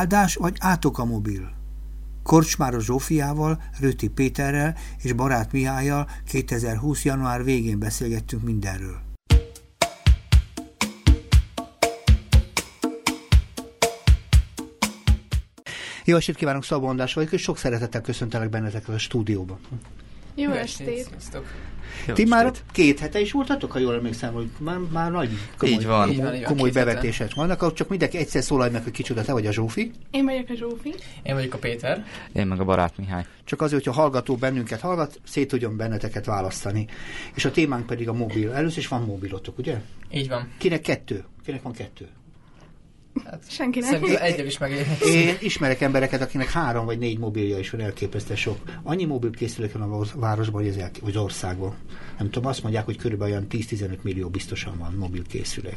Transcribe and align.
Áldás 0.00 0.34
vagy 0.34 0.56
átok 0.58 0.98
a 0.98 1.04
mobil? 1.04 1.52
Korcsmáros 2.22 2.84
Zsófiával, 2.84 3.62
Röti 3.80 4.08
Péterrel 4.08 4.76
és 5.02 5.12
Barát 5.12 5.52
Mihályjal 5.52 6.08
2020. 6.26 7.04
január 7.04 7.44
végén 7.44 7.78
beszélgettünk 7.78 8.42
mindenről. 8.42 9.00
Jó 16.04 16.16
estét 16.16 16.36
kívánok, 16.36 16.64
Szabó 16.64 16.86
András 16.86 17.14
vagyok, 17.14 17.32
és 17.32 17.42
sok 17.42 17.58
szeretettel 17.58 18.00
köszöntelek 18.00 18.50
benneteket 18.50 18.94
a 18.94 18.98
stúdióban. 18.98 19.58
Jó 20.40 20.50
estét! 20.50 21.08
Jó 22.06 22.14
Ti 22.14 22.24
már 22.24 22.52
két 22.72 22.98
hete 22.98 23.20
is 23.20 23.32
voltatok, 23.32 23.72
ha 23.72 23.78
jól 23.78 23.94
emlékszem, 23.94 24.32
hogy 24.32 24.48
már, 24.58 24.78
már 24.78 25.10
nagy 25.10 25.30
komoly, 25.56 25.74
így 25.74 25.86
van. 25.86 26.08
komoly, 26.08 26.34
így 26.34 26.40
van, 26.40 26.42
komoly 26.42 26.70
bevetések 26.70 27.34
vannak, 27.34 27.62
akkor 27.62 27.72
csak 27.72 27.88
mindenki 27.88 28.16
egyszer 28.16 28.42
szólalj 28.42 28.70
meg, 28.70 28.82
hogy 28.82 28.92
kicsoda, 28.92 29.22
te 29.22 29.32
vagy 29.32 29.46
a 29.46 29.52
Zsófi. 29.52 29.90
Én 30.10 30.24
vagyok 30.24 30.48
a 30.48 30.54
Zsófi. 30.54 30.94
Én 31.22 31.34
vagyok 31.34 31.54
a 31.54 31.58
Péter. 31.58 32.04
Én 32.32 32.46
meg 32.46 32.60
a 32.60 32.64
barát 32.64 32.96
Mihály. 32.96 33.24
Csak 33.44 33.60
azért, 33.60 33.84
hogyha 33.84 34.00
hallgató 34.00 34.36
bennünket 34.36 34.80
hallgat, 34.80 35.20
szét 35.24 35.48
tudjon 35.48 35.76
benneteket 35.76 36.24
választani. 36.24 36.86
És 37.34 37.44
a 37.44 37.50
témánk 37.50 37.86
pedig 37.86 38.08
a 38.08 38.12
mobil. 38.12 38.52
Először 38.52 38.78
is 38.78 38.88
van 38.88 39.02
mobilotok, 39.02 39.58
ugye? 39.58 39.80
Így 40.12 40.28
van. 40.28 40.48
Kinek 40.58 40.80
kettő? 40.80 41.24
Kinek 41.44 41.62
van 41.62 41.72
kettő? 41.72 42.08
Hát, 43.24 43.42
Senkinek. 43.48 43.90
Szerintem 43.90 44.22
egyel 44.22 44.46
is 44.46 44.58
meg. 44.58 44.70
Én 45.06 45.36
ismerek 45.40 45.80
embereket, 45.80 46.20
akinek 46.20 46.50
három 46.50 46.84
vagy 46.84 46.98
négy 46.98 47.18
mobilja 47.18 47.58
is 47.58 47.70
van, 47.70 47.80
elképesztő 47.80 48.34
sok. 48.34 48.58
Annyi 48.82 49.04
mobil 49.04 49.30
készülék 49.30 49.72
van 49.72 49.82
a 49.82 50.04
városban, 50.14 50.62
vagy 50.62 50.70
az, 50.70 50.76
el, 50.76 50.90
vagy 51.00 51.16
az 51.16 51.22
országban. 51.22 51.74
Nem 52.18 52.30
tudom, 52.30 52.48
azt 52.48 52.62
mondják, 52.62 52.84
hogy 52.84 52.96
körülbelül 52.96 53.32
olyan 53.32 53.46
10-15 53.50 54.02
millió 54.02 54.28
biztosan 54.28 54.78
van 54.78 54.94
mobil 54.98 55.22
készülék. 55.26 55.76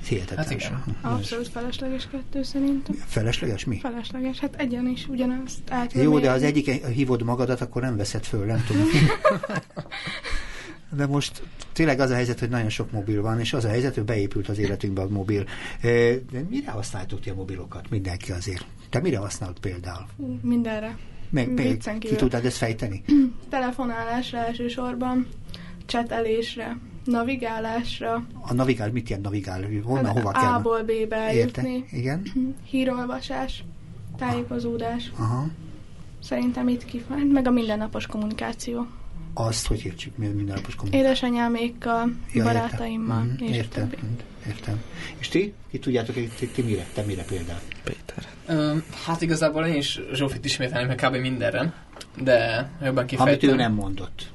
Ez 0.00 0.06
hihetetlen. 0.06 0.46
Hát 0.46 0.50
igen. 0.50 0.84
Abszolút 1.00 1.48
felesleges 1.48 2.08
kettő 2.10 2.42
szerintem. 2.42 2.94
Felesleges 3.06 3.64
mi? 3.64 3.78
Felesleges, 3.78 4.38
hát 4.38 4.54
egyen 4.56 4.88
is 4.88 5.08
ugyanazt 5.08 5.60
át. 5.68 5.92
Jó, 5.92 6.18
de 6.18 6.30
az 6.30 6.42
egyik 6.42 6.70
hívod 6.70 7.22
magadat, 7.22 7.60
akkor 7.60 7.82
nem 7.82 7.96
veszed 7.96 8.24
föl, 8.24 8.44
nem 8.44 8.64
tudom. 8.66 8.86
de 10.96 11.06
most 11.06 11.42
tényleg 11.72 12.00
az 12.00 12.10
a 12.10 12.14
helyzet, 12.14 12.38
hogy 12.38 12.48
nagyon 12.48 12.68
sok 12.68 12.90
mobil 12.90 13.22
van, 13.22 13.40
és 13.40 13.52
az 13.52 13.64
a 13.64 13.68
helyzet, 13.68 13.94
hogy 13.94 14.04
beépült 14.04 14.48
az 14.48 14.58
életünkbe 14.58 15.02
a 15.02 15.08
mobil. 15.08 15.44
De 16.30 16.42
mire 16.48 16.70
használtok 16.70 17.20
ti 17.20 17.30
a 17.30 17.34
mobilokat? 17.34 17.90
Mindenki 17.90 18.32
azért. 18.32 18.66
Te 18.90 19.00
mire 19.00 19.18
használod 19.18 19.58
például? 19.58 20.06
Mindenre. 20.42 20.98
Meg, 21.30 21.52
meg, 21.54 21.98
ki 21.98 22.14
tudtad 22.14 22.44
ezt 22.44 22.56
fejteni? 22.56 23.02
Telefonálásra 23.48 24.38
elsősorban, 24.38 25.26
csetelésre, 25.86 26.78
navigálásra. 27.04 28.26
A 28.40 28.54
navigál, 28.54 28.90
mit 28.90 29.08
jelent 29.08 29.26
navigál? 29.26 29.64
Honnan, 29.84 30.04
hát 30.04 30.14
hova 30.14 30.30
kell? 30.30 30.52
A-ból 30.52 30.82
B-be 30.82 31.34
jutni. 31.34 31.84
Igen. 31.90 32.22
Hírolvasás, 32.70 33.64
tájékozódás. 34.16 35.12
Aha. 35.16 35.46
Szerintem 36.22 36.68
itt 36.68 36.84
kifájt, 36.84 37.32
meg 37.32 37.46
a 37.46 37.50
mindennapos 37.50 38.06
kommunikáció. 38.06 38.86
Azt, 39.34 39.66
hogy 39.66 39.84
értsük, 39.84 40.16
mi 40.16 40.26
mindennapos 40.26 40.74
kommunikáció? 40.74 41.10
Édesanyámékkal, 41.10 42.12
ja, 42.32 42.44
barátaimmal, 42.44 43.24
értem. 43.24 43.46
és 43.46 43.56
értem, 43.56 43.88
többi. 43.88 44.02
Értem. 44.46 44.82
És 45.18 45.28
ti? 45.28 45.54
Ki 45.70 45.78
tudjátok, 45.78 46.14
hogy 46.14 46.30
ti, 46.38 46.46
ti 46.46 46.62
mire? 46.62 46.86
Te 46.94 47.02
mire 47.02 47.22
például? 47.22 47.58
Péter. 47.84 48.26
Uh, 48.48 48.82
hát 49.04 49.22
igazából 49.22 49.66
én 49.66 49.74
is 49.74 50.00
Zsófit 50.12 50.44
ismételném, 50.44 50.86
meg 50.86 50.96
kb. 50.96 51.16
mindenre, 51.16 51.72
de 52.22 52.68
jobban 52.82 53.06
kifejtem. 53.06 53.34
Amit 53.34 53.42
ő 53.42 53.54
nem 53.54 53.72
mondott. 53.72 54.30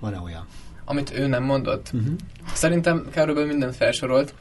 Van-e 0.00 0.18
olyan? 0.18 0.46
Amit 0.84 1.18
ő 1.18 1.26
nem 1.26 1.42
mondott? 1.42 1.90
Uh-huh. 1.92 2.14
Szerintem 2.52 3.06
körülbelül 3.12 3.48
mindent 3.48 3.76
felsorolt, 3.76 4.34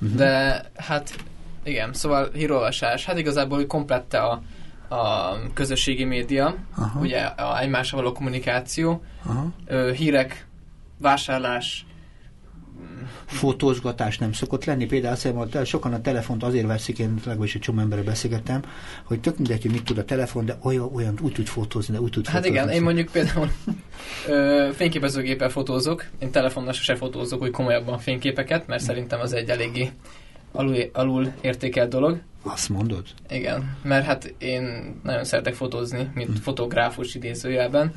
uh-huh. 0.00 0.16
de 0.16 0.62
hát 0.76 1.14
igen, 1.62 1.92
szóval 1.92 2.30
hírolvasás, 2.32 3.04
hát 3.04 3.18
igazából 3.18 3.66
komplette 3.66 4.18
a, 4.18 4.42
a 4.88 5.32
közösségi 5.54 6.04
média, 6.04 6.54
Aha. 6.76 7.00
ugye 7.00 7.20
a 7.20 7.60
egymással 7.60 8.00
való 8.02 8.12
kommunikáció, 8.12 9.02
Aha. 9.26 9.52
ö, 9.66 9.92
hírek, 9.92 10.46
vásárlás, 10.98 11.86
fotózgatás 13.26 14.18
nem 14.18 14.32
szokott 14.32 14.64
lenni. 14.64 14.86
Például 14.86 15.12
azt 15.12 15.22
hiszem, 15.22 15.64
sokan 15.64 15.92
a 15.92 16.00
telefont 16.00 16.42
azért 16.42 16.66
veszik, 16.66 16.98
én 16.98 17.14
legalábbis 17.24 17.54
egy 17.54 17.60
csomó 17.60 17.80
emberre 17.80 18.02
beszélgettem, 18.02 18.62
hogy 19.04 19.20
tök 19.20 19.36
mindegy, 19.38 19.62
hogy 19.62 19.70
mit 19.70 19.84
tud 19.84 19.98
a 19.98 20.04
telefon, 20.04 20.44
de 20.44 20.58
olyan, 20.62 20.90
olyan 20.94 21.18
úgy 21.22 21.32
tud 21.32 21.46
fotózni, 21.46 21.94
de 21.94 22.00
úgy 22.00 22.10
tud 22.10 22.26
Hát 22.26 22.34
fotózni. 22.34 22.56
igen, 22.56 22.68
én 22.74 22.82
mondjuk 22.82 23.08
például 23.10 23.50
ö, 24.28 24.68
fényképezőgéppel 24.74 25.48
fotózok, 25.48 26.04
én 26.18 26.30
telefonnal 26.30 26.72
se 26.72 26.96
fotózok 26.96 27.42
úgy 27.42 27.50
komolyabban 27.50 27.98
fényképeket, 27.98 28.66
mert 28.66 28.82
szerintem 28.82 29.20
az 29.20 29.32
egy 29.32 29.48
eléggé 29.48 29.90
alul, 30.52 30.76
alul 30.92 31.32
értékelt 31.40 31.88
dolog. 31.90 32.20
Azt 32.42 32.68
mondod? 32.68 33.04
Igen, 33.28 33.76
mert 33.82 34.04
hát 34.06 34.34
én 34.38 34.94
nagyon 35.02 35.24
szeretek 35.24 35.54
fotózni, 35.54 36.10
mint 36.14 36.28
Mhm. 36.28 36.38
fotográfus 36.38 37.14
idézőjelben, 37.14 37.92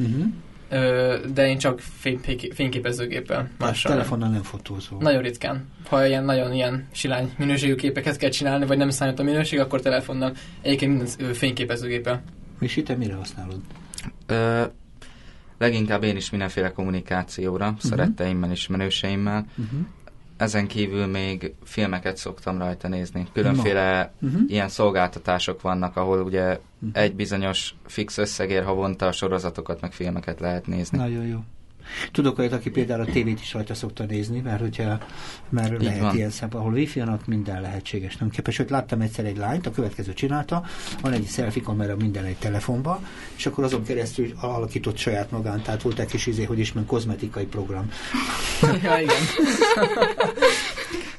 ö, 0.70 1.18
de 1.34 1.48
én 1.48 1.58
csak 1.58 1.80
fény, 1.80 2.20
fényképezőgéppel, 2.54 3.38
Más 3.42 3.50
mással 3.58 3.92
nem. 3.92 4.00
telefonnal 4.02 4.30
nem 4.30 4.44
fotózol. 4.44 4.98
Nagyon 5.02 5.22
ritkán. 5.22 5.68
Ha 5.90 6.06
ilyen 6.06 6.24
nagyon 6.24 6.54
ilyen 6.54 6.88
silány 6.92 7.34
minőségű 7.38 7.76
képeket 7.76 8.18
kell 8.18 8.30
csinálni, 8.30 8.66
vagy 8.66 8.78
nem 8.78 8.90
számít 8.90 9.20
a 9.20 9.24
minőség, 9.24 9.60
akkor 9.60 9.82
telefonnal, 9.82 10.34
egyébként 10.62 10.92
minden 11.18 11.34
fényképezőgéppel. 11.34 12.24
És 12.60 12.82
te 12.86 12.96
mire 12.96 13.16
használod? 13.16 13.60
Ö, 14.26 14.64
leginkább 15.58 16.04
én 16.04 16.16
is 16.16 16.30
mindenféle 16.30 16.72
kommunikációra, 16.72 17.66
uh-huh. 17.66 17.82
szeretteimmel, 17.82 18.52
ismerőseimmel. 18.52 19.46
Uh-huh. 19.58 19.80
Ezen 20.42 20.68
kívül 20.68 21.06
még 21.06 21.54
filmeket 21.64 22.18
szoktam 22.18 22.58
rajta 22.58 22.88
nézni. 22.88 23.28
Különféle 23.34 24.14
No. 24.20 24.28
uh-huh. 24.28 24.42
ilyen 24.48 24.70
szolgáltatások 24.70 25.62
vannak, 25.62 25.98
ahol 25.98 26.22
ugye 26.22 26.44
uh-huh. 26.44 27.02
egy 27.02 27.16
bizonyos 27.16 27.76
fix 27.86 28.18
összegér 28.18 28.64
havonta 28.64 29.08
a 29.08 29.12
sorozatokat, 29.12 29.82
meg 29.82 29.92
filmeket 29.92 30.40
lehet 30.40 30.68
nézni. 30.68 30.98
Nagyon 30.98 31.26
jó. 31.26 31.40
Tudok 32.12 32.40
olyat, 32.40 32.54
aki 32.54 32.70
például 32.70 33.02
a 33.02 33.06
tévét 33.06 33.40
is 33.40 33.54
rajta 33.54 33.74
szokta 33.74 34.04
nézni, 34.04 34.40
mert 34.40 34.60
hogyha 34.60 35.00
mert 35.50 35.74
Így 35.74 35.82
lehet 35.82 36.02
van. 36.02 36.16
ilyen 36.16 36.30
szempont, 36.30 36.64
ahol 36.64 36.76
wifi 36.76 37.02
ott 37.02 37.28
minden 37.28 37.62
lehetséges. 37.62 38.18
Nem 38.18 38.30
képes, 38.30 38.58
hogy 38.58 38.70
láttam 38.70 39.02
egyszer 39.02 39.26
egy 39.26 39.38
lányt, 39.38 39.68
a 39.68 39.72
következő 39.72 40.14
csinálta, 40.14 40.64
van 41.02 41.12
egy 41.12 41.28
selfie 41.28 41.64
kamera 41.64 41.96
minden 41.96 42.24
egy 42.24 42.38
telefonba, 42.38 43.02
és 43.36 43.46
akkor 43.46 43.64
azon 43.64 43.84
keresztül 43.84 44.32
alakított 44.40 44.98
saját 44.98 45.32
magán, 45.32 45.62
tehát 45.62 45.82
volt 45.82 46.00
egy 46.00 46.08
kis 46.08 46.28
izé, 46.28 46.44
hogy 46.44 46.60
is, 46.60 46.74
kozmetikai 46.86 47.46
program. 47.46 47.92
ja, 48.84 49.00
igen. 49.00 49.24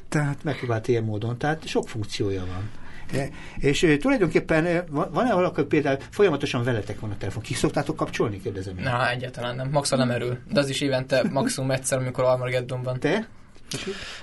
Tehát 0.09 0.43
megpróbált 0.43 0.87
ilyen 0.87 1.03
módon, 1.03 1.37
tehát 1.37 1.67
sok 1.67 1.89
funkciója 1.89 2.45
van. 2.45 2.82
E, 3.13 3.29
És 3.57 3.95
tulajdonképpen 3.99 4.83
van- 4.89 5.09
van-e 5.11 5.33
valaki 5.33 5.63
például 5.63 5.97
folyamatosan 6.09 6.63
veletek 6.63 6.99
van 6.99 7.11
a 7.11 7.17
telefon? 7.17 7.41
Ki 7.43 7.53
szoktátok 7.53 7.95
kapcsolni? 7.95 8.41
Kérdezem 8.41 8.77
én. 8.77 8.83
Na, 8.83 9.09
egyáltalán 9.09 9.55
nem. 9.55 9.69
Maxon 9.71 9.99
nem 9.99 10.11
erül. 10.11 10.37
De 10.51 10.59
az 10.59 10.69
is 10.69 10.81
évente 10.81 11.23
maximum 11.31 11.71
egyszer, 11.71 11.97
amikor 11.97 12.23
Armageddon 12.23 12.81
van. 12.83 12.99
Te? 12.99 13.27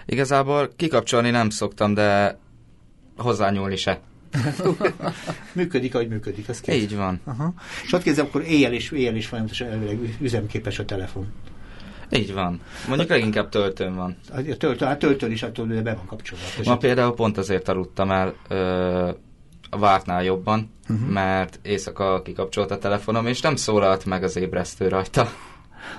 Igazából 0.07 0.71
kikapcsolni 0.77 1.31
nem 1.31 1.51
szoktam, 1.51 1.95
de 1.95 2.39
hozzányúlni 3.17 3.77
se. 3.77 4.01
működik, 5.53 5.95
ahogy 5.95 6.09
működik. 6.09 6.49
Az 6.49 6.61
kész. 6.61 6.75
Így 6.75 6.97
van. 6.97 7.21
Aha. 7.25 7.55
És 7.85 7.93
ott 7.93 8.03
kezdve, 8.03 8.23
akkor 8.23 8.43
éjjel 8.43 8.73
is, 8.73 8.91
éjjel 8.91 9.17
is 9.17 9.27
folyamatosan 9.27 9.69
elvileg 9.69 10.17
üzemképes 10.21 10.79
a 10.79 10.85
telefon. 10.85 11.33
Így 12.11 12.33
van. 12.33 12.61
Mondjuk 12.89 13.09
leginkább 13.09 13.49
töltőn 13.49 13.95
van. 13.95 14.17
A 14.33 14.57
töltő, 14.57 14.85
hát 14.85 14.99
töltőn 14.99 15.31
is 15.31 15.43
attól 15.43 15.67
be 15.67 15.95
van 15.95 16.07
kapcsolva. 16.07 16.45
Ma 16.65 16.77
például 16.77 17.15
pont 17.15 17.39
azért 17.39 17.69
aludtam 17.69 18.11
el 18.11 18.35
ö, 18.49 19.11
a 19.71 19.79
vártnál 19.79 20.25
jobban, 20.25 20.71
uh-huh. 20.89 21.09
mert 21.09 21.59
éjszaka 21.63 22.23
kikapcsolt 22.23 22.71
a 22.71 22.79
telefonom, 22.79 23.27
és 23.27 23.41
nem 23.41 23.57
szólalt 23.57 24.05
meg 24.05 24.23
az 24.23 24.37
ébresztő 24.37 24.89
rajta. 24.89 25.29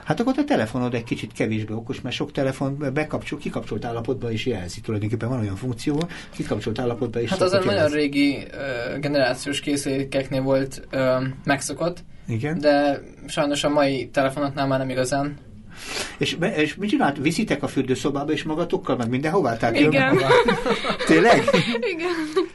Hát 0.03 0.19
akkor 0.19 0.33
a 0.37 0.43
telefonod 0.43 0.93
egy 0.93 1.03
kicsit 1.03 1.33
kevésbé 1.33 1.73
okos, 1.73 2.01
mert 2.01 2.15
sok 2.15 2.31
telefon 2.31 2.91
bekapcsol, 2.93 3.39
kikapcsolt 3.39 3.85
állapotban 3.85 4.31
is 4.31 4.45
jelzi. 4.45 4.81
Tulajdonképpen 4.81 5.29
van 5.29 5.39
olyan 5.39 5.55
funkció, 5.55 6.03
kikapcsolt 6.29 6.79
állapotban 6.79 7.21
is 7.21 7.29
Hát 7.29 7.41
az 7.41 7.53
a 7.53 7.55
szokott 7.55 7.75
nagyon 7.75 7.89
régi 7.89 8.47
ö, 8.51 8.99
generációs 8.99 9.59
készülékeknél 9.59 10.41
volt 10.41 10.87
ö, 10.89 11.17
megszokott, 11.43 12.03
Igen. 12.27 12.59
de 12.59 13.01
sajnos 13.27 13.63
a 13.63 13.69
mai 13.69 14.09
telefonoknál 14.09 14.67
már 14.67 14.79
nem 14.79 14.89
igazán. 14.89 15.37
És, 16.17 16.37
és 16.55 16.75
mit 16.75 16.89
csinált? 16.89 17.17
Viszitek 17.17 17.63
a 17.63 17.67
fürdőszobába 17.67 18.31
és 18.31 18.43
magatokkal, 18.43 18.95
meg 18.95 19.09
mindenhová? 19.09 19.57
Tehát 19.57 19.79
Igen. 19.79 20.19
Tényleg? 21.05 21.43
Igen. 21.93 22.09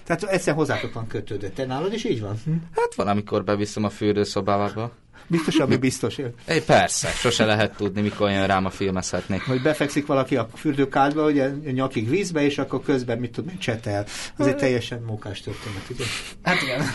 Tehát 0.05 0.23
egyszer 0.23 0.55
hozzátok 0.55 0.93
van 0.93 1.07
kötődve. 1.07 1.49
Te 1.49 1.67
nálad 1.67 1.93
is 1.93 2.05
így 2.05 2.21
van? 2.21 2.35
Hm? 2.45 2.53
Hát 2.75 2.95
van, 2.95 3.09
amikor 3.09 3.45
beviszem 3.45 3.85
a 3.85 3.91
fürdőszobába. 3.91 4.93
Biztos, 5.27 5.57
ami 5.57 5.77
biztos. 5.77 6.19
É, 6.19 6.61
persze, 6.67 7.09
sose 7.09 7.45
lehet 7.45 7.77
tudni, 7.77 8.01
mikor 8.01 8.31
jön 8.31 8.47
rám 8.47 8.65
a 8.65 8.71
filmezhetnék. 8.71 9.43
Hogy 9.43 9.63
befekszik 9.63 10.07
valaki 10.07 10.37
a 10.37 10.49
fürdőkádba, 10.55 11.25
ugye 11.25 11.51
nyakig 11.73 12.09
vízbe, 12.09 12.43
és 12.43 12.59
akkor 12.59 12.83
közben 12.83 13.19
mit 13.19 13.31
tudom, 13.31 13.51
én, 13.51 13.59
csetel. 13.59 14.05
Ez 14.39 14.47
egy 14.47 14.57
teljesen 14.57 15.03
mókás 15.07 15.41
történet, 15.41 15.83
ugye? 15.91 16.05
Hát 16.43 16.63
igen. 16.63 16.81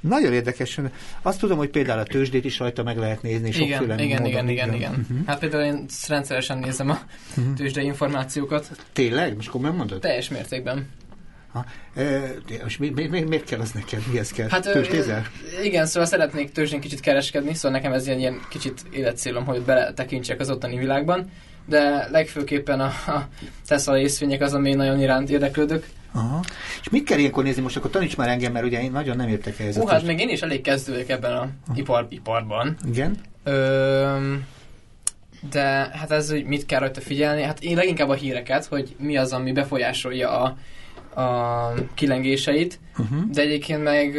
Nagyon 0.00 0.32
érdekes. 0.32 0.80
Azt 1.22 1.40
tudom, 1.40 1.58
hogy 1.58 1.68
például 1.70 1.98
a 1.98 2.04
tőzsdét 2.04 2.44
is 2.44 2.58
rajta 2.58 2.82
meg 2.82 2.96
lehet 2.96 3.22
nézni. 3.22 3.48
igen, 3.48 3.60
sokféle 3.60 4.02
igen, 4.02 4.22
módon, 4.22 4.32
igen, 4.32 4.48
igen, 4.48 4.74
igen. 4.74 5.06
Mhm. 5.08 5.26
Hát 5.26 5.38
például 5.38 5.62
én 5.62 5.84
rendszeresen 6.08 6.58
nézem 6.58 6.90
a 6.90 6.98
tőzsdei 7.56 7.84
információkat. 7.84 8.70
Tényleg? 8.92 9.34
Most 9.34 9.48
komolyan 9.48 9.76
mondod? 9.76 10.00
Teljes 10.00 10.28
mértékben. 10.28 10.88
Ha, 11.52 11.64
most 12.62 12.78
mi, 12.78 12.88
mi, 12.88 13.06
mi, 13.06 13.20
miért 13.20 13.44
kell 13.44 13.60
az 13.60 13.70
neked? 13.70 14.02
Mihez 14.10 14.30
kell? 14.30 14.48
Hát? 14.48 14.78
Igen, 15.62 15.86
szóval 15.86 16.08
szeretnék 16.08 16.52
tőzsdén 16.52 16.80
kicsit 16.80 17.00
kereskedni, 17.00 17.54
szóval 17.54 17.70
nekem 17.78 17.92
ez 17.92 18.06
ilyen, 18.06 18.18
ilyen 18.18 18.40
kicsit 18.48 18.82
életcélom, 18.90 19.44
hogy 19.44 19.60
beletekintsek 19.60 20.40
az 20.40 20.50
ottani 20.50 20.78
világban, 20.78 21.30
de 21.66 22.08
legfőképpen 22.10 22.80
a, 22.80 22.86
a 23.06 23.28
Tesla 23.66 23.94
részvények 23.94 24.40
az, 24.40 24.54
ami 24.54 24.74
nagyon 24.74 25.00
iránt 25.00 25.30
érdeklődök. 25.30 25.86
Aha. 26.12 26.40
És 26.80 26.88
mit 26.88 27.04
kell 27.04 27.18
ilyenkor 27.18 27.44
nézni? 27.44 27.62
Most 27.62 27.76
akkor 27.76 27.90
taníts 27.90 28.16
már 28.16 28.28
engem, 28.28 28.52
mert 28.52 28.64
ugye 28.64 28.82
én 28.82 28.90
nagyon 28.90 29.16
nem 29.16 29.28
értek 29.28 29.60
ehhez. 29.60 29.76
Hú, 29.76 29.86
hát 29.86 30.02
még 30.02 30.20
én 30.20 30.28
is 30.28 30.42
elég 30.42 30.60
kezdődök 30.60 31.08
ebben 31.08 31.32
a 31.32 31.48
ipar, 31.74 32.06
iparban. 32.08 32.76
Igen? 32.88 33.16
Ö, 33.44 34.34
de 35.50 35.60
hát 35.92 36.10
ez, 36.10 36.30
hogy 36.30 36.44
mit 36.44 36.66
kell 36.66 36.80
rajta 36.80 37.00
figyelni, 37.00 37.42
hát 37.42 37.62
én 37.62 37.76
leginkább 37.76 38.08
a 38.08 38.14
híreket, 38.14 38.64
hogy 38.64 38.96
mi 38.98 39.16
az, 39.16 39.32
ami 39.32 39.52
befolyásolja 39.52 40.40
a, 40.40 40.56
a 41.18 41.74
kilengéseit, 41.94 42.78
Uh-huh. 42.98 43.30
de 43.30 43.42
egyébként 43.42 43.82
meg 43.82 44.14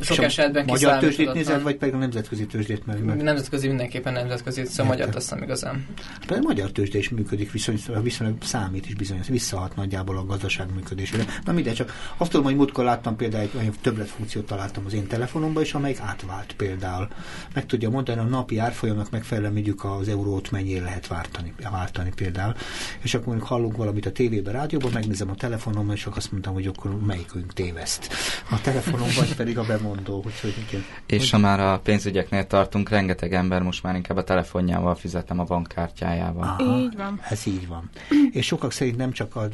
sok 0.00 0.18
És 0.18 0.24
esetben 0.24 0.64
Magyar 0.66 0.98
tőzsdét 0.98 1.32
nézed, 1.32 1.62
vagy 1.62 1.76
pedig 1.76 1.94
a 1.94 1.98
nemzetközi 1.98 2.46
tőzsdét 2.46 2.86
meg? 2.86 3.04
meg? 3.04 3.22
Nemzetközi 3.22 3.66
mindenképpen 3.66 4.12
nemzetközi, 4.12 4.64
szóval 4.64 4.92
Értem. 4.92 5.06
magyar 5.06 5.16
azt 5.16 5.30
nem 5.30 5.42
igazán. 5.42 5.86
De 6.26 6.34
a 6.34 6.40
magyar 6.40 6.70
tőzsde 6.70 6.98
is 6.98 7.08
működik, 7.08 7.52
viszonylag, 7.52 8.02
viszonylag 8.02 8.36
számít 8.42 8.86
is 8.86 8.94
bizonyos, 8.94 9.28
visszahat 9.28 9.76
nagyjából 9.76 10.16
a 10.16 10.24
gazdaság 10.24 10.74
működésére. 10.74 11.24
Na 11.44 11.52
mindegy, 11.52 11.74
csak 11.74 11.92
azt 12.16 12.30
tudom, 12.30 12.46
hogy 12.46 12.56
múltkor 12.56 12.84
láttam 12.84 13.16
például 13.16 13.42
egy 13.42 13.50
olyan 13.56 13.74
többletfunkciót 13.80 14.46
találtam 14.46 14.84
az 14.86 14.94
én 14.94 15.06
telefonomban 15.06 15.62
is, 15.62 15.74
amelyik 15.74 16.00
átvált 16.00 16.54
például. 16.56 17.08
Meg 17.54 17.66
tudja 17.66 17.90
mondani, 17.90 18.20
a 18.20 18.22
napi 18.22 18.58
árfolyamnak 18.58 19.10
megfelelően 19.10 19.52
mondjuk 19.52 19.84
az 19.84 20.08
eurót 20.08 20.50
mennyire 20.50 20.84
lehet 20.84 21.06
váltani, 21.06 21.54
váltani 21.70 22.12
például. 22.14 22.54
És 23.02 23.14
akkor 23.14 23.26
mondjuk 23.26 23.48
hallunk 23.48 23.76
valamit 23.76 24.06
a 24.06 24.12
tévében, 24.12 24.52
rádióban, 24.52 24.90
megnézem 24.92 25.30
a 25.30 25.34
telefonomon, 25.34 25.94
és 25.94 26.04
akkor 26.04 26.18
azt 26.18 26.32
mondtam, 26.32 26.54
hogy 26.54 26.66
akkor 26.66 26.98
melyikünk 27.06 27.52
téveszt. 27.52 28.08
A 28.50 28.60
telefonom 28.60 29.08
vagy 29.16 29.34
pedig 29.40 29.58
a 29.58 29.64
bemondó, 29.84 30.22
úgyhogy 30.26 30.54
igen. 30.68 30.84
És 31.06 31.30
ha 31.30 31.38
már 31.38 31.60
a 31.60 31.78
pénzügyeknél 31.78 32.46
tartunk, 32.46 32.88
rengeteg 32.88 33.34
ember 33.34 33.62
most 33.62 33.82
már 33.82 33.94
inkább 33.94 34.16
a 34.16 34.24
telefonjával 34.24 34.94
fizetem 34.94 35.38
a 35.38 35.44
bankkártyájával. 35.44 36.56
Aha, 36.58 36.78
Így 36.78 36.96
van. 36.96 37.20
Ez 37.28 37.46
így 37.46 37.68
van. 37.68 37.90
És 38.30 38.46
sokak 38.46 38.72
szerint 38.72 38.96
nem 38.96 39.12
csak 39.12 39.36
az 39.36 39.48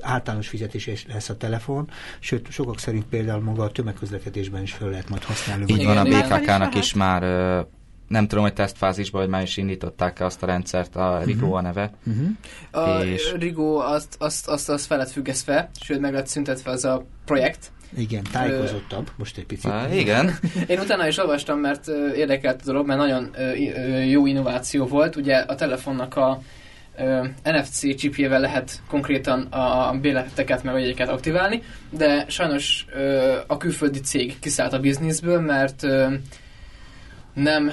általános 0.00 0.48
fizetés 0.48 1.06
lesz 1.08 1.28
a 1.28 1.36
telefon, 1.36 1.90
sőt, 2.20 2.50
sokak 2.50 2.78
szerint 2.78 3.04
például 3.04 3.40
maga 3.42 3.62
a 3.62 3.70
tömegközlekedésben 3.70 4.62
is 4.62 4.72
fel 4.72 4.88
lehet 4.88 5.08
majd 5.08 5.24
használni. 5.24 5.64
Így 5.66 5.84
van, 5.84 5.96
a. 5.96 6.04
BKK-nak 6.04 6.74
is 6.74 6.86
is 6.86 6.94
már 6.94 7.22
ö, 7.22 7.60
nem 8.08 8.26
tudom, 8.26 8.44
hogy 8.44 8.52
tesztfázisban, 8.52 9.20
hogy 9.20 9.30
már 9.30 9.42
is 9.42 9.56
indították 9.56 10.20
azt 10.20 10.42
a 10.42 10.46
rendszert, 10.46 10.96
a 10.96 11.22
Rigo 11.24 11.52
a 11.52 11.60
neve. 11.60 11.92
Uh-huh. 12.06 12.28
A 12.70 13.04
És- 13.04 13.34
Rigo 13.38 13.76
azt, 13.76 14.16
azt, 14.18 14.48
azt, 14.48 14.68
azt 14.68 14.86
fel 14.86 14.98
lett 14.98 15.10
függesztve, 15.10 15.70
sőt 15.80 16.00
meg 16.00 16.12
lett 16.12 16.26
szüntetve 16.26 16.70
az 16.70 16.84
a 16.84 17.04
projekt. 17.24 17.72
Igen, 17.96 18.22
tájékozottabb, 18.32 19.10
most 19.16 19.36
egy 19.36 19.46
picit. 19.46 19.70
Uh, 19.70 19.96
igen, 19.96 20.38
Én 20.66 20.78
utána 20.78 21.06
is 21.06 21.18
olvastam, 21.18 21.58
mert 21.58 21.88
érdekelt 22.14 22.60
a 22.60 22.64
dolog, 22.64 22.86
mert 22.86 22.98
nagyon 22.98 23.34
jó 24.08 24.26
innováció 24.26 24.86
volt. 24.86 25.16
Ugye 25.16 25.36
a 25.36 25.54
telefonnak 25.54 26.16
a 26.16 26.40
ö, 26.98 27.26
NFC 27.42 27.96
csipjével 27.96 28.40
lehet 28.40 28.82
konkrétan 28.88 29.40
a 29.40 29.98
béleteket 30.00 30.62
meg 30.62 30.74
egyeket 30.74 31.08
aktiválni, 31.08 31.62
de 31.90 32.24
sajnos 32.28 32.86
ö, 32.92 33.36
a 33.46 33.56
külföldi 33.56 34.00
cég 34.00 34.38
kiszállt 34.38 34.72
a 34.72 34.80
bizniszből, 34.80 35.40
mert 35.40 35.82
ö, 35.82 36.14
nem 37.34 37.72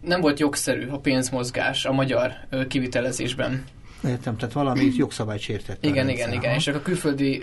nem 0.00 0.20
volt 0.20 0.38
jogszerű 0.38 0.86
a 0.88 0.98
pénzmozgás 0.98 1.84
a 1.84 1.92
magyar 1.92 2.32
ö, 2.50 2.66
kivitelezésben. 2.66 3.64
Értem, 4.06 4.36
tehát 4.36 4.54
valami 4.54 4.92
jogszabályt 4.96 5.40
sértett. 5.40 5.84
a 5.84 5.88
Igen, 5.88 6.08
igen, 6.08 6.32
igen. 6.32 6.54
És 6.54 6.66
akkor 6.66 6.80
a 6.80 6.82
külföldi 6.82 7.42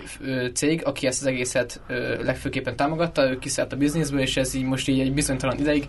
cég, 0.53 0.81
aki 0.85 1.07
ezt 1.07 1.21
az 1.21 1.27
egészet 1.27 1.81
legfőképpen 2.21 2.75
támogatta, 2.75 3.29
ő 3.29 3.39
kiszállt 3.39 3.73
a 3.73 3.75
bizniszből, 3.75 4.19
és 4.19 4.37
ez 4.37 4.53
így 4.53 4.63
most 4.63 4.87
így 4.87 4.99
egy 4.99 5.13
bizonytalan 5.13 5.59
ideig 5.59 5.87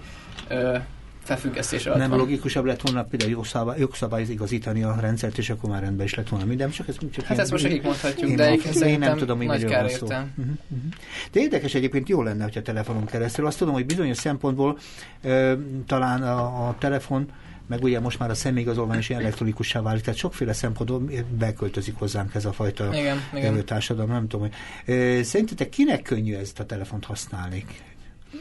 felfüggesztés 1.24 1.86
alatt 1.86 1.98
Nem 1.98 2.10
van. 2.10 2.18
logikusabb 2.18 2.64
lett 2.64 2.80
volna 2.80 3.04
például 3.04 3.30
jogszabály, 3.30 3.78
jogszabály 3.78 4.22
igazítani 4.22 4.82
a 4.82 4.96
rendszert, 5.00 5.38
és 5.38 5.50
akkor 5.50 5.70
már 5.70 5.82
rendben 5.82 6.06
is 6.06 6.14
lett 6.14 6.28
volna 6.28 6.44
minden, 6.44 6.70
csak 6.70 6.88
ez 6.88 6.96
csak 7.12 7.24
Hát 7.24 7.38
ezt 7.38 7.50
most 7.50 7.62
nekik 7.62 7.82
mondhatjuk, 7.82 8.30
Én 8.30 8.36
de 8.36 8.46
egyébként 8.46 8.74
én 8.74 8.98
nem 8.98 9.16
tudom, 9.16 9.36
hogy 9.36 9.46
miről 9.46 9.70
van 9.70 9.88
szó. 9.88 10.06
Uh-huh, 10.06 10.24
uh-huh. 10.36 10.88
De 11.32 11.40
érdekes 11.40 11.74
egyébként 11.74 12.08
jó 12.08 12.22
lenne, 12.22 12.42
hogyha 12.42 12.62
telefonon 12.62 13.04
keresztül. 13.04 13.46
Azt 13.46 13.58
tudom, 13.58 13.74
hogy 13.74 13.86
bizonyos 13.86 14.16
szempontból 14.16 14.78
ö, 15.22 15.52
talán 15.86 16.22
a, 16.22 16.68
a 16.68 16.76
telefon 16.78 17.28
meg 17.66 17.82
ugye 17.82 18.00
most 18.00 18.18
már 18.18 18.30
a 18.30 18.34
személyigazolvány 18.34 18.98
is 18.98 19.10
elektronikussá 19.10 19.80
válik, 19.82 20.02
tehát 20.02 20.18
sokféle 20.18 20.52
szempontból 20.52 21.10
beköltözik 21.38 21.94
hozzánk 21.94 22.34
ez 22.34 22.44
a 22.44 22.52
fajta 22.52 22.94
Igen, 22.94 23.18
igen. 23.34 23.64
társadalom, 23.64 24.10
nem 24.10 24.28
tudom, 24.28 24.48
hogy 24.86 25.24
szerintetek 25.24 25.68
kinek 25.68 26.02
könnyű 26.02 26.34
ezt 26.34 26.60
a 26.60 26.66
telefont 26.66 27.04
használni? 27.04 27.64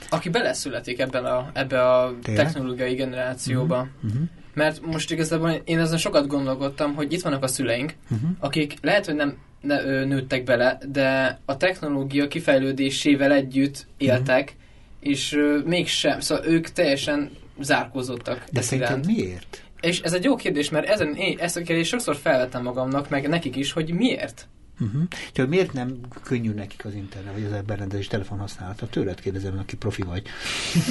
Aki 0.10 0.30
beleszületik 0.30 1.00
ebben 1.00 1.26
a, 1.26 1.50
ebbe 1.54 1.92
a 1.92 2.16
Tényleg? 2.22 2.46
technológiai 2.46 2.94
generációba. 2.94 3.88
Uh-huh. 4.04 4.22
Mert 4.54 4.86
most 4.86 5.12
igazából 5.12 5.50
én 5.50 5.80
ezen 5.80 5.98
sokat 5.98 6.28
gondolkodtam, 6.28 6.96
hogy 6.96 7.14
itt 7.14 7.22
vannak 7.22 7.44
a 7.44 7.48
szüleink, 7.48 7.94
Uh-huh. 8.12 8.30
akik 8.40 8.74
lehet, 8.82 9.06
hogy 9.06 9.16
nem 9.16 9.38
ne, 9.62 9.84
ö, 9.84 10.06
nőttek 10.06 10.44
bele, 10.44 10.78
de 10.92 11.40
a 11.46 11.58
technológia 11.58 12.28
kifejlődésével 12.28 13.32
együtt 13.32 13.88
éltek, 13.98 14.56
és 15.00 15.34
ö, 15.34 15.60
mégsem, 15.66 16.20
szóval 16.20 16.46
ők 16.46 16.68
teljesen 16.70 17.32
zárkózottak. 17.60 18.44
De 18.52 18.62
szerinted 18.62 19.06
miért? 19.06 19.64
És 19.82 20.00
ez 20.00 20.14
egy 20.14 20.24
jó 20.24 20.36
kérdés, 20.36 20.70
mert 20.70 20.88
ezen, 20.88 21.16
én 21.16 21.40
ezt 21.40 21.58
a 21.58 21.62
kérdést 21.62 21.90
sokszor 21.90 22.16
felvettem 22.16 22.64
magamnak, 22.64 23.10
meg 23.10 23.30
nekik 23.30 23.56
is, 23.56 23.72
hogy 23.72 23.94
miért? 23.94 24.48
Uh-huh. 24.80 25.04
Tehát 25.34 25.50
miért 25.50 25.74
nem 25.74 26.00
könnyű 26.24 26.54
nekik 26.54 26.86
az 26.86 26.94
internet, 26.94 27.34
vagy 27.34 27.44
az 27.44 27.62
berendezés 27.66 28.08
telefon 28.08 28.40
használata? 28.40 28.88
Tőled 28.88 29.22
kérdezem, 29.22 29.58
aki 29.60 29.76
profi 29.76 30.02
vagy. 30.02 30.24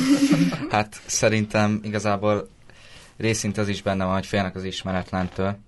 hát 0.70 1.00
szerintem 1.06 1.80
igazából 1.82 2.48
részint 3.16 3.58
az 3.58 3.68
is 3.68 3.82
benne 3.82 4.04
van, 4.04 4.14
hogy 4.14 4.26
félnek 4.26 4.56
az 4.56 4.64
ismeretlentől. 4.64 5.58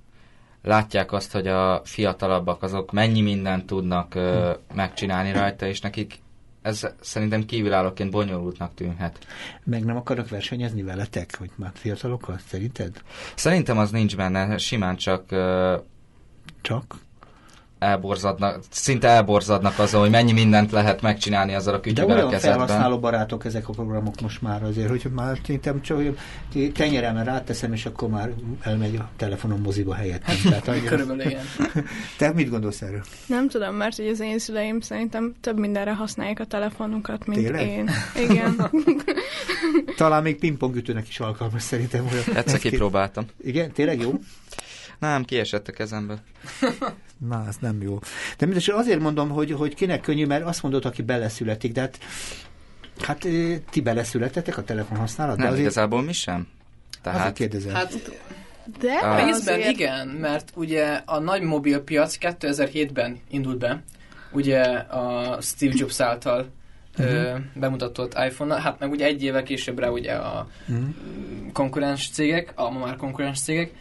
Látják 0.62 1.12
azt, 1.12 1.32
hogy 1.32 1.46
a 1.46 1.82
fiatalabbak 1.84 2.62
azok 2.62 2.92
mennyi 2.92 3.20
mindent 3.20 3.66
tudnak 3.66 4.14
ö, 4.14 4.52
megcsinálni 4.74 5.32
rajta, 5.32 5.66
és 5.66 5.80
nekik 5.80 6.18
ez 6.64 6.86
szerintem 7.00 7.44
kívülállóként 7.44 8.10
bonyolultnak 8.10 8.74
tűnhet. 8.74 9.26
Meg 9.64 9.84
nem 9.84 9.96
akarok 9.96 10.28
versenyezni 10.28 10.82
veletek, 10.82 11.36
hogy 11.38 11.50
már 11.56 11.70
fiatalokkal, 11.74 12.38
szerinted? 12.46 13.02
Szerintem 13.34 13.78
az 13.78 13.90
nincs 13.90 14.16
benne, 14.16 14.58
simán 14.58 14.96
csak 14.96 15.24
Csak? 16.60 16.96
Elborzadnak, 17.78 18.60
szinte 18.70 19.08
elborzadnak 19.08 19.78
azon, 19.78 20.00
hogy 20.00 20.10
mennyi 20.10 20.32
mindent 20.32 20.70
lehet 20.70 21.00
megcsinálni 21.00 21.54
azzal 21.54 21.74
a 21.74 21.76
De 21.76 21.82
kütyüvel 21.82 22.10
a 22.10 22.18
olyan 22.18 22.30
kezedben. 22.30 22.58
felhasználó 22.58 22.98
barátok 22.98 23.44
ezek 23.44 23.68
a 23.68 23.72
programok 23.72 24.20
most 24.20 24.42
már 24.42 24.62
azért, 24.62 24.88
hogy 24.88 25.04
már 25.14 25.38
szerintem 25.42 25.80
csak 25.82 25.96
olyan 25.96 26.16
tenyeremre 26.74 27.22
ráteszem, 27.22 27.72
és 27.72 27.86
akkor 27.86 28.08
már 28.08 28.30
elmegy 28.60 28.96
a 28.96 29.08
telefonom 29.16 29.60
moziba 29.60 29.94
helyettem. 29.94 30.36
Tehát 30.50 30.68
annyira... 30.68 30.88
Körülbelül 30.88 31.22
igen. 31.22 31.44
Te 32.18 32.32
mit 32.32 32.50
gondolsz 32.50 32.82
erről? 32.82 33.02
Nem 33.26 33.48
tudom, 33.48 33.74
mert 33.74 33.96
hogy 33.96 34.06
az 34.06 34.20
én 34.20 34.38
szüleim 34.38 34.80
szerintem 34.80 35.34
több 35.40 35.58
mindenre 35.58 35.94
használják 35.94 36.40
a 36.40 36.44
telefonukat, 36.44 37.26
mint 37.26 37.42
Tényleg? 37.42 37.68
én. 37.68 37.90
Igen. 38.28 38.70
Talán 39.96 40.22
még 40.22 40.38
pingpongütőnek 40.38 41.08
is 41.08 41.20
alkalmas 41.20 41.62
szerintem. 41.62 42.08
Egyszer 42.34 42.58
kipróbáltam. 42.58 43.24
Igen, 43.44 43.72
tényleg 43.72 44.00
jó? 44.00 44.12
Nem, 44.98 45.24
kiesett 45.24 45.68
a 45.68 45.72
kezemből. 45.72 46.18
Na, 47.28 47.44
ez 47.48 47.56
nem 47.60 47.82
jó. 47.82 47.98
De 48.38 48.46
mindegy, 48.46 48.70
azért 48.70 49.00
mondom, 49.00 49.28
hogy, 49.28 49.52
hogy 49.52 49.74
kinek 49.74 50.00
könnyű, 50.00 50.26
mert 50.26 50.44
azt 50.44 50.62
mondod, 50.62 50.84
aki 50.84 51.02
beleszületik, 51.02 51.72
de 51.72 51.80
hát, 51.80 51.98
hát 53.00 53.24
eh, 53.24 53.58
ti 53.70 53.80
beleszületetek 53.80 54.56
a 54.58 54.64
telefon 54.64 54.98
használatba? 54.98 55.42
Nem, 55.42 55.52
azért, 55.52 55.64
igazából 55.64 56.02
mi 56.02 56.12
sem. 56.12 56.46
azért 57.02 57.02
Tehát 57.16 57.32
kérdezem. 57.34 57.74
Hát 57.74 58.10
De 58.80 58.92
Ah. 58.92 59.24
részben 59.24 59.54
azért... 59.60 59.70
igen, 59.70 60.08
mert 60.08 60.52
ugye 60.54 61.02
a 61.04 61.18
nagy 61.18 61.42
mobilpiac 61.42 62.16
2007-ben 62.20 63.18
indult 63.30 63.58
be, 63.58 63.82
ugye 64.32 64.62
a 64.72 65.36
Steve 65.40 65.72
Jobs 65.76 66.00
által 66.00 66.46
Mhm. 66.98 67.36
bemutatott 67.54 68.14
iPhone-nal, 68.28 68.58
hát 68.60 68.78
meg 68.78 68.90
ugye 68.90 69.04
egy 69.06 69.22
évvel 69.22 69.42
későbbre 69.42 69.90
ugye 69.90 70.12
a 70.12 70.48
Mhm. 70.66 70.82
konkurens 71.52 72.10
cégek, 72.10 72.52
a 72.54 72.70
ma 72.70 72.78
már 72.78 72.96
konkurens 72.96 73.40
cégek, 73.40 73.72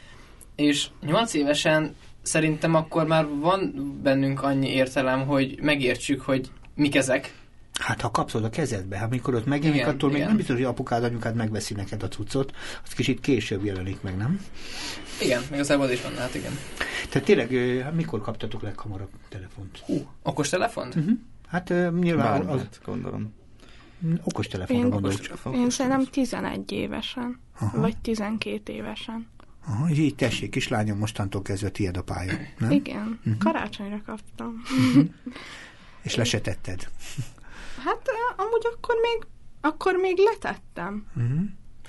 és 0.55 0.87
8 1.01 1.33
évesen 1.33 1.95
szerintem 2.21 2.75
akkor 2.75 3.07
már 3.07 3.27
van 3.39 3.73
bennünk 4.03 4.41
annyi 4.43 4.69
értelem, 4.69 5.25
hogy 5.25 5.59
megértsük, 5.61 6.21
hogy 6.21 6.51
mik 6.75 6.95
ezek. 6.95 7.41
Hát 7.79 8.01
ha 8.01 8.11
kapszod 8.11 8.43
a 8.43 8.49
kezedbe, 8.49 8.97
hát 8.97 9.05
amikor 9.05 9.35
ott 9.35 9.45
megjelenik, 9.45 9.81
Igen, 9.81 9.93
attól 9.93 10.07
még 10.09 10.17
igen. 10.17 10.27
nem 10.27 10.37
biztos, 10.37 10.55
hogy 10.55 10.65
apukád, 10.65 11.03
anyukád 11.03 11.35
megveszi 11.35 11.73
neked 11.73 12.03
a 12.03 12.07
cuccot, 12.07 12.53
az 12.85 12.93
kicsit 12.93 13.19
később 13.19 13.65
jelenik 13.65 14.01
meg, 14.01 14.17
nem? 14.17 14.39
Igen, 15.21 15.41
igazából 15.53 15.85
az 15.85 15.91
is 15.91 16.01
van, 16.01 16.15
hát 16.15 16.35
igen. 16.35 16.51
Tehát 17.09 17.27
tényleg, 17.27 17.81
hát 17.83 17.93
mikor 17.93 18.21
kaptatok 18.21 18.61
leghamarabb 18.61 19.09
telefont? 19.29 19.77
Hú, 19.85 20.07
okos 20.23 20.49
telefont? 20.49 20.95
Uh-huh. 20.95 21.13
Hát 21.47 21.69
ö, 21.69 21.89
nyilván 21.99 22.39
az, 22.41 22.45
bármit, 22.45 22.79
gondolom. 22.85 23.33
okos 24.23 24.47
telefonra 24.47 24.83
Én- 24.83 24.89
gondolok. 24.89 25.19
Okos. 25.43 25.59
Én 25.59 25.69
szerintem 25.69 26.05
11 26.11 26.71
évesen, 26.71 27.39
Aha. 27.59 27.79
vagy 27.81 27.97
12 27.97 28.73
évesen. 28.73 29.27
Aha, 29.67 29.89
így, 29.89 29.97
így 29.97 30.15
tessék, 30.15 30.49
kislányom, 30.49 30.97
mostantól 30.97 31.41
kezdve 31.41 31.69
tiéd 31.69 31.97
a 31.97 32.03
pálya. 32.03 32.33
Nem? 32.57 32.71
Igen, 32.71 33.19
karácsonyra 33.39 34.01
kaptam. 34.05 34.61
És 36.03 36.15
lesetetted. 36.15 36.87
Hát 37.85 38.01
amúgy 38.35 38.67
akkor 38.75 38.95
még, 39.01 39.27
akkor 39.61 39.95
még 39.95 40.17
letettem. 40.17 41.05
Uh-huh. 41.15 41.41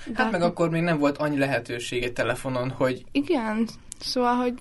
De 0.05 0.23
Hát 0.23 0.31
meg 0.31 0.41
akkor 0.41 0.69
még 0.69 0.81
nem 0.81 0.97
volt 0.97 1.17
annyi 1.17 1.37
lehetőség 1.37 2.03
egy 2.03 2.13
telefonon, 2.13 2.69
hogy 2.69 3.05
Igen, 3.11 3.67
szóval, 3.99 4.35
hogy 4.35 4.53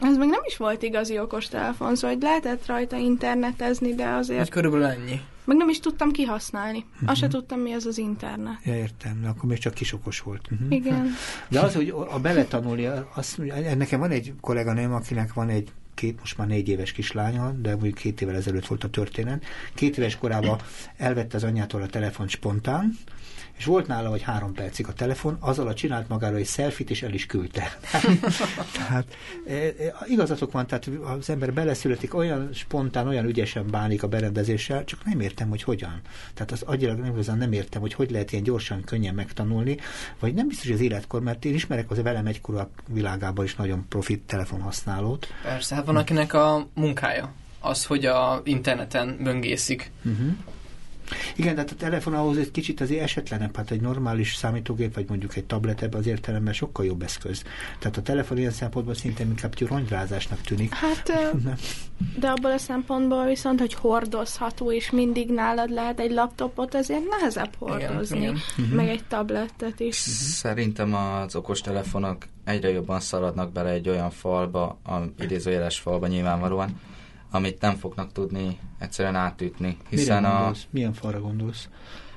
ez 0.00 0.16
még 0.16 0.28
nem 0.28 0.40
is 0.46 0.56
volt 0.56 0.82
igazi 0.82 1.18
okos 1.18 1.48
telefon, 1.48 1.94
szóval 1.94 2.10
hogy 2.10 2.22
lehetett 2.22 2.66
rajta 2.66 2.96
internetezni, 2.96 3.94
de 3.94 4.06
hogy 4.06 4.18
azért 4.18 4.48
körülbelül 4.48 4.86
ennyi. 4.86 5.20
Meg 5.44 5.56
nem 5.56 5.68
is 5.68 5.80
tudtam 5.80 6.10
kihasználni. 6.10 6.84
Azt 7.06 7.20
se 7.20 7.28
tudtam, 7.28 7.60
mi 7.60 7.72
az 7.72 7.86
az 7.86 7.98
internet. 7.98 8.58
Ja, 8.64 8.74
értem, 8.74 9.20
de 9.22 9.28
akkor 9.28 9.48
még 9.48 9.58
csak 9.58 9.74
kisokos 9.74 10.20
volt. 10.20 10.48
Uh-huh. 10.50 10.72
Igen. 10.72 11.06
De 11.48 11.60
az, 11.60 11.74
hogy 11.74 11.94
a 12.10 12.18
beletanulni, 12.20 12.88
azt, 13.14 13.40
nekem 13.76 14.00
van 14.00 14.10
egy 14.10 14.34
kolléganőm, 14.40 14.92
akinek 14.92 15.32
van 15.32 15.48
egy 15.48 15.72
két, 15.94 16.18
most 16.20 16.38
már 16.38 16.46
négy 16.46 16.68
éves 16.68 16.92
kislánya, 16.92 17.50
de 17.50 17.70
mondjuk 17.70 17.94
két 17.94 18.20
évvel 18.20 18.36
ezelőtt 18.36 18.66
volt 18.66 18.84
a 18.84 18.90
történet. 18.90 19.44
Két 19.74 19.98
éves 19.98 20.16
korában 20.16 20.58
elvette 20.96 21.36
az 21.36 21.44
anyjától 21.44 21.82
a 21.82 21.86
telefon 21.86 22.28
spontán, 22.28 22.98
és 23.58 23.64
volt 23.64 23.86
nála 23.86 24.10
vagy 24.10 24.22
három 24.22 24.52
percig 24.52 24.86
a 24.86 24.92
telefon, 24.92 25.36
azzal 25.40 25.66
a 25.66 25.74
csinált 25.74 26.08
magára 26.08 26.36
egy 26.36 26.46
selfit, 26.46 26.90
és 26.90 27.02
el 27.02 27.12
is 27.12 27.26
küldte. 27.26 27.78
tehát 28.78 29.16
e, 29.46 29.52
e, 29.52 29.72
igazatok 30.06 30.52
van, 30.52 30.66
tehát 30.66 30.90
az 31.18 31.30
ember 31.30 31.52
beleszületik, 31.52 32.14
olyan 32.14 32.48
spontán, 32.52 33.08
olyan 33.08 33.24
ügyesen 33.24 33.66
bánik 33.70 34.02
a 34.02 34.08
berendezéssel, 34.08 34.84
csak 34.84 35.04
nem 35.04 35.20
értem, 35.20 35.48
hogy 35.48 35.62
hogyan. 35.62 36.00
Tehát 36.34 36.52
az 36.52 36.62
agyilag 36.62 36.98
nem 36.98 37.12
igazán 37.12 37.38
nem 37.38 37.52
értem, 37.52 37.80
hogy 37.80 37.94
hogy 37.94 38.10
lehet 38.10 38.32
ilyen 38.32 38.44
gyorsan, 38.44 38.84
könnyen 38.84 39.14
megtanulni, 39.14 39.76
vagy 40.18 40.34
nem 40.34 40.48
biztos, 40.48 40.66
hogy 40.66 40.74
az 40.74 40.82
életkor, 40.82 41.22
mert 41.22 41.44
én 41.44 41.54
ismerek 41.54 41.90
az 41.90 42.02
velem 42.02 42.26
egykorúak 42.26 42.70
világában 42.88 43.44
is 43.44 43.54
nagyon 43.54 43.86
profit 43.88 44.20
telefonhasználót. 44.20 45.26
Persze, 45.42 45.74
hát 45.74 45.86
van 45.86 45.96
akinek 45.96 46.32
a 46.32 46.66
munkája 46.74 47.32
az, 47.60 47.84
hogy 47.84 48.06
a 48.06 48.40
interneten 48.44 49.18
böngészik. 49.22 49.90
Uh-huh. 50.04 50.32
Igen, 51.36 51.54
tehát 51.54 51.70
a 51.70 51.74
telefon 51.74 52.14
ahhoz 52.14 52.36
egy 52.36 52.50
kicsit 52.50 52.80
azért 52.80 53.02
esetlenebb, 53.02 53.56
hát 53.56 53.70
egy 53.70 53.80
normális 53.80 54.34
számítógép, 54.34 54.94
vagy 54.94 55.08
mondjuk 55.08 55.36
egy 55.36 55.44
tablet 55.44 55.82
ebben 55.82 56.00
az 56.00 56.06
értelemben 56.06 56.52
sokkal 56.52 56.84
jobb 56.84 57.02
eszköz. 57.02 57.42
Tehát 57.78 57.96
a 57.96 58.02
telefon 58.02 58.38
ilyen 58.38 58.50
szempontból 58.50 58.94
szinte 58.94 59.22
inkább 59.22 59.58
ronyrázásnak 59.58 60.40
tűnik. 60.40 60.74
Hát, 60.74 61.12
de 62.20 62.28
abból 62.28 62.50
a 62.50 62.58
szempontból 62.58 63.26
viszont, 63.26 63.60
hogy 63.60 63.74
hordozható, 63.74 64.72
és 64.72 64.90
mindig 64.90 65.30
nálad 65.30 65.70
lehet 65.70 66.00
egy 66.00 66.10
laptopot, 66.10 66.74
ezért 66.74 67.08
nehezebb 67.08 67.54
hordozni. 67.58 68.18
igen. 68.18 68.38
Meg 68.72 68.88
egy 68.88 69.04
tabletet 69.04 69.80
is. 69.80 69.94
Szerintem 69.94 70.94
az 70.94 71.36
okostelefonok 71.36 72.26
egyre 72.44 72.70
jobban 72.70 73.00
szaladnak 73.00 73.52
bele 73.52 73.70
egy 73.70 73.88
olyan 73.88 74.10
falba, 74.10 74.78
a 74.84 74.96
idézőjeles 75.20 75.78
falba 75.78 76.06
nyilvánvalóan, 76.06 76.80
amit 77.32 77.60
nem 77.60 77.74
fognak 77.76 78.12
tudni 78.12 78.58
egyszerűen 78.78 79.14
átütni. 79.14 79.76
Hiszen 79.88 80.22
Mire 80.22 80.34
a? 80.34 80.52
Milyen 80.70 80.92
falra 80.92 81.20
gondolsz? 81.20 81.68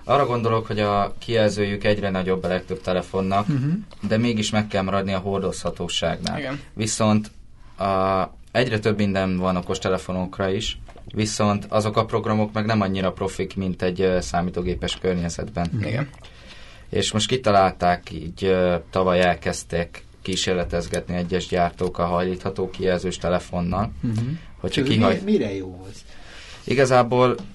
arra 0.07 0.25
gondolok, 0.25 0.67
hogy 0.67 0.79
a 0.79 1.13
kijelzőjük 1.17 1.83
egyre 1.83 2.09
nagyobb 2.09 2.43
a 2.43 2.47
legtöbb 2.47 2.81
telefonnak, 2.81 3.47
Uh-huh. 3.49 3.73
de 4.07 4.17
mégis 4.17 4.49
meg 4.49 4.67
kell 4.67 4.81
maradni 4.81 5.13
a 5.13 5.17
hordozhatóságnál. 5.19 6.39
Igen. 6.39 6.59
Viszont 6.73 7.31
a, 7.77 8.23
egyre 8.51 8.79
több 8.79 8.97
minden 8.97 9.37
van 9.37 9.55
okos 9.55 9.79
telefonokra 9.79 10.49
is, 10.49 10.79
viszont 11.13 11.65
azok 11.69 11.97
a 11.97 12.05
programok 12.05 12.53
meg 12.53 12.65
nem 12.65 12.81
annyira 12.81 13.11
profik, 13.11 13.55
mint 13.55 13.81
egy 13.81 14.15
számítógépes 14.19 14.97
környezetben. 14.97 15.69
Igen. 15.81 16.09
És 16.89 17.11
most 17.11 17.27
kitalálták, 17.27 18.11
így 18.11 18.55
tavaly 18.89 19.21
elkezdték 19.21 20.04
kísérletezgetni 20.25 21.15
egyes 21.15 21.47
gyártók 21.47 21.97
a 21.97 22.05
hajlítható 22.05 22.69
kijelzős 22.69 23.17
telefonnal, 23.17 23.91
Uh-huh. 24.03 24.23
hogyha 24.59 24.81
Csak 24.81 24.93
kihaj... 24.93 25.13
mire, 25.13 25.23
mire 25.25 25.55
jó 25.55 25.85
az? 25.89 26.01
Igazából 26.63 27.35
személy 27.35 27.47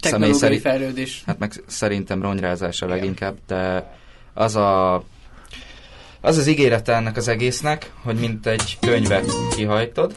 Technológiai 0.00 0.38
szerint, 0.38 0.60
fejlődés. 0.60 1.22
hát 1.26 1.38
meg 1.38 1.52
szerintem 1.66 2.22
rongyrázás 2.22 2.82
a 2.82 2.86
leginkább, 2.86 3.36
de 3.46 3.92
az 4.34 4.56
a 4.56 4.94
az 6.20 6.36
az 6.36 6.46
ígérete 6.46 6.94
ennek 6.94 7.16
az 7.16 7.28
egésznek, 7.28 7.92
hogy 8.02 8.16
mint 8.16 8.46
egy 8.46 8.76
könyvet 8.80 9.30
kihajtod, 9.56 10.14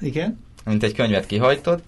Igen? 0.00 0.38
mint 0.64 0.82
egy 0.82 0.94
könyvet 0.94 1.26
kihajtod, 1.26 1.82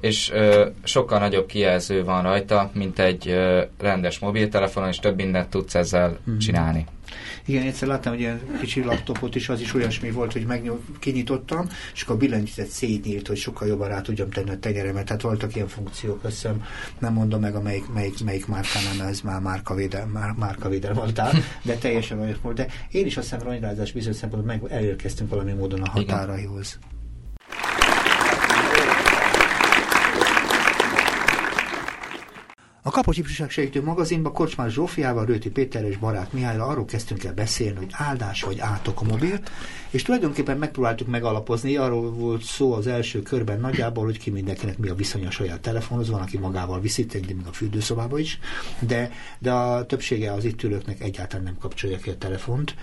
és 0.00 0.30
ö, 0.32 0.66
sokkal 0.82 1.18
nagyobb 1.18 1.46
kijelző 1.46 2.04
van 2.04 2.22
rajta, 2.22 2.70
mint 2.74 2.98
egy 2.98 3.28
ö, 3.28 3.62
rendes 3.78 4.18
mobiltelefonon, 4.18 4.88
és 4.88 4.98
több 4.98 5.16
mindent 5.16 5.48
tudsz 5.48 5.74
ezzel 5.74 6.18
Mhm. 6.24 6.36
csinálni. 6.38 6.86
Igen, 7.44 7.66
egyszer 7.66 7.88
láttam 7.88 8.12
egy 8.12 8.20
ilyen 8.20 8.40
kicsi 8.60 8.84
laptopot 8.84 9.34
is, 9.34 9.48
az 9.48 9.60
is 9.60 9.74
olyasmi 9.74 10.10
volt, 10.10 10.32
hogy 10.32 10.44
megnyom, 10.46 10.78
kinyitottam, 10.98 11.68
és 11.94 12.02
akkor 12.02 12.14
a 12.14 12.18
billentyűzet 12.18 12.66
szétnyílt, 12.66 13.26
hogy 13.26 13.36
sokkal 13.36 13.68
jobban 13.68 13.88
rá 13.88 14.00
tudjam 14.00 14.30
tenni 14.30 14.50
a 14.50 14.58
tenyeremet. 14.58 15.04
Tehát 15.04 15.22
voltak 15.22 15.54
ilyen 15.54 15.68
funkciók, 15.68 16.24
azt 16.24 16.32
hiszem, 16.32 16.64
nem 16.98 17.12
mondom 17.12 17.40
meg, 17.40 17.54
a 17.54 17.60
melyik, 17.60 17.92
melyik, 17.92 18.24
melyik 18.24 18.46
márkánál, 18.46 19.08
ez 19.08 19.20
már 19.20 19.40
márkavédel, 19.40 20.06
már, 20.06 20.30
márkavédel 20.38 20.92
voltál, 20.94 21.32
de 21.62 21.74
teljesen 21.74 22.20
olyan 22.20 22.36
volt. 22.42 22.56
De 22.56 22.66
én 22.90 23.06
is 23.06 23.16
azt 23.16 23.30
hiszem, 23.30 23.46
ronyrázás 23.46 23.92
bizonyos 23.92 24.16
szempontból 24.16 24.54
meg 24.60 24.72
elérkeztünk 24.72 25.30
valami 25.30 25.52
módon 25.52 25.80
a 25.82 26.00
Igen. 26.00 26.28
A 32.82 32.90
Kapocs 32.90 33.18
Ifjúság 33.18 33.50
Segítő 33.50 33.82
magazinban 33.82 34.32
Kocsmár 34.32 34.70
Zsófiával, 34.70 35.24
Rőti 35.24 35.50
Péterrel 35.50 35.88
és 35.88 35.96
Barát 35.96 36.32
Mihályra 36.32 36.66
arról 36.66 36.84
kezdtünk 36.84 37.24
el 37.24 37.34
beszélni, 37.34 37.76
hogy 37.76 37.90
áldás 37.92 38.42
vagy 38.42 38.58
átok 38.58 39.00
a 39.00 39.04
mobil, 39.04 39.40
és 39.90 40.02
tulajdonképpen 40.02 40.58
megpróbáltuk 40.58 41.08
megalapozni, 41.08 41.76
arról 41.76 42.10
volt 42.10 42.42
szó 42.42 42.72
az 42.72 42.86
első 42.86 43.22
körben 43.22 43.60
nagyjából, 43.60 44.04
hogy 44.04 44.18
ki 44.18 44.30
mindenkinek 44.30 44.78
mi 44.78 44.88
a 44.88 44.94
viszony 44.94 45.26
a 45.26 45.30
saját 45.30 45.60
telefonhoz, 45.60 46.10
van, 46.10 46.20
aki 46.20 46.38
magával 46.38 46.80
viszi, 46.80 47.04
de 47.04 47.18
még 47.26 47.46
a 47.46 47.52
fürdőszobába 47.52 48.18
is, 48.18 48.38
de, 48.78 49.10
de 49.38 49.52
a 49.52 49.86
többsége 49.86 50.32
az 50.32 50.44
itt 50.44 50.62
ülőknek 50.62 51.00
egyáltalán 51.00 51.44
nem 51.44 51.58
kapcsolja 51.58 51.98
ki 51.98 52.10
a 52.10 52.18
telefont, 52.18 52.74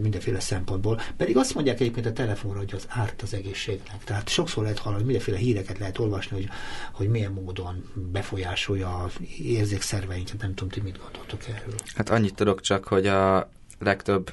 mindenféle 0.00 0.40
szempontból. 0.40 1.00
Pedig 1.16 1.36
azt 1.36 1.54
mondják 1.54 1.80
egyébként 1.80 2.06
a 2.06 2.12
telefonra, 2.12 2.58
hogy 2.58 2.72
az 2.74 2.86
árt 2.88 3.22
az 3.22 3.34
egészségnek. 3.34 4.04
Tehát 4.04 4.28
sokszor 4.28 4.62
lehet 4.62 4.78
hallani, 4.78 5.02
mindenféle 5.02 5.36
híreket 5.36 5.78
lehet 5.78 5.98
olvasni, 5.98 6.36
hogy, 6.36 6.48
hogy 6.92 7.08
milyen 7.08 7.32
módon 7.32 7.84
befolyásolja 8.12 8.88
a 8.88 9.10
érzékszerveinket. 9.42 10.40
Nem 10.40 10.54
tudom, 10.54 10.68
ti 10.68 10.80
mit 10.80 10.98
gondoltok 11.02 11.48
erről. 11.48 11.74
Hát 11.94 12.10
annyit 12.10 12.34
tudok 12.34 12.60
csak, 12.60 12.84
hogy 12.84 13.06
a 13.06 13.50
legtöbb 13.78 14.32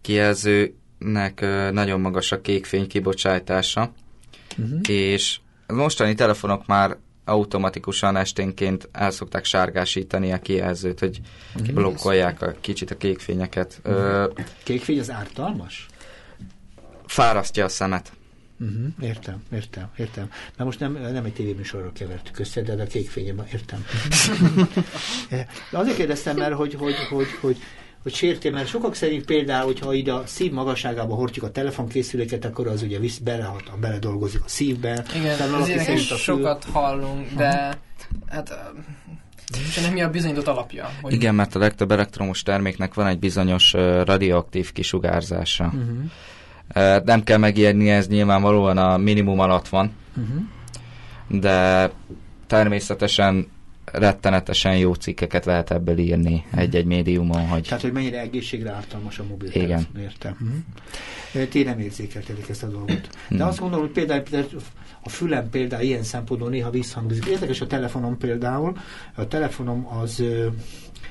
kijelzőnek 0.00 1.40
nagyon 1.72 2.00
magas 2.00 2.32
a 2.32 2.40
kékfény 2.40 2.86
kibocsátása, 2.86 3.92
Uh-huh. 4.58 4.80
és 4.88 5.40
mostani 5.66 6.14
telefonok 6.14 6.66
már 6.66 6.96
automatikusan 7.30 8.16
esténként 8.16 8.88
el 8.92 9.10
szokták 9.10 9.44
sárgásítani 9.44 10.32
a 10.32 10.38
kijelzőt, 10.38 10.98
hogy 10.98 11.20
blokkolják 11.74 12.42
a 12.42 12.54
kicsit 12.60 12.90
a 12.90 12.96
kékfényeket. 12.96 13.80
Ö, 13.82 14.28
Kékfény 14.62 14.98
az 14.98 15.10
ártalmas? 15.10 15.86
fárasztja 17.10 17.64
a 17.64 17.68
szemet. 17.68 18.12
Uh-huh. 18.60 18.86
Értem, 19.00 19.42
értem, 19.52 19.90
értem. 19.96 20.30
Na 20.56 20.64
most 20.64 20.80
nem, 20.80 20.92
nem 20.92 21.24
egy 21.24 21.32
tévéműsorról 21.32 21.92
kevertük 21.92 22.38
össze, 22.38 22.62
de 22.62 22.82
a 22.82 22.86
kék 22.86 23.10
fényem, 23.10 23.46
értem. 23.52 23.84
de 25.30 25.46
azért 25.78 25.96
kérdeztem 25.96 26.36
már, 26.36 26.52
hogy, 26.52 26.74
hogy, 26.74 26.94
hogy, 27.10 27.26
hogy, 27.40 27.58
hogy 28.02 28.14
sérti, 28.14 28.48
mert 28.48 28.68
sokak 28.68 28.94
szerint 28.94 29.24
például, 29.24 29.64
hogyha 29.64 29.92
ide 29.92 30.12
a 30.12 30.22
szív 30.26 30.52
magasságába 30.52 31.14
hordjuk 31.14 31.44
a 31.44 31.50
telefonkészüléket, 31.50 32.44
akkor 32.44 32.66
az 32.66 32.82
ugye 32.82 32.98
visz 32.98 33.18
belehat, 33.18 33.78
bele 33.80 33.98
dolgozik 33.98 34.40
a 34.44 34.48
szívbe. 34.48 35.04
Igen, 35.16 35.54
a 35.54 35.62
fül- 35.62 36.00
sokat 36.18 36.64
hallunk, 36.72 37.32
de 37.36 37.78
hát 38.28 38.58
és 39.58 39.80
nem 39.80 39.92
mi 39.92 40.02
a 40.02 40.10
bizonyított 40.10 40.46
alapja. 40.46 40.90
Hogy 41.02 41.12
Igen, 41.12 41.34
mert 41.34 41.54
a 41.54 41.58
legtöbb 41.58 41.90
elektromos 41.90 42.42
terméknek 42.42 42.94
van 42.94 43.06
egy 43.06 43.18
bizonyos 43.18 43.74
ö, 43.74 44.02
radioaktív 44.04 44.72
kisugárzása. 44.72 45.64
Uh-huh. 45.64 45.98
Ö, 46.74 47.00
Nem 47.04 47.22
kell 47.22 47.38
megijedni, 47.38 47.90
ez 47.90 48.08
nyilvánvalóan 48.08 48.78
a 48.78 48.96
minimum 48.96 49.38
alatt 49.40 49.68
van, 49.68 49.92
Uh-huh. 50.16 51.40
de 51.40 51.90
természetesen 52.46 53.46
rettenetesen 53.92 54.76
jó 54.76 54.94
cikkeket 54.94 55.44
lehet 55.44 55.70
ebből 55.70 55.98
írni 55.98 56.44
egy-egy 56.56 56.84
médiumon, 56.84 57.46
hogy 57.46 57.62
Tehát, 57.62 57.82
hogy 57.82 57.92
mennyire 57.92 58.20
egészségre 58.20 58.70
ártalmas 58.70 59.18
a 59.18 59.24
mobil 59.28 59.50
Igen. 59.52 59.86
értem. 59.98 60.36
Uh-huh. 60.40 61.48
Ti 61.48 61.62
nem 61.62 61.78
érzékeltedik 61.78 62.48
ezt 62.48 62.62
a 62.62 62.66
dolgot. 62.66 63.08
De 63.28 63.44
azt 63.44 63.58
gondolom, 63.58 63.84
hogy 63.84 63.94
például, 63.94 64.22
például 64.22 64.60
a 65.02 65.08
fülem 65.08 65.50
például 65.50 65.82
ilyen 65.82 66.02
szempontból 66.02 66.50
néha 66.50 66.70
visszhangzik. 66.70 67.24
Érdekes 67.24 67.60
a 67.60 67.66
telefonom 67.66 68.18
például. 68.18 68.76
A 69.14 69.28
telefonom 69.28 69.86
az 70.00 70.22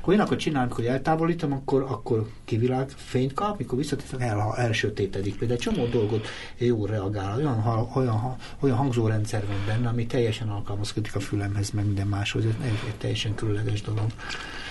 olyanokat 0.03 0.39
csinálom, 0.39 0.69
hogy 0.71 0.85
eltávolítom, 0.85 1.51
akkor, 1.51 1.81
akkor 1.81 2.29
kivilág 2.45 2.89
fényt 2.89 3.33
kap, 3.33 3.57
mikor 3.57 3.77
visszateszem, 3.77 4.19
el, 4.19 4.53
elsötétedik. 4.57 5.37
Például 5.37 5.59
egy 5.59 5.65
csomó 5.65 5.85
dolgot 5.85 6.27
jól 6.57 6.87
reagál. 6.87 7.37
Olyan, 7.37 7.89
olyan, 7.93 8.35
olyan 8.59 8.77
hangzórendszer 8.77 9.47
van 9.47 9.63
benne, 9.65 9.87
ami 9.87 10.05
teljesen 10.05 10.49
alkalmazkodik 10.49 11.15
a 11.15 11.19
fülemhez, 11.19 11.69
meg 11.71 11.85
minden 11.85 12.07
máshoz. 12.07 12.45
Ez 12.45 12.51
egy, 12.61 12.79
egy 12.87 12.95
teljesen 12.97 13.35
különleges 13.35 13.81
dolog. 13.81 14.05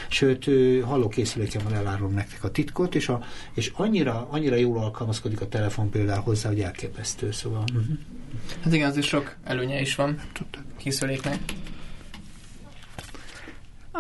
Sőt, 0.09 0.45
hallókészüléken 0.85 1.65
van 1.65 1.75
elárulom 1.75 2.15
nektek 2.15 2.45
a 2.45 2.51
titkot, 2.51 2.95
és, 2.95 3.09
a, 3.09 3.23
és 3.55 3.73
annyira, 3.75 4.27
annyira 4.31 4.57
jól 4.57 4.79
alkalmazkodik 4.79 5.41
a 5.41 5.49
telefon 5.49 5.91
például 5.91 6.23
hozzá, 6.23 6.49
hogy 6.49 6.61
elképesztő. 6.61 7.31
Szóval 7.31 7.65
uh-huh. 7.75 7.99
Hát 8.63 8.73
igen, 8.73 8.91
azért 8.91 9.07
sok 9.07 9.37
előnye 9.45 9.81
is 9.81 9.95
van 9.95 10.21
Tudtak. 10.33 10.63
készüléknek. 10.77 11.39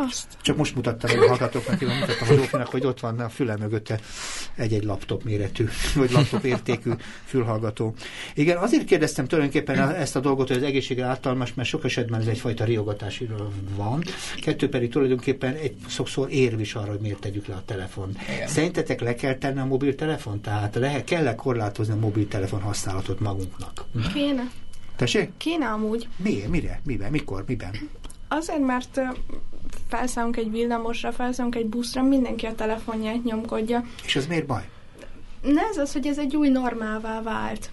Azt. 0.06 0.26
Csak 0.42 0.56
most 0.56 0.74
mutattam 0.74 1.18
a 1.20 1.26
hallgatóknak, 1.26 1.80
én 1.80 1.88
mutattam 1.88 2.28
a 2.28 2.32
Zsófinak, 2.32 2.66
hogy 2.66 2.86
ott 2.86 3.00
van 3.00 3.20
a 3.20 3.28
füle 3.28 3.56
mögötte 3.56 4.00
egy-egy 4.54 4.84
laptop 4.84 5.24
méretű, 5.24 5.68
vagy 5.94 6.10
laptop 6.10 6.44
értékű 6.44 6.90
fülhallgató. 7.24 7.94
Igen, 8.34 8.56
azért 8.56 8.84
kérdeztem 8.84 9.26
tulajdonképpen 9.26 9.94
ezt 9.94 10.16
a 10.16 10.20
dolgot, 10.20 10.48
hogy 10.48 10.56
az 10.56 10.62
egészségre 10.62 11.04
ártalmas, 11.04 11.54
mert 11.54 11.68
sok 11.68 11.84
esetben 11.84 12.20
ez 12.20 12.26
egyfajta 12.26 12.64
riogatás 12.64 13.22
van. 13.76 14.02
Kettő 14.40 14.68
pedig 14.68 14.90
tulajdonképpen 14.90 15.54
egy 15.54 15.74
sokszor 15.88 16.30
érv 16.30 16.60
is 16.60 16.74
arra, 16.74 16.90
hogy 16.90 17.00
miért 17.00 17.20
tegyük 17.20 17.46
le 17.46 17.54
a 17.54 17.62
telefon. 17.64 18.16
Igen. 18.34 18.48
Szerintetek 18.48 19.00
le 19.00 19.14
kell 19.14 19.34
tenni 19.34 19.60
a 19.60 19.64
mobiltelefon? 19.64 20.40
Tehát 20.40 20.74
le 20.74 21.04
kell 21.04 21.34
korlátozni 21.34 21.92
a 21.92 21.96
mobiltelefon 21.96 22.60
használatot 22.60 23.20
magunknak? 23.20 23.84
Kéne. 24.14 24.50
Tessék? 24.96 25.30
Kéne 25.36 25.66
amúgy. 25.66 26.08
Miért? 26.16 26.48
Mire? 26.48 26.80
Miben? 26.84 27.10
Mikor? 27.10 27.44
Miben? 27.46 27.70
Azért, 28.28 28.66
mert 28.66 29.00
felszállunk 29.88 30.36
egy 30.36 30.50
villamosra, 30.50 31.12
felszállunk 31.12 31.54
egy 31.54 31.66
buszra, 31.66 32.02
mindenki 32.02 32.46
a 32.46 32.54
telefonját 32.54 33.24
nyomkodja. 33.24 33.84
És 34.04 34.16
az 34.16 34.26
miért 34.26 34.46
baj? 34.46 34.68
Ne 35.42 35.62
ez 35.62 35.76
az, 35.76 35.92
hogy 35.92 36.06
ez 36.06 36.18
egy 36.18 36.36
új 36.36 36.48
normává 36.48 37.22
vált. 37.22 37.70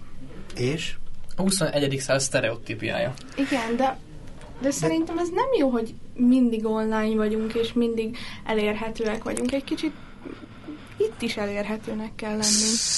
És? 0.56 0.94
A 1.36 1.42
21. 1.42 1.98
század 1.98 2.20
sztereotípiája. 2.20 3.14
Igen, 3.36 3.76
de, 3.76 3.98
de 4.60 4.70
szerintem 4.70 5.18
ez 5.18 5.28
nem 5.28 5.46
jó, 5.58 5.68
hogy 5.70 5.94
mindig 6.14 6.64
online 6.66 7.14
vagyunk, 7.14 7.54
és 7.54 7.72
mindig 7.72 8.16
elérhetőek 8.44 9.22
vagyunk. 9.24 9.52
Egy 9.52 9.64
kicsit 9.64 9.92
itt 10.98 11.22
is 11.22 11.36
elérhetőnek 11.36 12.14
kell 12.14 12.30
lenni. 12.36 12.42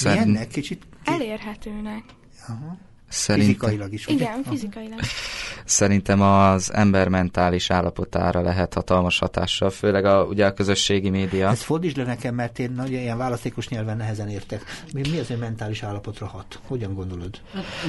Milyennek? 0.04 0.48
Kicsit? 0.48 0.82
ki- 1.04 1.12
Elérhetőnek. 1.12 2.02
Aha. 2.48 2.76
Szerintem, 3.08 3.54
Fizikailag 3.54 3.92
is, 3.92 4.06
ugye? 4.06 4.14
Igen, 4.14 4.42
fizikailag. 4.42 4.98
szerintem 5.64 6.20
az 6.20 6.72
ember 6.72 7.08
mentális 7.08 7.70
állapotára 7.70 8.40
lehet 8.40 8.74
hatalmas 8.74 9.18
hatással, 9.18 9.70
főleg 9.70 10.04
a, 10.04 10.22
ugye 10.24 10.46
a 10.46 10.52
közösségi 10.52 11.10
média. 11.10 11.48
Ezt 11.48 11.62
fordítsd 11.62 11.96
le 11.96 12.04
nekem, 12.04 12.34
mert 12.34 12.58
én 12.58 12.70
nagyon 12.70 13.00
ilyen 13.00 13.18
választékos 13.18 13.68
nyelven 13.68 13.96
nehezen 13.96 14.28
értek. 14.28 14.62
Mi, 14.92 15.00
mi 15.10 15.18
az, 15.18 15.26
hogy 15.26 15.38
mentális 15.38 15.82
állapotra 15.82 16.26
hat? 16.26 16.58
Hogyan 16.66 16.94
gondolod? 16.94 17.40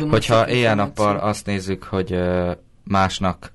Hogyha 0.10 0.50
éjjel-nappal 0.50 1.18
azt 1.18 1.46
nézzük, 1.46 1.84
hogy 1.84 2.20
másnak 2.84 3.52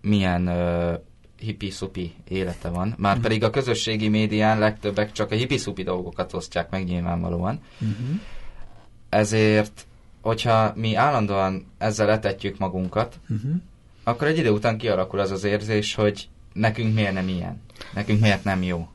milyen 0.00 0.46
ö, 0.46 0.92
hippi-szupi 1.38 2.14
élete 2.28 2.68
van, 2.68 2.94
már 2.98 3.14
Mhm. 3.14 3.22
pedig 3.22 3.44
a 3.44 3.50
közösségi 3.50 4.08
médián 4.08 4.58
legtöbbek 4.58 5.12
csak 5.12 5.30
a 5.30 5.34
hippi-szupi 5.34 5.82
dolgokat 5.82 6.32
osztják 6.34 6.70
meg 6.70 6.84
nyilvánvalóan. 6.84 7.60
Uh-huh. 7.80 8.20
Ezért, 9.08 9.86
hogyha 10.22 10.72
mi 10.76 10.94
állandóan 10.94 11.66
ezzel 11.78 12.10
etetjük 12.10 12.58
magunkat, 12.58 13.18
Uh-huh. 13.28 13.50
akkor 14.04 14.26
egy 14.26 14.38
idő 14.38 14.50
után 14.50 14.78
kialakul 14.78 15.18
az 15.18 15.30
az 15.30 15.44
érzés, 15.44 15.94
hogy 15.94 16.28
nekünk 16.52 16.94
miért 16.94 17.12
nem 17.12 17.28
ilyen, 17.28 17.60
nekünk 17.94 18.20
miért 18.20 18.44
nem 18.44 18.62
jó. 18.62 18.88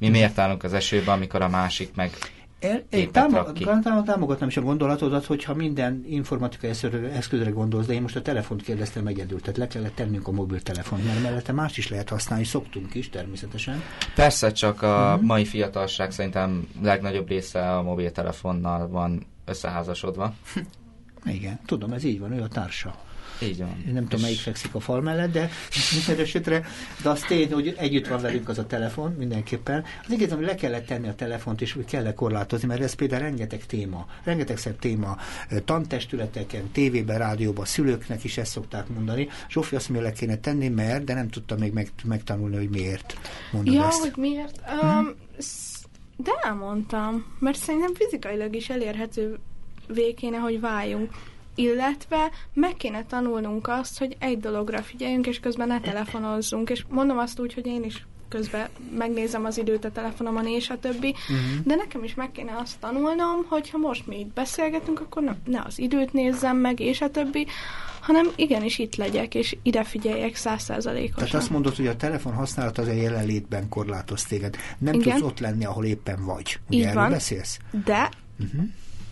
Mi 0.00 0.08
miért 0.08 0.38
állunk 0.38 0.62
az 0.64 0.72
esőben, 0.72 1.14
amikor 1.14 1.42
a 1.42 1.48
másik 1.48 1.94
meg 1.94 2.10
én 2.60 2.84
Képet 2.90 3.12
támo- 3.12 3.32
rak 3.46 3.54
ki. 3.54 3.64
támo- 3.64 4.04
támogatnám 4.04 4.48
is 4.48 4.56
a 4.56 4.60
gondolatodat, 4.60 5.24
hogyha 5.24 5.54
minden 5.54 6.04
informatikai 6.08 6.70
eszközre, 7.12 7.50
gondolsz, 7.50 7.86
de 7.86 7.92
én 7.92 8.02
most 8.02 8.16
a 8.16 8.22
telefont 8.22 8.62
kérdeztem 8.62 9.06
egyedül, 9.06 9.40
tehát 9.40 9.56
le 9.56 9.66
kellett 9.66 9.94
tennünk 9.94 10.28
a 10.28 10.30
mobiltelefont, 10.32 11.04
mert 11.04 11.22
mellette 11.22 11.52
más 11.52 11.76
is 11.76 11.88
lehet 11.88 12.08
használni, 12.08 12.44
szoktunk 12.44 12.94
is 12.94 13.08
természetesen. 13.10 13.82
Persze, 14.14 14.52
csak 14.52 14.82
a 14.82 15.14
Mhm. 15.16 15.24
mai 15.26 15.44
fiatalság 15.44 16.10
szerintem 16.10 16.68
legnagyobb 16.82 17.28
része 17.28 17.76
a 17.76 17.82
mobiltelefonnal 17.82 18.88
van 18.88 19.26
összeházasodva. 19.48 20.34
Igen, 21.24 21.60
tudom, 21.66 21.92
ez 21.92 22.04
így 22.04 22.18
van, 22.18 22.32
ő 22.32 22.42
a 22.42 22.48
társa. 22.48 22.94
Így 23.42 23.58
van. 23.58 23.84
Én 23.86 23.92
nem 23.92 24.02
tudom, 24.02 24.18
És 24.18 24.22
melyik 24.22 24.38
fekszik 24.38 24.74
a 24.74 24.80
fal 24.80 25.00
mellett, 25.00 25.32
de 25.32 25.50
minden 25.94 26.24
esetre, 26.24 26.64
de 27.02 27.08
az 27.08 27.20
tény, 27.20 27.52
hogy 27.52 27.74
együtt 27.78 28.06
van 28.06 28.20
velünk 28.20 28.48
az 28.48 28.58
a 28.58 28.66
telefon, 28.66 29.12
mindenképpen. 29.12 29.84
Az 30.06 30.12
igaz, 30.12 30.32
hogy 30.32 30.44
le 30.44 30.54
kellett 30.54 30.86
tenni 30.86 31.08
a 31.08 31.14
telefont, 31.14 31.60
és 31.60 31.72
hogy 31.72 31.84
kell 31.84 32.12
korlátozni, 32.12 32.66
mert 32.66 32.82
ez 32.82 32.94
például 32.94 33.22
rengeteg 33.22 33.66
téma, 33.66 34.06
rengeteg 34.24 34.56
szebb 34.58 34.78
téma, 34.78 35.16
tantestületeken, 35.64 36.70
tévében, 36.72 37.18
rádióban, 37.18 37.64
szülőknek 37.64 38.24
is 38.24 38.38
ezt 38.38 38.50
szokták 38.50 38.88
mondani. 38.88 39.28
Zsófi 39.48 39.76
azt 39.76 39.88
mondja, 39.88 40.08
le 40.08 40.12
kéne 40.12 40.36
tenni, 40.36 40.68
mert, 40.68 41.04
de 41.04 41.14
nem 41.14 41.28
tudta 41.28 41.56
még 41.56 41.72
meg, 41.72 41.90
megtanulni, 42.04 42.56
hogy 42.56 42.70
miért 42.70 43.18
mondod 43.52 43.74
Ja, 43.74 43.86
ezt. 43.86 44.00
hogy 44.00 44.12
miért? 44.16 44.60
Um, 44.82 45.14
de 46.22 46.32
elmondtam, 46.42 47.24
mert 47.38 47.58
szerintem 47.58 47.94
fizikailag 47.94 48.54
is 48.54 48.68
elérhető 48.68 49.38
kéne, 50.16 50.36
hogy 50.36 50.60
váljunk. 50.60 51.10
Illetve 51.54 52.30
meg 52.52 52.76
kéne 52.76 53.04
tanulnunk 53.04 53.68
azt, 53.68 53.98
hogy 53.98 54.16
egy 54.18 54.38
dologra 54.40 54.82
figyeljünk, 54.82 55.26
és 55.26 55.40
közben 55.40 55.68
ne 55.68 55.80
telefonozzunk. 55.80 56.70
És 56.70 56.84
mondom 56.88 57.18
azt 57.18 57.40
úgy, 57.40 57.54
hogy 57.54 57.66
én 57.66 57.84
is 57.84 58.06
közben 58.28 58.68
megnézem 58.96 59.44
az 59.44 59.58
időt 59.58 59.84
a 59.84 59.92
telefonomon, 59.92 60.46
és 60.46 60.70
a 60.70 60.78
többi. 60.78 61.14
Mhm. 61.28 61.68
De 61.68 61.74
nekem 61.74 62.04
is 62.04 62.14
meg 62.14 62.32
kéne 62.32 62.56
azt 62.56 62.80
tanulnom, 62.80 63.44
hogy 63.48 63.70
ha 63.70 63.78
most 63.78 64.06
mi 64.06 64.18
itt 64.18 64.34
beszélgetünk, 64.34 65.00
akkor 65.00 65.22
ne, 65.22 65.32
ne 65.44 65.62
az 65.64 65.78
időt 65.78 66.12
nézzem 66.12 66.56
meg, 66.56 66.80
és 66.80 67.00
a 67.00 67.10
többi, 67.10 67.46
hanem 68.08 68.30
igenis 68.36 68.78
itt 68.78 68.96
legyek, 68.96 69.34
és 69.34 69.56
ide 69.62 69.84
figyeljek 69.84 70.20
Tehát 70.40 70.58
százszázalékosan. 70.60 71.40
azt 71.40 71.50
mondod, 71.50 71.76
hogy 71.76 71.86
a 71.86 71.96
telefon 71.96 72.32
használat 72.34 72.78
az 72.78 72.86
a 72.88 72.92
jelenlétben 72.92 73.68
korlátoz 73.68 74.22
téged. 74.24 74.56
Nem 74.78 74.94
Igen. 74.94 75.12
tudsz 75.18 75.26
ott 75.30 75.38
lenni, 75.38 75.64
ahol 75.64 75.84
éppen 75.84 76.24
vagy. 76.24 76.58
Ugye 76.68 76.76
Így 76.78 76.82
erről 76.84 76.94
van. 77.02 77.10
beszélsz? 77.10 77.58
De 77.84 78.08
Uh-huh. 78.40 78.62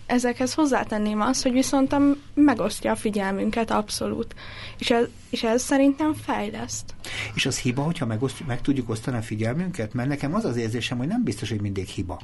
ezekhez 0.07 0.55
hozzátenném 0.55 1.21
azt, 1.21 1.43
hogy 1.43 1.53
viszont 1.53 1.93
a- 1.93 2.17
megosztja 2.35 2.91
a 2.93 2.97
figyelmünket 2.97 3.71
abszolút. 3.71 4.35
És 4.79 4.91
ez, 4.91 5.05
és 5.31 5.43
ez 5.43 5.63
szerintem 5.63 6.15
fejleszt. 6.15 6.95
És 7.35 7.47
az 7.47 7.59
hiba, 7.59 7.83
hogyha 7.83 8.07
megoszt, 8.07 8.47
meg 8.47 8.61
tudjuk 8.61 8.89
osztani 8.89 9.17
a 9.17 9.23
figyelmünket? 9.23 9.95
Mert 9.95 10.09
nekem 10.09 10.35
az 10.35 10.45
az 10.45 10.57
érzésem, 10.57 10.99
hogy 10.99 11.07
nem 11.07 11.23
biztos, 11.25 11.49
hogy 11.49 11.61
mindig 11.61 11.87
hiba. 11.87 12.21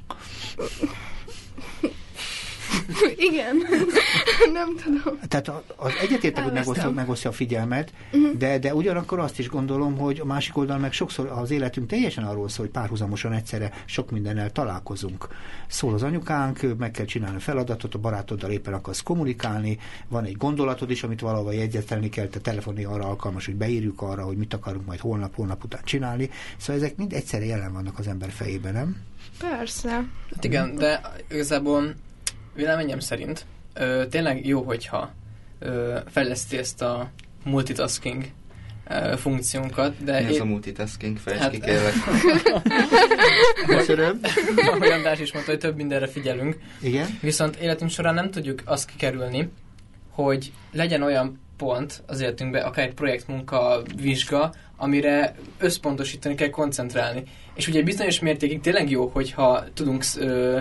Igen, 3.31 3.57
nem 4.53 4.77
tudom. 4.85 5.19
Tehát 5.29 5.49
az 5.77 5.93
egyetértek, 6.03 6.45
hogy 6.45 6.53
megosztja, 6.53 6.91
megosztja 6.91 7.31
a 7.31 7.33
figyelmet, 7.33 7.93
Mhm. 8.13 8.39
de, 8.39 8.59
de 8.59 8.75
ugyanakkor 8.75 9.19
azt 9.19 9.39
is 9.39 9.49
gondolom, 9.49 9.99
hogy 9.99 10.19
a 10.21 10.25
másik 10.25 10.57
oldalon 10.57 10.81
meg 10.81 10.93
sokszor 10.93 11.27
az 11.27 11.51
életünk 11.51 11.87
teljesen 11.89 12.25
arról 12.25 12.49
szól, 12.49 12.65
hogy 12.65 12.75
párhuzamosan 12.75 13.33
egyszerre 13.33 13.73
sok 13.85 14.11
mindennel 14.11 14.51
találkozunk. 14.51 15.29
Szól 15.67 15.95
az 15.95 16.03
anyukánk, 16.03 16.79
meg 16.79 16.91
kell 16.91 17.05
csinálni 17.05 17.37
a 17.37 17.41
feladatot, 17.41 17.95
a 17.95 17.99
barátoddal 17.99 18.51
éppen 18.51 18.73
akarsz 18.75 19.01
kommunikálni, 19.03 19.79
van 20.09 20.25
egy 20.25 20.37
gondolatod 20.37 20.91
is, 20.91 21.03
amit 21.03 21.21
valahol 21.21 21.55
jegyzetelni 21.55 22.09
kell, 22.09 22.27
te 22.27 22.39
telefoni 22.39 22.85
arra 22.85 23.05
alkalmas, 23.07 23.45
hogy 23.47 23.55
beírjuk 23.55 24.03
arra, 24.03 24.25
hogy 24.25 24.37
mit 24.37 24.55
akarunk 24.55 24.87
majd 24.87 25.01
holnap, 25.01 25.35
holnap 25.35 25.65
után 25.65 25.81
csinálni. 25.85 26.31
Szóval 26.57 26.83
ezek 26.83 26.97
mind 26.97 27.13
egyszerre 27.13 27.45
jelen 27.45 27.73
vannak 27.73 27.99
az 27.99 28.07
ember 28.07 28.31
fejében, 28.31 28.73
nem? 28.73 28.97
Persze. 29.39 29.91
Hát 30.35 30.45
igen, 30.45 30.75
de 30.75 31.01
igazából 31.31 31.95
véleményem 32.55 32.99
szerint 33.01 33.45
ö, 33.75 34.03
tényleg 34.11 34.47
jó, 34.47 34.63
hogyha 34.63 35.11
ö, 35.59 35.99
fejleszti 36.11 36.59
ezt 36.59 36.83
a 36.83 37.11
multitasking 37.45 38.25
ö, 38.89 39.17
funkciónkat, 39.17 40.05
de 40.05 40.21
Mi 40.21 40.27
ez 40.27 40.35
én, 40.35 40.41
a 40.41 40.45
multitasking? 40.45 41.17
Fejtsd 41.19 41.41
Hát- 41.43 41.51
ki 41.51 41.61
kérlek. 41.61 41.95
Köszönöm. 43.79 44.21
András 44.93 45.21
is 45.21 45.33
mondta, 45.33 45.51
hogy 45.51 45.61
több 45.61 45.77
mindenre 45.77 46.07
figyelünk, 46.07 46.57
Igen? 46.83 47.19
viszont 47.21 47.57
életünk 47.57 47.91
során 47.91 48.15
nem 48.15 48.31
tudjuk 48.31 48.63
azt 48.65 48.87
kikerülni, 48.91 49.49
hogy 50.11 50.53
legyen 50.73 51.03
olyan 51.03 51.41
pont 51.57 52.03
az 52.07 52.21
életünkben, 52.21 52.63
akár 52.63 52.87
egy 52.87 52.95
projektmunka, 52.95 53.83
vizsga, 54.01 54.53
amire 54.77 55.35
összpontosítani 55.59 56.35
kell, 56.35 56.49
koncentrálni. 56.51 57.23
És 57.55 57.69
ugye 57.69 57.83
bizonyos 57.83 58.21
mértékig 58.21 58.61
tényleg 58.61 58.91
jó, 58.91 59.07
hogyha 59.07 59.65
tudunk 59.75 60.05
ö, 60.19 60.59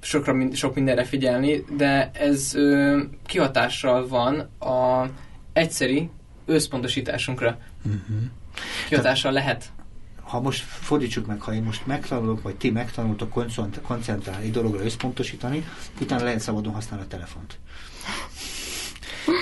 sokra, 0.00 0.36
sok 0.52 0.74
mindenre 0.74 1.04
figyelni, 1.04 1.64
de 1.76 2.10
ez 2.14 2.54
ö, 2.54 3.00
kihatással 3.26 4.08
van 4.08 4.38
a 4.58 5.10
egyszeri 5.52 6.10
összpontosításunkra. 6.46 7.58
Uh-huh. 7.84 8.16
Kihatással 8.88 9.32
lehet. 9.32 9.72
ha 10.22 10.40
most 10.40 10.62
fordítsuk 10.62 11.26
meg, 11.26 11.40
ha 11.40 11.54
én 11.54 11.62
most 11.62 11.86
megtanulok, 11.86 12.42
vagy 12.42 12.56
ti 12.56 12.70
megtanultok 12.70 13.30
koncent- 13.30 13.80
koncentrálni, 13.82 14.50
dologra 14.50 14.84
összpontosítani, 14.84 15.64
utána 16.00 16.24
lehet 16.24 16.40
szabadon 16.40 16.72
használni 16.72 17.04
a 17.04 17.08
telefont. 17.08 17.58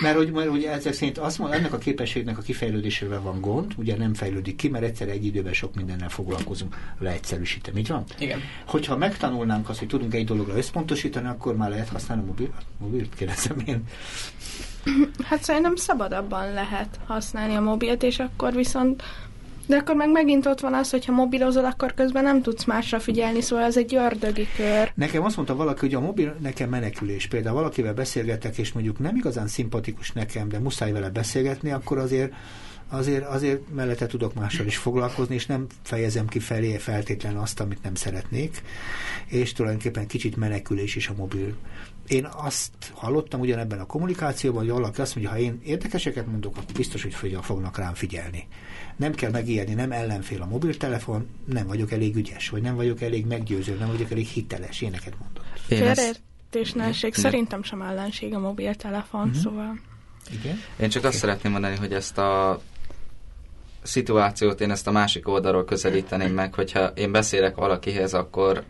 Mert 0.03 0.17
hogy, 0.17 0.31
mert 0.31 0.49
ugye 0.49 0.71
ezek 0.71 0.93
szerint 0.93 1.19
azt 1.19 1.39
mond, 1.39 1.53
ennek 1.53 1.73
a 1.73 1.79
képességnek 1.79 2.39
a 2.39 2.43
kifejlődésével 2.43 3.21
van 3.21 3.41
gond, 3.41 3.73
ugye 3.77 3.97
nem 3.97 4.15
fejlődik 4.15 4.57
ki, 4.57 4.69
mert 4.69 4.85
egyszer 4.85 5.09
egy 5.09 5.25
időben 5.25 5.53
sok 5.53 5.75
mindennel 5.75 6.09
foglalkozunk, 6.09 6.77
leegyszerűsítem, 6.99 7.77
így 7.77 7.89
van? 7.89 8.05
Igen. 8.19 8.41
Hogyha 8.67 8.97
megtanulnánk 8.97 9.69
azt, 9.69 9.79
hogy 9.79 9.89
tudunk 9.89 10.15
egy 10.15 10.25
dologra 10.25 10.57
összpontosítani, 10.57 11.29
akkor 11.29 11.57
már 11.57 11.71
lehet 11.71 11.89
használni 11.89 12.23
a 12.23 12.27
mobil, 12.27 12.55
mobilt, 12.79 13.15
kérdezem 13.15 13.57
én. 13.67 13.85
Hát 15.25 15.43
szerintem 15.43 15.77
szabadabban 15.77 16.53
lehet 16.53 17.01
használni 17.07 17.55
a 17.55 17.61
mobilt, 17.61 18.03
és 18.03 18.19
akkor 18.19 18.55
viszont 18.55 19.03
De 19.67 19.77
akkor 19.77 19.95
meg 19.95 20.11
megint 20.11 20.47
ott 20.47 20.61
van 20.61 20.75
az, 20.75 20.91
hogy 20.91 21.05
ha 21.05 21.13
mobilozol, 21.13 21.65
akkor 21.65 21.95
közben 21.95 22.23
nem 22.23 22.43
tudsz 22.43 22.65
másra 22.65 22.99
figyelni, 22.99 23.41
szóval 23.41 23.65
ez 23.65 23.77
egy 23.77 23.95
ördögi 23.95 24.47
kör. 24.57 24.93
Nekem 24.95 25.25
azt 25.25 25.37
mondta 25.37 25.55
valaki, 25.55 25.81
hogy 25.81 25.95
a 25.95 26.01
mobil 26.01 26.37
nekem 26.43 26.69
menekülés. 26.69 27.27
Például 27.27 27.55
valakivel 27.55 27.95
beszélgetek, 27.95 28.59
és 28.59 28.73
mondjuk 28.73 28.99
nem 28.99 29.17
igazán 29.17 29.47
szimpatikus 29.47 30.13
nekem, 30.13 30.49
de 30.49 30.59
muszáj 30.59 30.93
vele 30.93 31.11
beszélgetni, 31.11 31.71
akkor 31.71 31.99
azért 31.99 32.33
azért, 32.89 33.25
azért 33.25 33.75
mellette 33.75 34.07
tudok 34.07 34.35
mással 34.35 34.67
is 34.67 34.77
foglalkozni, 34.77 35.35
és 35.35 35.47
nem 35.47 35.67
fejezem 35.83 36.27
ki 36.27 36.39
felé 36.39 36.77
feltétlenül 36.77 37.41
azt, 37.41 37.61
amit 37.61 37.83
nem 37.83 37.95
szeretnék, 37.95 38.63
és 39.27 39.53
tulajdonképpen 39.53 40.07
kicsit 40.07 40.37
menekülés 40.37 40.97
is 40.97 41.09
a 41.09 41.15
mobil. 41.17 41.55
Én 42.09 42.29
azt 42.37 42.73
hallottam 42.93 43.41
ugyanebben 43.41 43.81
a 43.81 43.87
kommunikációban, 43.87 44.63
hogy 44.63 44.71
valaki 44.71 45.01
azt 45.01 45.15
mondja, 45.15 45.33
ha 45.33 45.39
én 45.39 45.61
érdekeseket 45.65 46.27
mondok, 46.27 46.57
akkor 46.57 46.75
biztos, 46.75 47.03
hogy 47.03 47.39
fognak 47.43 47.79
rám 47.79 47.95
figyelni. 47.95 48.47
Nem 48.97 49.15
kell 49.15 49.31
megijedni, 49.31 49.75
nem 49.75 49.93
ellenfél 49.93 50.43
a 50.43 50.47
mobiltelefon, 50.47 51.29
nem 51.45 51.67
vagyok 51.67 51.93
elég 51.93 52.17
ügyes, 52.17 52.49
vagy 52.49 52.63
nem 52.63 52.75
vagyok 52.75 53.01
elég 53.01 53.27
meggyőző, 53.27 53.77
nem 53.79 53.89
vagyok 53.89 54.11
elég 54.11 54.27
hiteles, 54.27 54.81
éneket 54.81 55.15
mondott. 55.19 55.45
Félreértés 55.67 56.73
ne 56.73 56.93
Szerintem 57.11 57.63
sem 57.63 57.83
ellenség 57.83 58.35
a 58.35 58.39
mobiltelefon, 58.39 59.21
uh-huh. 59.21 59.43
szóval... 59.43 59.81
Igen? 60.31 60.61
Én 60.81 60.89
csak 60.89 61.01
okay. 61.01 61.11
azt 61.11 61.21
szeretném 61.21 61.53
mondani, 61.53 61.77
hogy 61.77 61.93
ezt 61.93 62.19
a 62.19 62.61
szituációt 63.83 64.61
én 64.61 64.71
ezt 64.71 64.87
a 64.87 64.91
másik 64.91 65.29
oldalról 65.29 65.65
közelíteném 65.65 66.33
meg, 66.33 66.55
hogyha 66.55 66.87
én 66.87 67.13
beszélek 67.13 67.55
valakihez, 67.55 68.15
akkor 68.15 68.65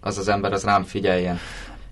az 0.00 0.18
az 0.18 0.28
ember 0.28 0.52
az 0.52 0.64
rám 0.64 0.84
figyeljen. 0.84 1.38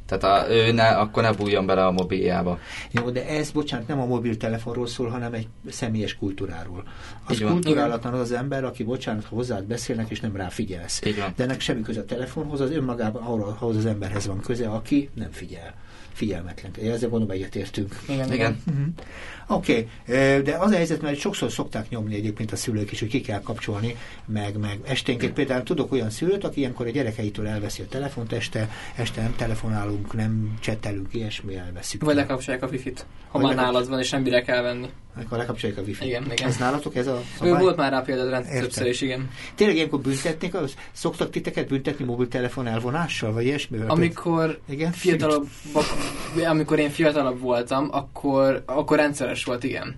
Tehát 0.07 0.25
a, 0.25 0.53
ő 0.53 0.73
ne, 0.73 0.89
akkor 0.89 1.23
ne 1.23 1.33
bújjon 1.33 1.67
bele 1.67 1.87
a 1.87 1.91
mobiljába. 1.91 2.59
Jó, 2.91 3.11
de 3.11 3.27
ez, 3.27 3.51
bocsánat, 3.51 3.89
nem 3.89 4.01
a 4.01 4.07
mobiltelefonról 4.07 4.87
szól, 4.87 5.09
hanem 5.09 5.33
egy 5.33 5.49
személyes 5.69 6.17
kultúráról. 6.17 6.85
Az 7.25 7.39
kultúrálatlan 7.39 8.13
az 8.13 8.21
az 8.21 8.33
ember, 8.33 8.65
aki, 8.65 8.83
bocsánat, 8.83 9.25
ha 9.25 9.35
hozzád 9.35 9.65
beszélnek, 9.65 10.11
és 10.11 10.21
nem 10.21 10.37
rá 10.37 10.49
figyelsz. 10.49 11.01
De 11.37 11.45
ennek 11.45 11.61
semmi 11.61 11.83
köze 11.83 12.01
a 12.01 12.05
telefonhoz, 12.05 12.61
az 12.61 12.71
önmagában 12.71 13.23
ahhoz 13.23 13.77
az 13.77 13.87
emberhez 13.87 14.27
van 14.27 14.41
köze, 14.41 14.69
aki 14.69 15.11
nem 15.15 15.31
figyel 15.31 15.75
figyelmetlen. 16.13 16.73
Ezzel 16.83 17.09
gondolom 17.09 17.31
egyetértünk. 17.31 18.01
Igen, 18.09 18.33
igen. 18.33 18.63
Uh-huh. 18.67 18.87
Oké, 19.47 19.89
okay. 20.09 20.43
de 20.43 20.57
az 20.57 20.71
a 20.71 20.75
helyzet, 20.75 21.03
mert 21.03 21.19
sokszor 21.19 21.53
szokták 21.53 21.89
nyomni 21.89 22.15
egyébként 22.15 22.53
a 22.53 22.57
szülők 22.57 22.93
is, 22.93 23.01
hogy 23.01 23.09
ki 23.09 23.21
kell 23.21 23.41
kapcsolni, 23.41 23.97
meg, 24.27 24.59
meg 24.59 24.79
esténként 24.85 25.33
például 25.33 25.63
tudok 25.63 25.93
olyan 25.93 26.11
szülőt, 26.11 26.45
aki 26.45 26.61
ilyenkor 26.61 26.87
a 26.87 26.91
gyerekeitől 26.91 27.47
elveszi 27.47 27.83
a 27.83 27.87
telefont 27.89 28.33
este, 28.33 28.69
este 28.97 29.23
nem 29.23 29.35
telefonálunk, 29.37 30.15
nem 30.15 30.55
csetelünk, 30.61 31.15
ilyesmi 31.15 31.57
elveszük. 31.57 32.05
Vagy 32.05 32.15
lekapcsolják 32.15 32.63
a 32.63 32.67
wifi-t, 32.67 33.07
ha 33.29 33.39
Vagy 33.39 33.55
már 33.55 33.65
nálad 33.65 33.89
van, 33.89 33.99
és 33.99 34.11
nem 34.11 34.23
bírják 34.23 34.49
elvenni. 34.49 34.89
Akkor 35.25 35.39
lekapcsolják 35.39 35.79
a 35.79 35.83
wifi. 35.83 36.07
Igen, 36.07 36.33
igen. 36.33 36.49
Ez 36.49 36.57
nálatok 36.57 36.97
ez 36.97 37.07
a 37.07 37.23
szabály? 37.39 37.53
Ő 37.53 37.63
volt 37.63 37.77
már 37.77 37.93
rá 37.93 38.01
például 38.01 38.45
többször 38.61 38.87
is, 38.87 39.01
igen. 39.01 39.31
Tényleg 39.55 39.77
ilyenkor 39.77 40.01
büntetnék, 40.01 40.55
az, 40.55 40.75
szoktak 40.93 41.31
titeket 41.31 41.69
büntetni 41.69 42.05
mobiltelefon 42.05 42.67
elvonással, 42.67 43.33
vagy 43.33 43.45
ilyesmi? 43.45 43.79
Amikor 43.87 44.59
igen? 44.69 44.93
fiatalabb, 44.93 45.49
amikor 46.49 46.79
én 46.79 46.91
fiatalabb 46.91 47.41
voltam, 47.41 47.89
akkor, 47.91 48.63
akkor 48.67 49.01
rendszeres 49.33 49.45
volt, 49.45 49.65
igen. 49.65 49.97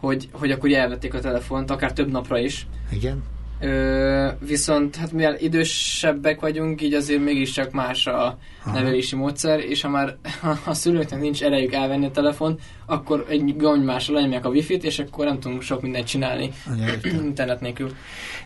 Hogy, 0.00 0.28
hogy 0.32 0.50
akkor 0.50 0.72
elvették 0.72 1.14
a 1.14 1.20
telefont, 1.20 1.70
akár 1.70 1.92
több 1.92 2.10
napra 2.10 2.38
is. 2.38 2.66
Igen. 2.92 3.22
Ö, 3.60 4.28
viszont 4.46 4.96
hát 4.96 5.12
mivel 5.12 5.36
idősebbek 5.38 6.40
vagyunk, 6.40 6.82
így 6.82 6.94
azért 6.94 7.24
mégiscsak 7.24 7.72
más 7.72 8.06
a 8.06 8.38
nevelési 8.64 9.16
módszer, 9.16 9.60
és 9.60 9.82
ha 9.82 9.88
már 9.88 10.16
a 10.64 10.74
szülőknek 10.74 11.20
nincs 11.20 11.42
erejük 11.42 11.72
elvenni 11.72 12.06
a 12.06 12.10
telefon, 12.10 12.58
akkor 12.86 13.26
egy 13.28 13.56
gomnymásra 13.56 14.14
lenyomják 14.14 14.44
a 14.44 14.48
wifi-t, 14.48 14.84
és 14.84 14.98
akkor 14.98 15.24
nem 15.24 15.40
tudunk 15.40 15.62
sok 15.62 15.82
mindent 15.82 16.06
csinálni 16.06 16.52
internet 17.24 17.60
nélkül. 17.60 17.90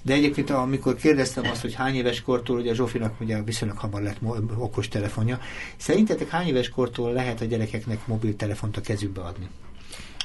De 0.03 0.15
egyébként 0.15 0.51
amikor 0.51 0.95
kérdeztem 0.95 1.45
azt, 1.51 1.61
hogy 1.61 1.75
hány 1.75 1.95
éves 1.95 2.23
kortól, 2.23 2.59
ugye 2.59 2.75
Zsófinak 2.75 3.21
ugye 3.21 3.43
viszonylag 3.43 3.79
hamar 3.79 4.03
lett 4.03 4.19
okos 4.59 4.89
telefonja, 4.89 5.39
szerintetek 5.77 6.29
hány 6.29 6.47
éves 6.47 6.69
kortól 6.69 7.13
lehet 7.13 7.41
a 7.41 7.45
gyerekeknek 7.45 8.07
mobiltelefont 8.07 8.77
a 8.77 8.81
kezükbe 8.81 9.21
adni? 9.21 9.49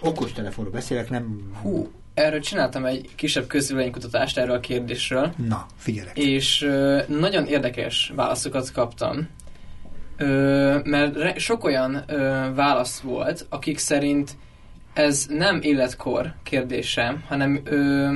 Okos 0.01 0.31
telefonról 0.31 0.73
beszélek, 0.73 1.09
nem... 1.09 1.51
Hú, 1.61 1.91
erről 2.13 2.39
csináltam 2.39 2.85
egy 2.85 3.09
kisebb 3.15 3.47
közvéleménykutatást 3.47 4.37
erről 4.37 4.55
a 4.55 4.59
kérdésről. 4.59 5.33
Na, 5.47 5.65
figyelek. 5.77 6.17
És 6.17 6.61
ö, 6.61 7.01
nagyon 7.07 7.45
érdekes 7.45 8.11
válaszokat 8.15 8.71
kaptam. 8.71 9.27
Ö, 10.17 10.79
mert 10.83 11.15
re, 11.15 11.37
sok 11.37 11.63
olyan 11.63 12.03
ö, 12.07 12.45
válasz 12.55 12.99
volt, 12.99 13.45
akik 13.49 13.77
szerint 13.77 14.37
ez 14.93 15.25
nem 15.29 15.59
életkor 15.61 16.33
kérdése, 16.43 17.23
hanem 17.27 17.59
ö, 17.63 18.13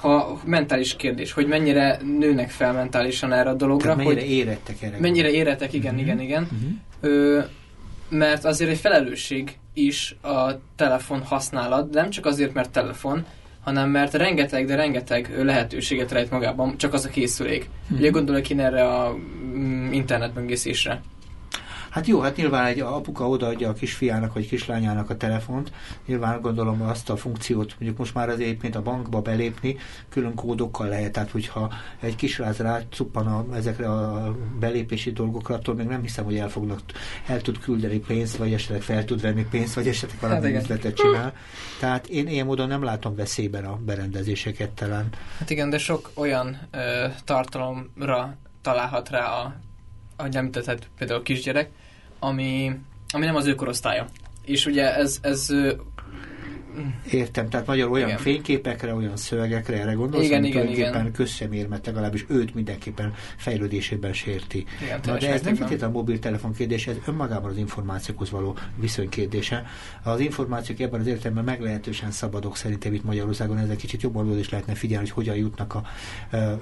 ha 0.00 0.40
mentális 0.44 0.96
kérdés, 0.96 1.32
hogy 1.32 1.46
mennyire 1.46 1.98
nőnek 2.18 2.50
fel 2.50 2.72
mentálisan 2.72 3.32
erre 3.32 3.50
a 3.50 3.54
dologra. 3.54 3.82
Tehát 3.82 3.96
mennyire 3.96 4.20
hogy 4.20 4.30
érettek 4.30 4.82
erre. 4.82 4.98
Mennyire 5.00 5.30
érettek, 5.30 5.72
igen, 5.72 5.94
uh-huh. 5.94 6.06
igen, 6.06 6.20
igen. 6.20 6.42
Uh-huh. 6.42 6.70
Ö, 7.00 7.40
mert 8.08 8.44
azért 8.44 8.70
egy 8.70 8.78
felelősség 8.78 9.58
is 9.74 10.16
a 10.22 10.50
telefon 10.76 11.22
használat, 11.22 11.90
de 11.90 12.00
nem 12.00 12.10
csak 12.10 12.26
azért, 12.26 12.54
mert 12.54 12.70
telefon, 12.70 13.24
hanem 13.64 13.90
mert 13.90 14.14
rengeteg, 14.14 14.66
de 14.66 14.74
rengeteg 14.74 15.44
lehetőséget 15.44 16.12
rejt 16.12 16.30
magában, 16.30 16.76
csak 16.76 16.92
az 16.92 17.04
a 17.04 17.08
készülék. 17.08 17.68
Hmm. 17.88 17.98
Ugye 17.98 18.10
gondolok 18.10 18.50
én 18.50 18.60
erre 18.60 18.88
a 18.88 19.16
mm, 19.56 19.92
internetböngészésre. 19.92 21.00
Hát 21.90 22.06
jó, 22.06 22.20
hát 22.20 22.36
nyilván 22.36 22.66
egy 22.66 22.80
apuka 22.80 23.28
odaadja 23.28 23.68
a 23.68 23.72
kisfiának 23.72 24.32
vagy 24.32 24.48
kislányának 24.48 25.10
a 25.10 25.16
telefont, 25.16 25.72
nyilván 26.06 26.40
gondolom 26.40 26.82
azt 26.82 27.10
a 27.10 27.16
funkciót, 27.16 27.74
mondjuk 27.78 27.98
most 27.98 28.14
már 28.14 28.28
az 28.28 28.40
egyébként 28.40 28.74
a 28.74 28.82
bankba 28.82 29.20
belépni, 29.20 29.76
külön 30.08 30.34
kódokkal 30.34 30.88
lehet, 30.88 31.12
tehát 31.12 31.30
hogyha 31.30 31.72
egy 32.00 32.16
kisrác 32.16 32.56
cuppan 32.90 33.26
a, 33.26 33.56
ezekre 33.56 33.90
a 33.90 34.34
belépési 34.60 35.12
dolgokra, 35.12 35.54
attól 35.54 35.74
még 35.74 35.86
nem 35.86 36.02
hiszem, 36.02 36.24
hogy 36.24 36.36
el 36.36 36.48
fognak, 36.48 36.80
el 37.26 37.40
tud 37.40 37.58
küldeni 37.58 37.98
pénzt, 37.98 38.36
vagy 38.36 38.52
esetleg 38.52 38.82
fel 38.82 39.04
tud 39.04 39.20
venni 39.20 39.46
pénzt, 39.50 39.74
vagy 39.74 39.88
esetleg 39.88 40.20
valami 40.20 40.52
hát 40.52 40.62
üzletet 40.62 40.94
csinál. 40.94 41.32
Tehát 41.80 42.06
én 42.06 42.28
ilyen 42.28 42.46
módon 42.46 42.68
nem 42.68 42.82
látom 42.82 43.14
veszélyben 43.14 43.64
a 43.64 43.76
berendezéseket 43.76 44.70
talán. 44.70 45.08
Hát 45.38 45.50
igen, 45.50 45.70
de 45.70 45.78
sok 45.78 46.10
olyan 46.14 46.58
ö, 46.70 47.06
tartalomra 47.24 48.36
találhat 48.62 49.08
rá 49.08 49.24
a 49.24 49.54
ahogy 50.18 50.36
említetted, 50.36 50.86
például 50.98 51.20
a 51.20 51.22
kisgyerek, 51.22 51.70
ami, 52.18 52.78
ami 53.10 53.24
nem 53.24 53.36
az 53.36 53.46
ő 53.46 53.54
korosztálya. 53.54 54.06
És 54.44 54.66
ugye 54.66 54.96
ez, 54.96 55.18
ez 55.22 55.54
Értem, 57.10 57.48
tehát 57.48 57.66
magyar 57.66 57.90
olyan 57.90 58.08
igen. 58.08 58.20
fényképekre, 58.20 58.94
olyan 58.94 59.16
szövegekre, 59.16 59.80
erre 59.80 59.92
gondolsz, 59.92 60.24
igen, 60.24 60.44
igen, 60.44 60.50
tulajdonképpen 60.50 61.00
igen. 61.00 61.12
közszemérmet 61.12 61.86
legalábbis 61.86 62.24
őt 62.28 62.54
mindenképpen 62.54 63.14
fejlődésében 63.36 64.12
sérti. 64.12 64.64
Igen, 64.82 65.00
Na, 65.04 65.18
de 65.18 65.32
ez 65.32 65.42
nem 65.42 65.54
feltétlenül 65.54 65.96
a 65.96 65.98
mobiltelefon 65.98 66.52
kérdése, 66.52 66.90
ez 66.90 66.96
önmagában 67.06 67.50
az 67.50 67.56
információkhoz 67.56 68.30
való 68.30 68.56
viszony 68.76 69.08
kérdése. 69.08 69.66
Az 70.02 70.20
információk 70.20 70.80
ebben 70.80 71.00
az 71.00 71.06
értelemben 71.06 71.44
meglehetősen 71.44 72.10
szabadok 72.10 72.56
szerintem 72.56 72.94
itt 72.94 73.04
Magyarországon, 73.04 73.58
ezzel 73.58 73.76
kicsit 73.76 74.02
jobban 74.02 74.38
is 74.38 74.48
lehetne 74.48 74.74
figyelni, 74.74 75.08
hogy 75.08 75.24
hogyan 75.24 75.36
jutnak 75.36 75.74
a, 75.74 75.82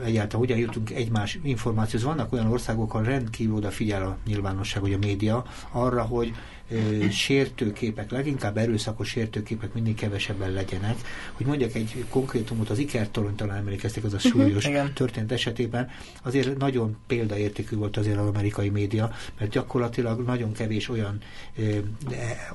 egyáltalán 0.05 0.47
hogyan 0.47 0.59
jutunk 0.59 0.91
egymás 0.91 1.39
információhoz. 1.43 2.09
Vannak 2.09 2.33
olyan 2.33 2.47
országok, 2.47 2.95
ahol 2.95 3.07
rendkívül 3.07 3.55
odafigyel 3.55 4.03
a 4.03 4.17
nyilvánosság, 4.27 4.83
vagy 4.83 4.93
a 4.93 4.99
média 4.99 5.45
arra, 5.71 6.03
hogy 6.03 6.33
sértőképek, 7.11 8.11
leginkább 8.11 8.57
erőszakos 8.57 9.09
sértőképek 9.09 9.73
mindig 9.75 9.95
kevesebben 9.95 10.53
legyenek. 10.53 10.97
Hogy 11.33 11.47
mondjak 11.47 11.75
egy 11.75 12.05
konkrétumot, 12.11 12.71
az 12.71 12.79
Ikertorony 12.79 13.35
talán 13.35 13.57
emlékeztek, 13.57 14.05
az 14.05 14.13
a 14.13 14.17
mhm, 14.17 14.29
súlyos 14.29 14.67
uh-huh, 14.67 14.93
történet 14.93 15.33
esetében, 15.33 15.91
azért 16.23 16.59
nagyon 16.59 16.97
példaértékű 17.07 17.77
volt 17.77 17.97
azért 17.97 18.19
az 18.19 18.27
amerikai 18.27 18.69
média, 18.69 19.11
mert 19.39 19.51
gyakorlatilag 19.51 20.25
nagyon 20.25 20.53
kevés 20.53 20.89
olyan 20.89 21.19
ö, 21.57 21.79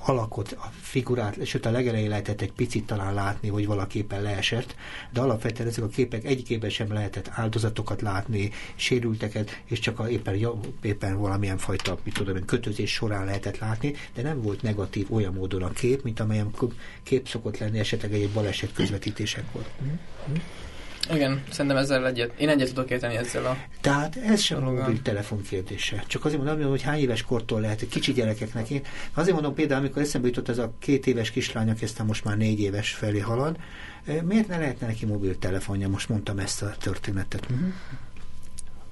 alakot, 0.04 0.52
a 0.52 0.72
figurát, 0.82 1.46
sőt 1.46 1.66
a 1.66 1.72
legelején 1.72 2.10
lehetett 2.10 2.42
egy 2.42 2.52
picit 2.52 2.86
talán 2.86 3.14
látni, 3.14 3.48
hogy 3.50 3.66
valaképpen 3.66 4.22
leesett, 4.22 4.76
de 5.12 5.22
alapvetően 5.22 5.70
ezek 5.70 5.84
a 5.84 5.88
képek 5.88 6.26
egyikében 6.26 6.70
sem 6.70 6.94
lehetett 6.94 7.30
áldozatokat 7.32 8.02
látni, 8.02 8.52
sérülteket, 8.76 9.62
és 9.66 9.80
csak 9.80 10.00
a, 10.00 10.10
éppen, 10.10 10.40
éppen 10.82 11.18
valamilyen 11.18 11.58
fajta, 11.58 11.98
mit 12.04 12.14
tudom 12.14 12.46
kötözés 12.46 12.92
során 12.92 13.26
lehetett 13.26 13.58
látni, 13.58 13.94
de 14.14 14.22
nem 14.22 14.42
volt 14.42 14.62
negatív 14.62 15.14
olyan 15.14 15.34
módon 15.34 15.64
a 15.64 15.70
kép, 15.70 16.04
mint 16.04 16.20
amelyen 16.20 16.56
kép 17.04 17.28
szokott 17.28 17.58
lenni 17.58 17.80
esetleg 17.80 18.14
egy 18.14 18.30
baleset 18.30 18.74
közvetítésekor. 18.74 19.66
Mm-hmm. 19.84 20.40
Igen, 21.14 21.44
szerintem 21.50 21.80
ezzel 21.80 22.08
egyet. 22.08 22.34
Én 22.38 22.50
egyet 22.50 22.68
tudok 22.68 22.90
érteni 22.90 23.16
ezzel 23.16 23.46
a... 23.46 23.58
Tehát 23.82 24.16
ez 24.16 24.42
sem 24.42 24.68
a 24.68 24.72
mobiltelefon 24.72 25.42
kérdése. 25.42 26.04
Csak 26.08 26.26
azért 26.26 26.44
mondom, 26.44 26.70
hogy 26.70 26.82
hány 26.82 27.00
éves 27.00 27.22
kortól 27.22 27.62
lehet, 27.62 27.88
kicsi 27.90 28.14
gyerekeknek. 28.14 28.70
Én 28.70 28.82
azért 29.14 29.34
mondom 29.34 29.54
például, 29.54 29.80
amikor 29.80 30.02
eszembe 30.02 30.28
jutott 30.28 30.50
ez 30.50 30.58
a 30.58 30.74
két 30.80 31.08
éves 31.08 31.32
kislány, 31.32 31.70
aki 31.70 31.84
aztán 31.84 32.06
most 32.06 32.24
már 32.24 32.38
négy 32.38 32.60
éves 32.60 32.92
felé 32.92 33.20
halad, 33.20 33.58
eh, 34.06 34.22
miért 34.22 34.48
ne 34.48 34.58
lehetne 34.58 34.88
neki 34.88 35.06
mobiltelefonja? 35.06 35.90
Most 35.90 36.10
mondtam 36.10 36.40
ezt 36.40 36.62
a 36.62 36.76
történetet. 36.80 37.48
Uh-huh. 37.52 37.74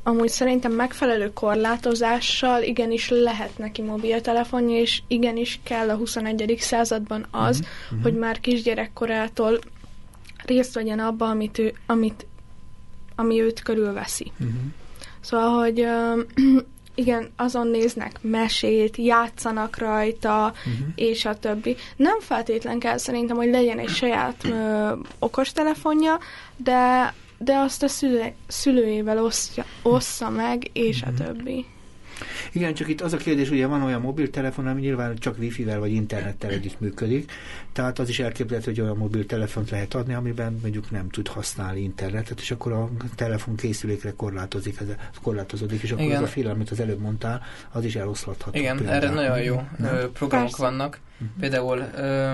Amúgy 0.04 0.30
szerintem 0.30 0.72
megfelelő 0.72 1.34
korlátozással 1.34 2.64
igenis 2.64 3.10
lehet 3.10 3.58
neki 3.58 3.82
mobiltelefonja, 3.82 4.80
és 4.80 5.02
igenis 5.08 5.60
kell 5.64 5.90
a 5.90 5.96
21. 5.96 6.56
században 6.60 7.26
az, 7.32 7.60
uh-huh. 7.60 8.02
hogy 8.02 8.14
már 8.14 8.40
kisgyerekkorától 8.40 9.60
részt 10.46 10.74
vegyen 10.74 11.00
abba, 11.00 11.30
amit 11.30 11.58
ő, 11.58 11.74
amit, 11.86 12.26
ami 13.16 13.42
őt 13.42 13.62
körülveszi. 13.62 14.32
Uh-huh. 14.40 14.56
Szóval, 15.20 15.50
hogy 15.50 15.80
ö, 15.80 16.22
igen, 16.96 17.30
azon 17.36 17.68
néznek 17.68 18.20
mesét, 18.22 18.98
játszanak 18.98 19.78
rajta, 19.78 20.54
Uh-huh. 20.66 20.88
és 20.96 21.26
a 21.26 21.40
többi. 21.40 21.76
Nem 21.96 22.20
feltétlen 22.20 22.80
kell 22.80 22.98
szerintem, 22.98 23.36
hogy 23.36 23.50
legyen 23.50 23.80
egy 23.80 23.90
saját 23.90 24.44
ö, 24.44 24.92
okostelefonja, 25.20 26.20
de, 26.58 27.14
de 27.40 27.56
azt 27.56 27.84
a 27.84 27.88
szülő, 27.88 28.34
szülőjével 28.48 29.24
osztja, 29.24 29.66
ossza 29.82 30.30
meg, 30.30 30.70
és 30.74 31.02
a 31.02 31.14
többi. 31.14 31.66
Igen, 32.52 32.74
csak 32.74 32.88
itt 32.88 33.02
az 33.02 33.14
a 33.14 33.18
kérdés, 33.18 33.50
ugye 33.50 33.68
van 33.68 33.82
olyan 33.82 34.02
mobiltelefon, 34.02 34.68
ami 34.68 34.82
nyilván 34.82 35.16
csak 35.18 35.38
wifi-vel 35.40 35.80
vagy 35.80 35.92
internettel 35.92 36.50
együtt 36.50 36.80
működik, 36.80 37.32
tehát 37.74 38.00
az 38.00 38.10
is 38.10 38.20
elképzelhető, 38.20 38.72
hogy 38.72 38.82
olyan 38.82 38.98
mobiltelefont 38.98 39.70
lehet 39.70 39.94
adni, 39.94 40.14
amiben 40.14 40.60
mondjuk 40.62 40.92
nem 40.92 41.10
tud 41.10 41.28
használni 41.28 41.82
internetet, 41.82 42.40
és 42.40 42.52
akkor 42.52 42.72
a 42.72 42.90
telefon 43.16 43.56
készülékre 43.56 44.14
korlátozik, 44.16 44.80
ez, 44.80 44.88
korlátozódik, 45.22 45.82
és 45.82 45.92
akkor 45.92 46.04
Igen. 46.04 46.24
az 46.24 46.30
a 46.30 46.32
film, 46.32 46.50
amit 46.50 46.70
az 46.70 46.80
előbb 46.80 47.00
mondtál, 47.00 47.42
az 47.72 47.86
is 47.86 47.96
eloszlatható. 47.96 48.58
Igen, 48.60 48.78
például. 48.78 49.04
erre 49.04 49.14
nagyon 49.14 49.42
jó 49.42 49.56
Nem? 49.78 50.12
programok 50.14 50.50
Persze. 50.50 50.64
vannak. 50.64 51.00
Például 51.40 51.84
ö, 51.96 52.34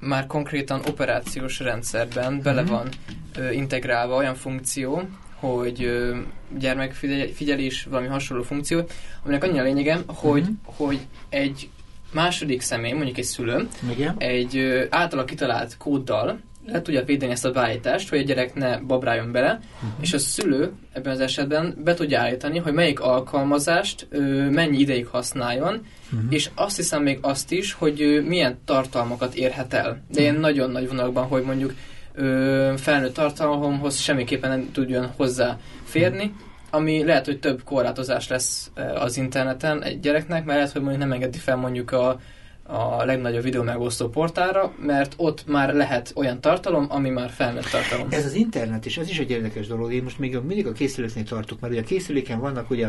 már 0.00 0.26
konkrétan 0.26 0.80
operációs 0.88 1.60
rendszerben 1.60 2.40
bele 2.42 2.62
Mhm. 2.62 2.70
van 2.70 2.88
ö, 3.36 3.50
integrálva 3.50 4.16
olyan 4.16 4.34
funkció, 4.34 5.02
hogy 5.34 5.82
ö, 5.84 6.16
gyermekfigyelés, 6.58 7.84
valami 7.90 8.06
hasonló 8.08 8.42
funkció, 8.42 8.82
aminek 9.24 9.44
annyi 9.44 9.58
a 9.58 9.62
lényege, 9.62 9.98
hogy, 10.06 10.42
Mhm. 10.42 10.50
hogy 10.64 10.98
egy 11.28 11.68
második 12.12 12.60
személy, 12.60 12.92
mondjuk 12.92 13.18
egy 13.18 13.24
szülő, 13.24 13.68
Igen? 13.92 14.14
egy 14.18 14.56
ö, 14.56 14.84
általa 14.90 15.24
kitalált 15.24 15.76
kóddal 15.76 16.38
le 16.66 16.82
tudja 16.82 17.04
védeni 17.04 17.32
ezt 17.32 17.44
a 17.44 17.50
beállítást, 17.50 18.08
hogy 18.08 18.18
a 18.18 18.22
gyerek 18.22 18.54
ne 18.54 18.78
babráljon 18.78 19.32
bele, 19.32 19.60
Mhm. 19.80 19.90
és 20.00 20.12
a 20.12 20.18
szülő 20.18 20.72
ebben 20.92 21.12
az 21.12 21.20
esetben 21.20 21.74
be 21.84 21.94
tudja 21.94 22.20
állítani, 22.20 22.58
hogy 22.58 22.72
melyik 22.72 23.00
alkalmazást 23.00 24.06
ö, 24.10 24.50
mennyi 24.50 24.78
ideig 24.78 25.06
használjon, 25.06 25.86
Mhm. 26.08 26.32
és 26.32 26.50
azt 26.54 26.76
hiszem 26.76 27.02
még 27.02 27.18
azt 27.20 27.52
is, 27.52 27.72
hogy 27.72 28.24
milyen 28.26 28.58
tartalmakat 28.64 29.34
érhet 29.34 29.74
el. 29.74 30.02
De 30.10 30.20
ilyen 30.20 30.34
nagyon 30.34 30.70
nagy 30.70 30.88
vonalakban, 30.88 31.24
hogy 31.24 31.42
mondjuk 31.42 31.74
ö, 32.14 32.74
felnőtt 32.76 33.14
tartalomhoz 33.14 33.98
semmiképpen 33.98 34.50
nem 34.50 34.72
tudjon 34.72 35.06
hozzá 35.16 35.58
férni, 35.84 36.34
ami 36.70 37.04
lehet, 37.04 37.24
hogy 37.24 37.38
több 37.38 37.62
korlátozás 37.64 38.28
lesz 38.28 38.70
az 38.94 39.16
interneten 39.16 39.82
egy 39.82 40.00
gyereknek, 40.00 40.44
mert 40.44 40.58
lehet, 40.58 40.72
hogy 40.72 40.80
mondjuk 40.82 41.02
nem 41.02 41.12
engedi 41.12 41.38
fel 41.38 41.56
mondjuk 41.56 41.92
a, 41.92 42.20
a 42.70 43.04
legnagyobb 43.04 43.42
videó 43.42 43.62
megosztó 43.62 44.08
portára, 44.08 44.72
mert 44.78 45.14
ott 45.16 45.46
már 45.46 45.74
lehet 45.74 46.12
olyan 46.14 46.40
tartalom, 46.40 46.86
ami 46.88 47.10
már 47.10 47.30
felnőtt 47.30 47.68
tartalom. 47.70 48.06
Ez 48.10 48.24
az 48.24 48.34
internet, 48.34 48.86
és 48.86 48.98
ez 48.98 49.08
is 49.08 49.18
egy 49.18 49.30
érdekes 49.30 49.66
dolog. 49.66 49.92
Én 49.92 50.02
most 50.02 50.18
még 50.18 50.36
mindig 50.36 50.66
a 50.66 50.72
készüléknél 50.72 51.24
tartok, 51.24 51.60
mert 51.60 51.72
ugye 51.72 51.82
a 51.82 51.84
készüléken 51.84 52.40
vannak 52.40 52.70
ugye 52.70 52.88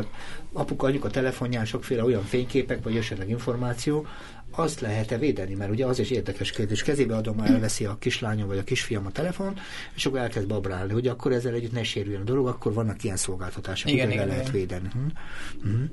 apuka, 0.54 0.88
anyuka 0.88 1.10
telefonján 1.10 1.66
sokféle 1.66 2.04
olyan 2.04 2.24
fényképek, 2.24 2.84
vagy 2.84 2.96
esetleg 2.96 3.30
információ, 3.30 4.06
azt 4.52 4.80
lehet-e 4.80 5.18
védeni? 5.18 5.54
Mert 5.54 5.72
ugye 5.72 5.86
az 5.86 6.00
is 6.00 6.10
érdekes 6.10 6.52
kérdés. 6.52 6.84
Kezébe 6.84 7.16
adom, 7.16 7.40
elveszi 7.40 7.86
a 7.86 7.98
kislányom 8.00 8.48
vagy 8.48 8.58
a 8.58 8.64
kisfiam 8.64 9.06
a 9.06 9.12
telefon, 9.12 9.60
és 9.96 10.06
akkor 10.06 10.20
elkezd 10.20 10.48
babrálni, 10.48 10.94
hogy 10.94 11.08
akkor 11.08 11.32
ezzel 11.32 11.54
együtt 11.54 11.72
ne 11.72 11.84
sérüljön 11.84 12.22
a 12.22 12.24
dolog, 12.24 12.48
akkor 12.48 12.74
vannak 12.74 13.04
ilyen 13.04 13.18
szolgáltatások, 13.18 13.92
Igen, 13.92 14.12
igen, 14.12 14.28
lehet 14.28 14.42
igen. 14.42 14.54
védeni. 14.54 14.88
Hm? 14.94 15.70
Hm. 15.70 15.84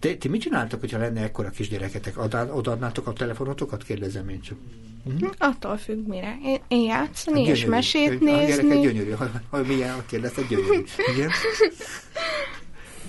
De 0.00 0.14
ti 0.14 0.28
mit 0.28 0.40
csináltak, 0.40 0.80
hogyha 0.80 0.98
lenne 0.98 1.22
ekkora 1.22 1.50
kisgyereketek? 1.50 2.18
Odaadnátok 2.54 3.06
a 3.06 3.12
telefonotokat? 3.12 3.82
Kérdezem 3.84 4.28
én 4.28 4.40
csak. 4.40 4.58
Hm? 5.04 5.26
Attól 5.38 5.76
függ 5.76 6.06
mire. 6.06 6.38
Én, 6.44 6.58
én 6.68 6.82
játszani 6.82 7.40
és 7.40 7.46
Gyönyörű. 7.46 7.68
mesét 7.70 8.20
A 8.20 8.24
nézni. 8.24 8.80
gyönyörű. 8.80 9.10
Ha, 9.10 9.30
ha 9.50 9.62
milyen, 9.62 9.94
ha 9.94 10.02
kérdezted, 10.06 10.48
gyönyörű. 10.48 10.82
Igen? 11.14 11.30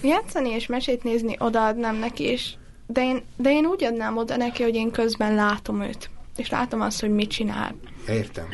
Játszani 0.04 0.50
és 0.50 0.66
mesét 0.66 1.04
nézni 1.04 1.36
odaadnám 1.40 1.96
neki, 1.96 2.24
és 2.24 2.54
de 2.94 3.02
én, 3.04 3.22
de 3.38 3.52
én 3.52 3.66
úgy 3.66 3.84
adnám 3.84 4.18
oda 4.18 4.38
neki, 4.38 4.64
hogy 4.64 4.76
én 4.76 4.92
közben 4.92 5.36
látom 5.36 5.82
őt. 5.82 6.10
És 6.38 6.50
látom 6.50 6.82
azt, 6.82 7.00
hogy 7.02 7.10
mit 7.10 7.30
csinál. 7.30 7.76
Értem. 8.08 8.46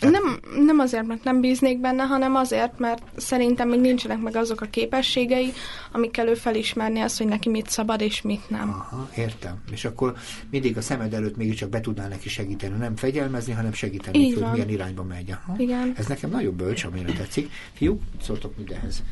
Nem, 0.00 0.40
nem 0.64 0.78
azért, 0.78 1.06
mert 1.06 1.24
nem 1.24 1.40
bíznék 1.40 1.80
benne, 1.80 2.02
hanem 2.02 2.34
azért, 2.34 2.78
mert 2.78 3.02
szerintem 3.16 3.68
még 3.68 3.80
nincsenek 3.80 4.20
meg 4.20 4.36
azok 4.36 4.60
a 4.60 4.66
képességei, 4.66 5.52
amikkel 5.92 6.28
ő 6.28 6.34
felismerni 6.34 7.00
azt, 7.00 7.18
hogy 7.18 7.26
neki 7.26 7.48
mit 7.48 7.68
szabad 7.70 8.00
és 8.00 8.22
mit 8.22 8.50
nem. 8.50 8.68
Aha, 8.68 9.08
értem. 9.16 9.62
És 9.72 9.84
akkor 9.84 10.14
mindig 10.50 10.76
a 10.76 10.80
szemed 10.80 11.14
előtt 11.14 11.36
mégiscsak 11.36 11.68
be 11.68 11.80
tudnál 11.80 12.08
neki 12.08 12.28
segíteni. 12.28 12.76
Nem 12.76 12.96
fegyelmezni, 12.96 13.52
hanem 13.52 13.72
segíteni, 13.72 14.18
Így 14.18 14.32
hogy 14.32 14.42
van. 14.42 14.52
milyen 14.52 14.68
irányba 14.68 15.02
megy. 15.02 15.30
Aha. 15.30 15.54
Igen. 15.58 15.92
Ez 15.96 16.06
nekem 16.06 16.30
nagyon 16.30 16.56
bölcs, 16.56 16.84
amire 16.84 17.12
tetszik. 17.12 17.50
Fiúk, 17.72 18.02
szóltok 18.22 18.56
mindenhez. 18.56 19.02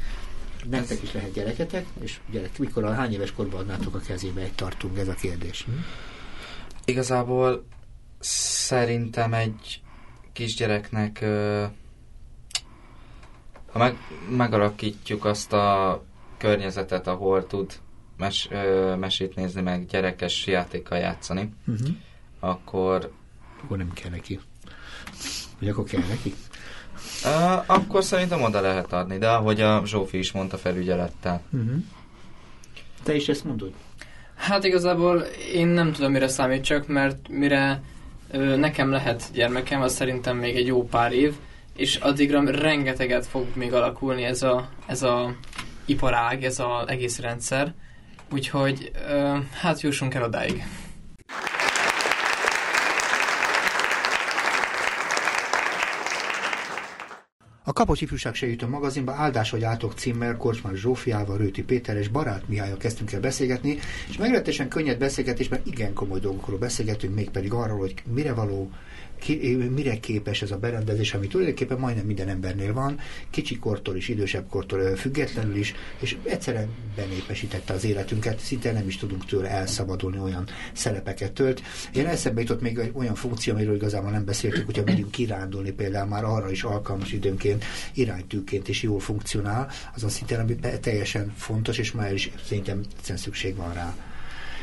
Nektek 0.70 1.02
is 1.02 1.12
lehet 1.12 1.33
gyereketek, 1.33 1.87
és 2.00 2.20
gyerek, 2.31 2.59
mikor 2.59 2.85
a 2.85 2.92
hány 2.94 3.12
éves 3.12 3.33
korban 3.33 3.61
adnátok 3.61 3.94
a 3.94 3.98
kezébe 3.98 4.40
egy 4.40 4.52
tartunk, 4.52 4.98
ez 4.98 5.09
a 5.09 5.14
kérdés. 5.14 5.64
Hm? 5.64 5.70
Igazából 6.85 7.64
szerintem 8.18 9.35
egy 9.35 9.81
kisgyereknek, 10.33 11.24
ha 13.72 13.79
meg, 13.79 13.96
megalakítjuk 14.37 15.24
azt 15.24 15.52
a 15.52 16.02
környezetet, 16.38 17.07
ahol 17.07 17.46
tud 17.46 17.72
mes, 18.16 18.48
ö, 18.50 18.94
mesét 18.96 19.35
nézni, 19.35 19.61
meg 19.61 19.87
gyerekes 19.87 20.46
játékkal 20.46 20.98
játszani, 20.98 21.52
Uh-huh. 21.66 21.88
akkor, 22.40 23.12
Akkor 23.62 23.76
nem 23.76 23.92
kell 23.92 24.11
neki. 24.11 24.40
Vagy 25.59 25.68
akkor 25.68 25.85
kell 25.85 26.02
neki? 26.09 26.35
Ö, 27.24 27.29
akkor 27.66 28.05
szerintem 28.05 28.42
oda 28.42 28.61
lehet 28.61 28.92
adni, 28.92 29.18
de 29.18 29.29
ahogy 29.29 29.61
a 29.61 29.83
Zsófi 29.85 30.18
is 30.18 30.33
mondta, 30.33 30.57
felügyelettel. 30.57 31.42
Uh-huh. 31.52 31.83
Te 33.02 33.14
is 33.14 33.29
ezt 33.29 33.44
mondod? 33.44 33.72
Hát 34.37 34.64
igazából 34.64 35.18
én 35.52 35.66
nem 35.66 35.92
tudom, 35.92 36.12
mire 36.12 36.29
számítsak, 36.29 36.87
mert 36.87 37.29
mire 37.29 37.83
ö, 38.31 38.57
nekem 38.57 38.90
lehet 38.90 39.31
gyermekem, 39.33 39.81
az 39.83 39.94
szerintem 39.94 40.37
még 40.37 40.57
egy 40.57 40.66
jó 40.66 40.87
pár 40.87 41.12
év, 41.12 41.35
és 41.76 41.96
addigra 41.96 42.50
rengeteget 42.50 43.26
fog 43.26 43.46
még 43.55 43.72
alakulni 43.72 44.24
ez 44.24 44.42
a, 44.42 44.68
ez 44.87 45.02
a 45.02 45.35
iparág, 45.85 46.44
ez 46.44 46.59
az 46.59 46.88
egész 46.88 47.18
rendszer. 47.18 47.74
Úgyhogy 48.33 48.90
ö, 49.09 49.37
hát 49.61 49.81
jussunk 49.81 50.14
el 50.14 50.22
odáig. 50.22 50.64
A 57.68 57.72
Kapos 57.72 58.00
Ifjúság 58.00 58.35
Segítő 58.35 58.66
magazinban 58.66 59.14
Áldás 59.14 59.50
vagy 59.50 59.64
átok 59.64 59.92
címmel 59.92 60.37
Korsmár 60.37 60.74
Zsófiával, 60.74 61.37
Rőti 61.37 61.62
Péter 61.62 61.96
és 61.96 62.09
Barát 62.09 62.48
Mihályal 62.48 62.76
kezdtünk 62.76 63.12
el 63.12 63.20
beszélgetni, 63.20 63.79
és 64.09 64.16
meglehetősen 64.16 64.68
könnyed 64.68 64.98
beszélgetésben 64.98 65.61
igen 65.64 65.92
komoly 65.92 66.18
dolgokról 66.20 66.59
beszélgetünk, 66.59 67.14
mégpedig 67.14 67.52
arról, 67.52 67.79
hogy 67.79 67.94
mire 68.12 68.35
való, 68.35 68.70
mire 69.74 70.00
képes 70.00 70.42
ez 70.42 70.50
a 70.50 70.57
berendezés, 70.57 71.14
ami 71.14 71.26
tulajdonképpen 71.26 71.79
majdnem 71.79 72.07
minden 72.07 72.29
embernél 72.29 72.72
van, 72.72 72.98
kicsi 73.31 73.59
kortól 73.59 73.96
is, 73.96 74.09
idősebb 74.09 74.48
kortól 74.48 74.96
függetlenül 74.96 75.57
is, 75.57 75.74
és 76.00 76.16
egyszerűen 76.22 76.68
benépesítette 76.96 77.72
az 77.72 77.85
életünket, 77.85 78.38
szinte 78.38 78.72
nem 78.72 78.87
is 78.87 78.96
tudunk 78.96 79.24
tőle 79.24 79.48
elszabadulni, 79.48 80.18
olyan 80.18 80.44
szerepeket 80.72 81.33
tölt. 81.33 81.62
Én 81.94 82.07
eszembe 82.07 82.40
jutott 82.40 82.61
még 82.61 82.79
egy 82.79 82.90
olyan 82.94 83.14
funkció, 83.14 83.55
amiről 83.55 83.74
igazából 83.74 84.11
nem 84.11 84.24
beszéltük, 84.24 84.64
hogyha 84.64 84.83
megyünk 84.85 85.11
kirándulni 85.11 85.70
például 85.70 86.09
már 86.09 86.24
arra 86.24 86.50
is 86.50 86.62
alkalmas 86.62 87.12
időnként, 87.12 87.64
iránytűként 87.94 88.68
is 88.68 88.83
jól 88.83 89.00
funkcionál, 89.00 89.70
az 89.94 90.05
azt 90.05 90.14
szintén, 90.14 90.38
ami 90.38 90.57
teljesen 90.81 91.33
fontos, 91.37 91.79
és 91.79 91.92
már 91.92 92.12
is 92.12 92.31
szerintem 92.44 92.81
szükség 93.14 93.57
van 93.57 93.74
rá 93.74 93.94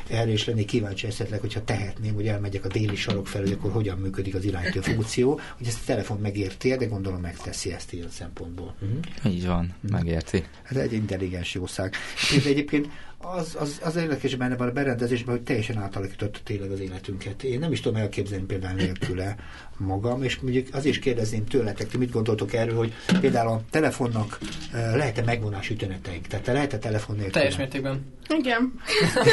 erre 0.09 0.31
is 0.31 0.45
lennék 0.45 0.65
kíváncsi 0.65 1.07
esetleg, 1.07 1.39
hogyha 1.39 1.63
tehetném, 1.63 2.13
hogy 2.13 2.27
elmegyek 2.27 2.65
a 2.65 2.67
déli 2.67 2.95
sarok 2.95 3.27
felé, 3.27 3.51
akkor 3.51 3.71
hogyan 3.71 3.97
működik 3.97 4.35
az 4.35 4.43
iránytű 4.43 4.79
funkció, 4.79 5.39
hogy 5.57 5.67
ezt 5.67 5.81
a 5.81 5.85
telefon 5.85 6.19
megérti, 6.19 6.75
de 6.75 6.85
gondolom 6.85 7.21
megteszi 7.21 7.73
ezt 7.73 7.93
ilyen 7.93 8.09
szempontból. 8.09 8.75
Uh-huh. 8.81 9.33
Így 9.33 9.45
van, 9.45 9.75
megérti. 9.89 10.43
Hát 10.63 10.77
egy 10.77 10.93
intelligens 10.93 11.53
jószág. 11.53 11.93
És 12.37 12.45
egyébként 12.45 12.87
az, 13.23 13.55
az, 13.59 13.79
az 13.83 13.95
érdekes 13.95 14.35
benne 14.35 14.55
van 14.55 14.67
a 14.67 14.71
berendezésben, 14.71 15.35
hogy 15.35 15.43
teljesen 15.43 15.77
átalakította 15.77 16.39
tényleg 16.43 16.71
az 16.71 16.79
életünket. 16.79 17.43
Én 17.43 17.59
nem 17.59 17.71
is 17.71 17.81
tudom 17.81 18.01
elképzelni 18.01 18.45
például 18.45 18.75
nélküle 18.75 19.35
magam, 19.77 20.23
és 20.23 20.39
mondjuk 20.39 20.67
az 20.71 20.85
is 20.85 20.99
kérdezném 20.99 21.45
tőletek, 21.45 21.87
ti 21.87 21.97
mit 21.97 22.11
gondoltok 22.11 22.53
erről, 22.53 22.75
hogy 22.75 22.93
például 23.19 23.47
a 23.47 23.61
telefonnak 23.69 24.37
eh, 24.73 24.95
lehet-e 24.95 25.21
megvonás 25.21 25.69
üteneteink? 25.69 26.27
Tehát 26.27 26.45
lehet-e 26.45 26.77
telefon 26.77 27.15
nélkül? 27.15 27.33
Teljes 27.33 27.57
mértékben. 27.57 28.13
Igen. 28.27 28.73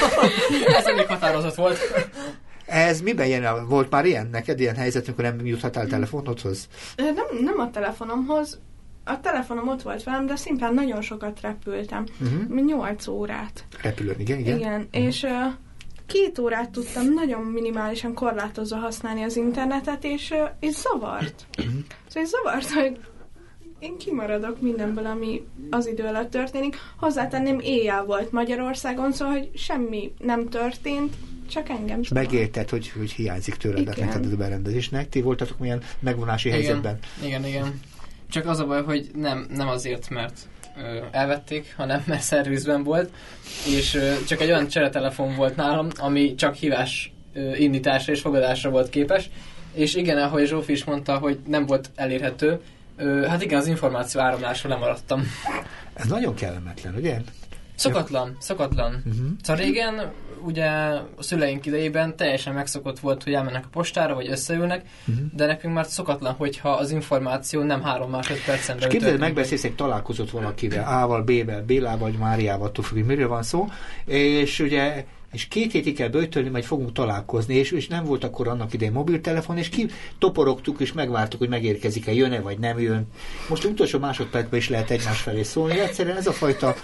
Ez 0.78 0.86
elég 0.86 1.06
határozott 1.06 1.54
volt. 1.54 1.78
Ez 2.66 3.00
miben 3.00 3.26
jön? 3.26 3.68
Volt 3.68 3.90
már 3.90 4.04
ilyen? 4.04 4.28
Neked 4.32 4.60
ilyen 4.60 4.76
helyzet, 4.76 5.06
amikor 5.06 5.24
nem 5.24 5.46
juthatál 5.46 5.86
telefonodhoz? 5.86 6.68
Ö, 6.96 7.02
Nem, 7.02 7.26
nem 7.44 7.58
a 7.58 7.70
telefonomhoz. 7.70 8.60
A 9.04 9.20
telefonom 9.20 9.68
ott 9.68 9.82
volt 9.82 10.02
velem, 10.02 10.26
de 10.26 10.36
szimplán 10.36 10.74
nagyon 10.74 11.02
sokat 11.02 11.40
repültem. 11.40 12.04
Uh-huh. 12.20 12.48
Mi 12.48 12.60
8 12.60 13.06
órát. 13.06 13.64
Repülőn, 13.82 14.20
igen, 14.20 14.38
igen. 14.38 14.58
Igen, 14.58 14.88
igen. 14.90 15.04
és 15.06 15.22
ö, 15.22 15.46
két 16.06 16.38
órát 16.38 16.70
tudtam 16.70 17.12
nagyon 17.12 17.42
minimálisan 17.42 18.14
korlátozva 18.14 18.76
használni 18.76 19.22
az 19.22 19.36
internetet, 19.36 20.04
és, 20.04 20.30
ö, 20.30 20.44
és 20.60 20.74
zavart. 20.74 21.46
Szóval 22.08 22.28
zavart, 22.28 22.70
hogy 22.70 23.00
én 23.78 23.98
kimaradok 23.98 24.60
mindenből, 24.60 25.06
ami 25.06 25.46
az 25.70 25.86
idő 25.86 26.04
alatt 26.04 26.30
történik. 26.30 26.76
Hozzátenném, 26.96 27.58
éjjel 27.60 28.04
volt 28.04 28.32
Magyarországon, 28.32 29.12
szóval, 29.12 29.34
hogy 29.34 29.50
semmi 29.54 30.12
nem 30.18 30.48
történt, 30.48 31.14
csak 31.50 31.68
engem 31.68 32.00
És 32.00 32.08
zavart. 32.08 32.26
megérted, 32.30 32.68
hogy, 32.68 32.88
hogy 32.88 33.10
hiányzik 33.10 33.54
tőled 33.54 33.80
Igen. 33.96 34.08
a 34.32 34.36
berendezésnek. 34.36 35.08
Ti 35.08 35.20
voltatok 35.20 35.58
milyen 35.58 35.82
megvonási 36.00 36.50
helyzetben? 36.50 36.98
Igen, 37.24 37.44
igen. 37.44 37.80
Csak 38.30 38.46
az 38.46 38.58
a 38.58 38.66
baj, 38.66 38.82
hogy 38.82 39.10
nem, 39.14 39.46
nem 39.54 39.68
azért, 39.68 40.10
mert 40.10 40.38
ö, 40.76 40.98
elvették, 41.10 41.74
hanem 41.76 42.02
mert 42.06 42.22
szervizben 42.22 42.82
volt, 42.82 43.10
és 43.66 43.94
ö, 43.94 44.12
csak 44.26 44.40
egy 44.40 44.50
olyan 44.50 44.68
cseretelefon 44.68 45.34
volt 45.36 45.56
nálam, 45.56 45.88
ami 45.96 46.34
csak 46.34 46.54
hívás 46.54 47.12
ö, 47.32 47.54
indításra 47.54 48.12
és 48.12 48.20
fogadásra 48.20 48.70
volt 48.70 48.90
képes, 48.90 49.30
és 49.72 49.94
igen, 49.94 50.18
ahogy 50.18 50.46
Zsófi 50.46 50.72
is 50.72 50.84
mondta, 50.84 51.18
hogy 51.18 51.38
nem 51.46 51.66
volt 51.66 51.90
elérhető, 51.94 52.60
ö, 52.96 53.26
hát 53.26 53.42
igen, 53.42 53.58
az 53.58 53.66
információ 53.66 54.20
áramlásról 54.20 54.72
lemaradtam. 54.72 55.22
Ez 55.94 56.06
nagyon 56.06 56.34
kellemetlen, 56.34 56.94
ugye? 56.94 57.16
Szokatlan, 57.80 58.36
szokatlan. 58.38 59.02
Uh-huh. 59.06 59.26
Szóval 59.42 59.62
régen, 59.64 60.12
ugye 60.44 60.66
a 61.16 61.22
szüleink 61.22 61.66
idejében 61.66 62.16
teljesen 62.16 62.54
megszokott 62.54 62.98
volt, 62.98 63.22
hogy 63.22 63.32
elmennek 63.32 63.64
a 63.64 63.68
postára, 63.72 64.14
vagy 64.14 64.28
összeülnek, 64.28 64.88
Uh-huh. 65.06 65.24
de 65.36 65.46
nekünk 65.46 65.74
már 65.74 65.86
szokatlan, 65.86 66.34
hogyha 66.34 66.70
az 66.70 66.90
információ 66.90 67.62
nem 67.62 67.82
három 67.82 68.10
másodpercen 68.10 68.76
belül 68.76 68.90
képzeld, 68.90 69.18
megbeszélsz 69.18 69.64
egy 69.64 69.74
találkozott 69.74 70.30
valakivel, 70.30 71.02
A-val, 71.02 71.22
B-vel, 71.22 71.62
Bélával, 71.62 71.98
vagy 71.98 72.18
Máriával, 72.18 72.66
attól 72.66 72.84
függ, 72.84 73.04
miről 73.04 73.28
van 73.28 73.42
szó, 73.42 73.68
és 74.04 74.58
ugye 74.58 75.04
és 75.32 75.48
két 75.48 75.72
hétig 75.72 75.96
kell 75.96 76.08
böjtölni, 76.08 76.48
majd 76.48 76.64
fogunk 76.64 76.92
találkozni, 76.92 77.54
és, 77.54 77.70
és 77.70 77.88
nem 77.88 78.04
volt 78.04 78.24
akkor 78.24 78.48
annak 78.48 78.72
idején 78.72 78.92
mobiltelefon, 78.92 79.58
és 79.58 79.68
ki 79.68 79.90
toporogtuk, 80.18 80.80
és 80.80 80.92
megvártuk, 80.92 81.38
hogy 81.38 81.48
megérkezik-e, 81.48 82.12
jön-e, 82.12 82.40
vagy 82.40 82.58
nem 82.58 82.80
jön. 82.80 83.06
Most 83.48 83.64
utolsó 83.64 83.98
másodpercben 83.98 84.58
is 84.58 84.68
lehet 84.68 84.90
egymás 84.90 85.20
felé 85.20 85.42
szólni, 85.42 85.78
egyszerűen 85.78 86.16
ez 86.16 86.26
a 86.26 86.32
fajta, 86.32 86.74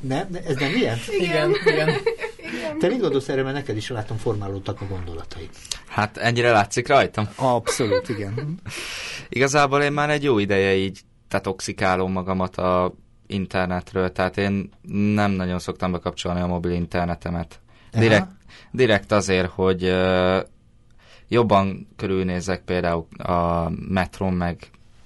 nem, 0.00 0.28
ez 0.46 0.56
nem 0.56 0.74
ilyen? 0.74 0.98
Igen, 1.18 1.50
igen. 1.64 1.96
Te 2.78 2.88
mit 2.88 3.00
gondolsz 3.00 3.28
erre, 3.28 3.42
mert 3.42 3.54
neked 3.54 3.76
is 3.76 3.88
látom 3.88 4.16
formálódtak 4.16 4.80
a 4.80 4.86
gondolataid. 4.86 5.48
Hát 5.86 6.16
ennyire 6.16 6.50
látszik 6.50 6.88
rajtam. 6.88 7.28
Abszolút, 7.36 8.08
igen. 8.08 8.60
Igazából 9.28 9.82
én 9.82 9.92
már 9.92 10.10
egy 10.10 10.22
jó 10.22 10.38
ideje 10.38 10.74
így 10.74 11.00
detoxikálom 11.28 12.12
magamat 12.12 12.56
a 12.56 12.94
internetről, 13.26 14.12
tehát 14.12 14.36
én 14.36 14.70
nem 15.14 15.30
nagyon 15.30 15.58
szoktam 15.58 15.92
bekapcsolni 15.92 16.40
a 16.40 16.46
mobil 16.46 16.72
internetemet. 16.72 17.58
Direkt, 17.98 18.30
direkt 18.70 19.12
azért, 19.12 19.50
hogy 19.50 19.84
ö, 19.84 20.40
jobban 21.28 21.88
körülnézek 21.96 22.60
például 22.60 23.06
a 23.18 23.70
metron 23.88 24.32
meg 24.32 24.58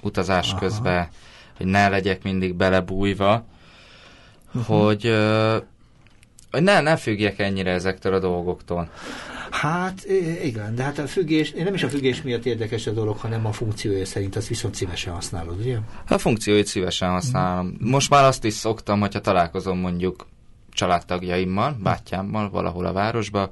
utazás 0.03 0.51
Aha. 0.51 0.59
közben, 0.59 1.09
hogy 1.57 1.67
ne 1.67 1.89
legyek 1.89 2.23
mindig 2.23 2.55
belebújva, 2.55 3.45
hogy, 4.67 5.07
ö, 5.07 5.57
hogy 6.51 6.63
ne, 6.63 6.81
ne 6.81 6.97
függjek 6.97 7.39
ennyire 7.39 7.71
ezektől 7.71 8.15
a 8.15 8.19
dolgoktól. 8.19 8.91
Hát 9.51 10.05
igen, 10.43 10.75
de 10.75 10.83
hát 10.83 10.99
a 10.99 11.07
függés, 11.07 11.53
nem 11.53 11.75
is 11.75 11.83
a 11.83 11.89
függés 11.89 12.23
miatt 12.23 12.45
érdekes 12.47 12.87
a 12.87 12.91
dolog, 12.91 13.17
hanem 13.17 13.47
a 13.47 13.53
funkciója 13.53 14.05
szerint 14.05 14.37
azt 14.37 14.49
viszont 14.49 14.75
szívesen 14.75 15.13
használod, 15.13 15.61
ugye? 15.61 15.79
A 16.09 16.19
funkcióit 16.19 16.67
szívesen 16.67 17.11
használom. 17.11 17.77
Most 17.81 18.11
már 18.11 18.25
azt 18.25 18.45
is 18.45 18.55
szoktam, 18.55 19.01
hogyha 19.01 19.21
találkozom 19.21 19.79
mondjuk 19.79 20.27
családtagjaimmal, 20.79 21.77
bátyámmal 21.83 22.51
valahol 22.51 22.87
a 22.87 22.93
városba, 22.93 23.49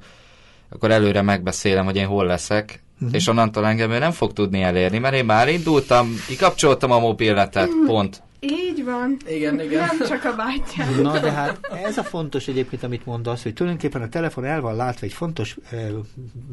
akkor 0.69 0.91
előre 0.91 1.21
megbeszélem, 1.21 1.85
hogy 1.85 1.95
én 1.95 2.07
hol 2.07 2.25
leszek, 2.25 2.81
Mhm. 2.99 3.13
és 3.13 3.27
onnantól 3.27 3.65
engem 3.67 3.91
ő 3.91 3.97
nem 3.99 4.11
fog 4.11 4.33
tudni 4.33 4.61
elérni, 4.61 4.97
mert 4.97 5.15
én 5.15 5.25
már 5.25 5.49
indultam, 5.49 6.09
kikapcsoltam 6.27 6.91
a 6.91 6.99
mobiletet, 6.99 7.69
pont. 7.85 8.23
Így 8.39 8.83
van. 8.83 9.17
Igen, 9.27 9.61
igen. 9.61 9.85
Nem 9.97 10.07
csak 10.07 10.23
a 10.23 10.35
bátyám. 10.35 11.01
Na 11.01 11.19
de 11.19 11.31
hát 11.31 11.59
ez 11.85 11.97
a 11.97 12.03
fontos 12.03 12.47
egyébként, 12.47 12.83
amit 12.83 13.05
mondasz, 13.05 13.43
hogy 13.43 13.53
tulajdonképpen 13.53 14.01
a 14.01 14.09
telefon 14.09 14.45
el 14.45 14.61
van 14.61 14.75
látva 14.75 15.05
egy 15.05 15.13
fontos 15.13 15.57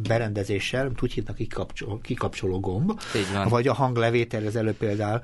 berendezéssel, 0.02 0.92
úgy 1.02 1.12
hívnak 1.12 1.36
kikapcsol, 1.36 2.00
kikapcsoló 2.02 2.60
gomb, 2.60 3.00
Így 3.16 3.32
van. 3.32 3.48
vagy 3.48 3.68
a 3.68 3.74
hanglevétel, 3.74 4.46
az 4.46 4.56
előbb 4.56 4.76
például. 4.76 5.20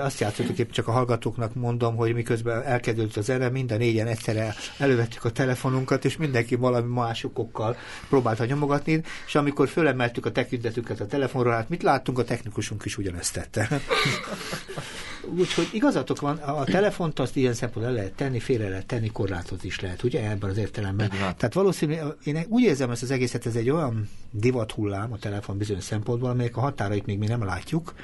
Azt 0.00 0.20
játszottuk 0.20 0.58
épp 0.58 0.70
csak 0.70 0.88
a 0.88 0.92
hallgatóknak 0.92 1.54
mondom, 1.54 1.96
hogy 1.96 2.14
miközben 2.14 2.62
elkezdődött 2.62 3.16
az 3.16 3.24
zene, 3.24 3.48
mind 3.48 3.72
a 3.72 3.76
négyen 3.76 4.06
egyszerre 4.06 4.54
elővettük 4.78 5.24
a 5.24 5.30
telefonunkat, 5.30 6.04
és 6.04 6.16
mindenki 6.16 6.54
valami 6.54 6.92
másokokkal 6.92 7.76
próbálta 8.08 8.44
nyomogatni, 8.44 9.02
és 9.26 9.34
amikor 9.34 9.68
fölemeltük 9.68 10.26
a 10.26 10.32
tekintetüket 10.32 11.00
a 11.00 11.06
telefonról, 11.06 11.52
hát 11.52 11.68
mit 11.68 11.82
láttunk, 11.82 12.18
a 12.18 12.24
technikusunk 12.24 12.84
is 12.84 12.98
ugyanezt 12.98 13.32
tette. 13.32 13.68
Úgyhogy 15.36 15.68
igazatok 15.72 16.20
van, 16.20 16.36
a 16.36 16.64
telefont 16.64 17.18
azt 17.18 17.36
ilyen 17.36 17.54
szempontból 17.54 17.92
el 17.92 17.98
lehet 17.98 18.14
tenni, 18.14 18.38
félre 18.38 18.68
lehet 18.68 18.86
tenni, 18.86 19.10
korlátozni 19.10 19.68
is 19.68 19.80
lehet, 19.80 20.02
ugye 20.02 20.30
ebben 20.30 20.50
az 20.50 20.56
értelemben. 20.56 21.08
Van. 21.08 21.36
Tehát 21.36 21.54
valószínűleg, 21.54 22.04
én 22.24 22.44
úgy 22.48 22.62
érzem 22.62 22.90
ezt 22.90 23.02
az 23.02 23.10
egészet, 23.10 23.46
ez 23.46 23.56
egy 23.56 23.70
olyan 23.70 24.08
divat 24.30 24.72
hullám 24.72 25.12
a 25.12 25.18
telefon 25.18 25.58
bizonyos 25.58 25.84
szempontból, 25.84 26.30
amelyek 26.30 26.56
a 26.56 26.60
határait 26.60 27.06
még 27.06 27.18
mi 27.18 27.26
nem 27.26 27.44
látjuk, 27.44 27.94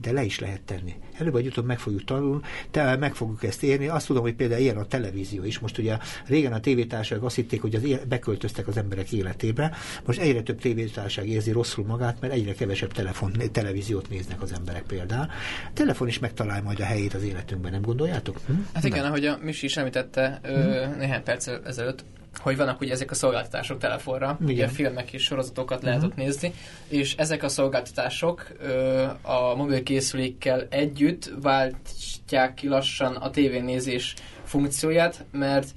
de 0.00 0.12
le 0.12 0.22
is 0.22 0.38
lehet 0.38 0.60
tenni. 0.60 0.94
Előbb 1.18 1.32
vagy 1.32 1.46
utóbb 1.46 1.66
meg 1.66 1.78
fogjuk 1.78 2.04
tanulni, 2.04 2.42
te 2.70 2.96
meg 2.96 3.14
fogjuk 3.14 3.44
ezt 3.44 3.62
érni. 3.62 3.88
Azt 3.88 4.06
tudom, 4.06 4.22
hogy 4.22 4.34
például 4.34 4.60
ilyen 4.60 4.76
a 4.76 4.84
televízió 4.84 5.44
is. 5.44 5.58
Most 5.58 5.78
ugye 5.78 5.96
régen 6.26 6.52
a 6.52 6.60
tévétársaság 6.60 7.22
azt 7.22 7.34
hitték, 7.34 7.60
hogy 7.60 7.74
az 7.74 7.84
éle- 7.84 8.08
beköltöztek 8.08 8.68
az 8.68 8.76
emberek 8.76 9.12
életébe. 9.12 9.72
Most 10.04 10.20
egyre 10.20 10.42
több 10.42 10.60
tévétársaság 10.60 11.28
érzi 11.28 11.50
rosszul 11.50 11.84
magát, 11.84 12.20
mert 12.20 12.32
egyre 12.32 12.52
kevesebb 12.52 12.92
telefon, 12.92 13.32
televíziót 13.52 14.08
néznek 14.08 14.42
az 14.42 14.52
emberek 14.52 14.82
például. 14.82 15.26
A 15.66 15.70
telefon 15.72 16.08
is 16.08 16.18
megtalál 16.18 16.62
majd 16.62 16.80
a 16.80 16.84
helyét 16.84 17.14
az 17.14 17.22
életünkben, 17.22 17.72
nem 17.72 17.82
gondoljátok? 17.82 18.40
Hm? 18.46 18.52
Hát 18.72 18.84
igen, 18.84 19.04
ahogy 19.04 19.24
a 19.24 19.38
Misi 19.42 19.66
is 19.66 19.76
említette 19.76 20.40
ö, 20.42 20.84
néhány 20.98 21.22
perc 21.22 21.46
ezelőtt, 21.64 22.04
hogy 22.38 22.56
vannak 22.56 22.80
ugye 22.80 22.92
ezek 22.92 23.10
a 23.10 23.14
szolgáltatások 23.14 23.78
telefonra, 23.78 24.38
Igen. 24.40 24.54
ugye 24.54 24.68
filmek 24.68 25.12
és 25.12 25.22
sorozatokat 25.22 25.82
lehet 25.82 26.02
ott 26.02 26.16
nézni, 26.16 26.52
és 26.88 27.14
ezek 27.16 27.42
a 27.42 27.48
szolgáltatások 27.48 28.46
ö, 28.60 29.02
a 29.22 29.54
mobilkészülékkel 29.54 30.66
együtt 30.70 31.03
váltják 31.42 32.54
ki 32.54 32.68
lassan 32.68 33.14
a 33.14 33.30
tévénézés 33.30 34.14
funkcióját, 34.44 35.24
mert 35.32 35.68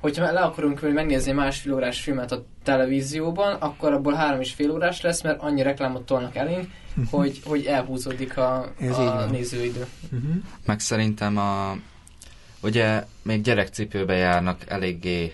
hogyha 0.00 0.32
le 0.32 0.40
akarunk 0.40 0.82
ülni 0.82 0.94
megnézni 0.94 1.32
másfél 1.32 1.74
órás 1.74 2.00
filmet 2.00 2.32
a 2.32 2.44
televízióban, 2.62 3.54
akkor 3.54 3.92
abból 3.92 4.12
három 4.12 4.40
és 4.40 4.52
fél 4.52 4.70
órás 4.70 5.00
lesz, 5.00 5.22
mert 5.22 5.40
annyi 5.40 5.62
reklámot 5.62 6.06
tolnak 6.06 6.36
elénk, 6.36 6.70
hogy, 7.10 7.40
hogy 7.44 7.64
elhúzódik 7.64 8.36
a, 8.36 8.72
Ez 8.80 8.98
a 8.98 9.26
nézőidő. 9.30 9.86
Uh-huh. 10.12 10.34
Meg 10.66 10.80
szerintem 10.80 11.36
a, 11.36 11.76
ugye 12.62 13.04
még 13.22 13.42
gyerekcipőbe 13.42 14.14
járnak 14.14 14.62
eléggé 14.68 15.32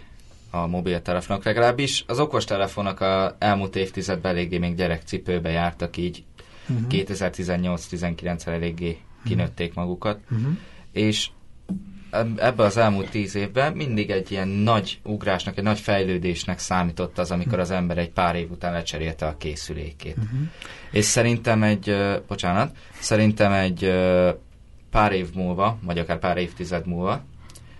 a 0.51 0.67
mobiltelefonok, 0.67 1.45
legalábbis 1.45 2.05
az 2.07 2.19
okostelefonok 2.19 3.01
a 3.01 3.37
elmúlt 3.39 3.77
évtizedben 3.77 4.33
eléggé 4.33 4.59
még 4.59 4.75
gyerekcipőbe 4.75 5.51
jártak, 5.51 5.97
így 5.97 6.25
Uh-huh. 6.69 6.87
2018-19-re 6.91 8.53
eléggé 8.53 8.99
kinőtték 9.25 9.75
magukat, 9.75 10.19
Uh-huh. 10.31 10.57
és 10.93 11.29
eb- 12.11 12.41
ebbe 12.41 12.63
az 12.63 12.77
elmúlt 12.77 13.11
tíz 13.11 13.35
évben 13.35 13.73
mindig 13.73 14.11
egy 14.11 14.31
ilyen 14.31 14.49
nagy 14.49 15.01
ugrásnak, 15.05 15.57
egy 15.59 15.65
nagy 15.65 15.79
fejlődésnek 15.79 16.59
számított 16.59 17.19
az, 17.19 17.31
amikor 17.31 17.59
az 17.59 17.71
ember 17.71 17.99
egy 17.99 18.11
pár 18.11 18.37
év 18.37 18.51
után 18.51 18.73
lecserélte 18.73 19.27
a 19.27 19.37
készülékét. 19.37 20.17
Uh-huh. 20.17 20.41
És 20.91 21.05
szerintem 21.05 21.63
egy, 21.63 21.97
bocsánat, 22.29 22.77
szerintem 22.99 23.53
egy 23.53 23.93
pár 24.91 25.13
év 25.13 25.29
múlva, 25.35 25.79
vagy 25.83 25.99
akár 25.99 26.19
pár 26.19 26.37
évtized 26.37 26.87
múlva, 26.87 27.25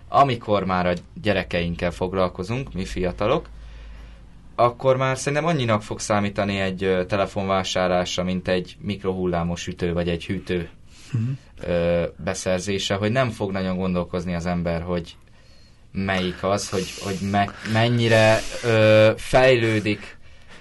amikor 0.07 0.63
már 0.65 0.85
a 0.87 0.93
gyerekeinkkel 1.21 1.91
foglalkozunk, 1.91 2.73
mi 2.73 2.85
fiatalok, 2.85 3.49
akkor 4.55 4.97
már 4.97 5.17
szerintem 5.17 5.47
annyinak 5.47 5.81
fog 5.81 5.99
számítani 5.99 6.59
egy 6.59 7.05
telefonvásárlása, 7.07 8.23
mint 8.23 8.47
egy 8.47 8.77
mikrohullámos 8.79 9.61
sütő, 9.61 9.93
vagy 9.93 10.09
egy 10.09 10.25
hűtő 10.25 10.69
Uh-huh. 11.13 11.75
ö, 11.75 12.03
beszerzése, 12.23 12.95
hogy 12.95 13.11
nem 13.11 13.29
fog 13.29 13.51
nagyon 13.51 13.77
gondolkozni 13.77 14.35
az 14.35 14.45
ember, 14.45 14.81
hogy 14.81 15.15
melyik 15.91 16.43
az, 16.43 16.69
hogy, 16.69 16.85
hogy 17.03 17.17
me, 17.31 17.51
mennyire 17.73 18.39
ö, 18.63 19.11
fejlődik 19.17 20.17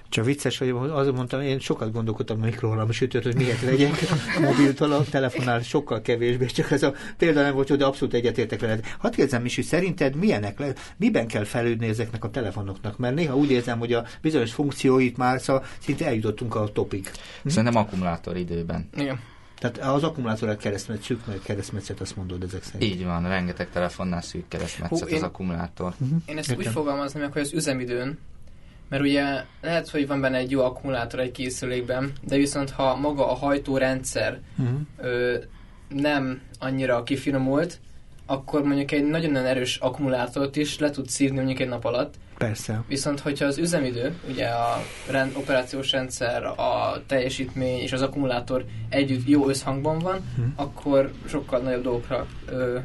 Csak 0.09 0.25
vicces, 0.25 0.59
hogy 0.59 0.69
azon 0.91 1.15
mondtam, 1.15 1.41
én 1.41 1.59
sokat 1.59 1.93
gondolkodtam 1.93 2.41
a 2.41 2.45
mikrohullámos 2.45 2.97
sütőt, 2.97 3.23
hogy 3.23 3.35
miért 3.37 3.61
vegyek 3.65 4.01
mobil 4.41 4.75
tele- 4.75 5.11
telefonnál 5.11 5.61
sokkal 5.63 6.01
kevésbé, 6.03 6.47
csak 6.47 6.71
ez 6.71 6.83
a 6.83 6.95
példa 7.17 7.43
nem 7.43 7.55
volt, 7.55 7.77
de 7.77 7.85
abszolút 7.85 8.15
egyetértek 8.15 8.61
veled. 8.61 8.85
Hadd 8.99 9.13
kérdezem 9.15 9.45
is, 9.45 9.55
hogy 9.55 9.65
szerinted 9.65 10.17
milyenek 10.17 10.59
le, 10.59 10.73
miben 10.97 11.27
kell 11.27 11.45
fejlődni 11.45 11.89
ezeknek 11.89 12.25
a 12.25 12.31
telefonoknak? 12.31 12.99
Mert 12.99 13.15
néha 13.15 13.37
úgy 13.37 13.51
érzem, 13.51 13.79
hogy 13.79 13.93
a 13.93 14.05
bizonyos 14.23 14.53
funkcióit 14.53 15.17
már 15.17 15.41
szinte 15.79 16.07
eljutottunk 16.07 16.55
a 16.55 16.69
topig. 16.73 17.11
Szerintem 17.45 17.77
akkumulátor 17.83 18.37
időben. 18.37 18.89
Igen. 18.97 19.21
Tehát 19.63 19.95
az 19.95 20.03
akkumulátor 20.03 20.57
keresztmetszet, 20.57 21.05
szűk 21.07 21.27
meg 21.27 21.41
keresztmetszet, 21.45 22.01
azt 22.01 22.17
mondod 22.17 22.43
ezek 22.43 22.63
szerint. 22.63 22.95
Így 22.95 23.05
van, 23.05 23.29
rengeteg 23.29 23.71
telefonnál 23.71 24.21
szűk 24.23 24.49
keresztmetszet 24.49 24.99
Hú, 24.99 25.05
az 25.05 25.13
én- 25.13 25.23
akkumulátor. 25.23 25.93
Uh-huh. 26.01 26.19
Én 26.27 26.39
ezt 26.39 26.51
úgy 26.51 26.59
Értem. 26.59 26.73
fogalmaznám 26.73 27.23
meg, 27.23 27.33
hogy 27.33 27.43
az 27.43 27.53
üzemidőn, 27.53 28.19
Mert 28.89 29.03
ugye 29.05 29.45
lehet, 29.61 29.89
hogy 29.89 30.07
van 30.07 30.21
benne 30.21 30.37
egy 30.37 30.51
jó 30.51 30.61
akkumulátor 30.65 31.21
egy 31.21 31.31
készülékben, 31.31 32.13
de 32.23 32.37
viszont 32.37 32.71
ha 32.71 32.97
maga 32.97 33.31
a 33.31 33.35
hajtórendszer 33.35 34.41
Uh-huh. 34.59 34.81
ö, 34.97 35.37
nem 35.89 36.41
annyira 36.59 37.03
kifinomult, 37.03 37.81
akkor 38.33 38.63
mondjuk 38.63 38.91
egy 38.91 39.05
nagyon 39.05 39.37
erős 39.37 39.77
akkumulátort 39.77 40.57
is 40.57 40.79
le 40.79 40.91
tud 40.91 41.09
szívni 41.09 41.37
mondjuk 41.37 41.61
egy 41.61 41.69
nap 41.69 41.85
alatt. 41.85 42.15
Persze. 42.39 42.83
Viszont, 42.89 43.21
hogyha 43.21 43.45
az 43.47 43.59
üzemidő, 43.59 44.15
ugye 44.29 44.47
a 44.47 44.83
rend, 45.11 45.33
operációs 45.37 45.91
rendszer, 45.93 46.45
a 46.45 47.03
teljesítmény 47.07 47.81
és 47.81 47.93
az 47.93 48.03
akkumulátor 48.03 48.65
együtt 48.89 49.29
jó 49.29 49.49
összhangban 49.49 49.99
van, 49.99 50.17
Hm. 50.37 50.43
akkor 50.57 51.11
sokkal 51.29 51.61
nagyobb 51.61 51.83
dolgokra 51.83 52.27
ö, 52.47 52.79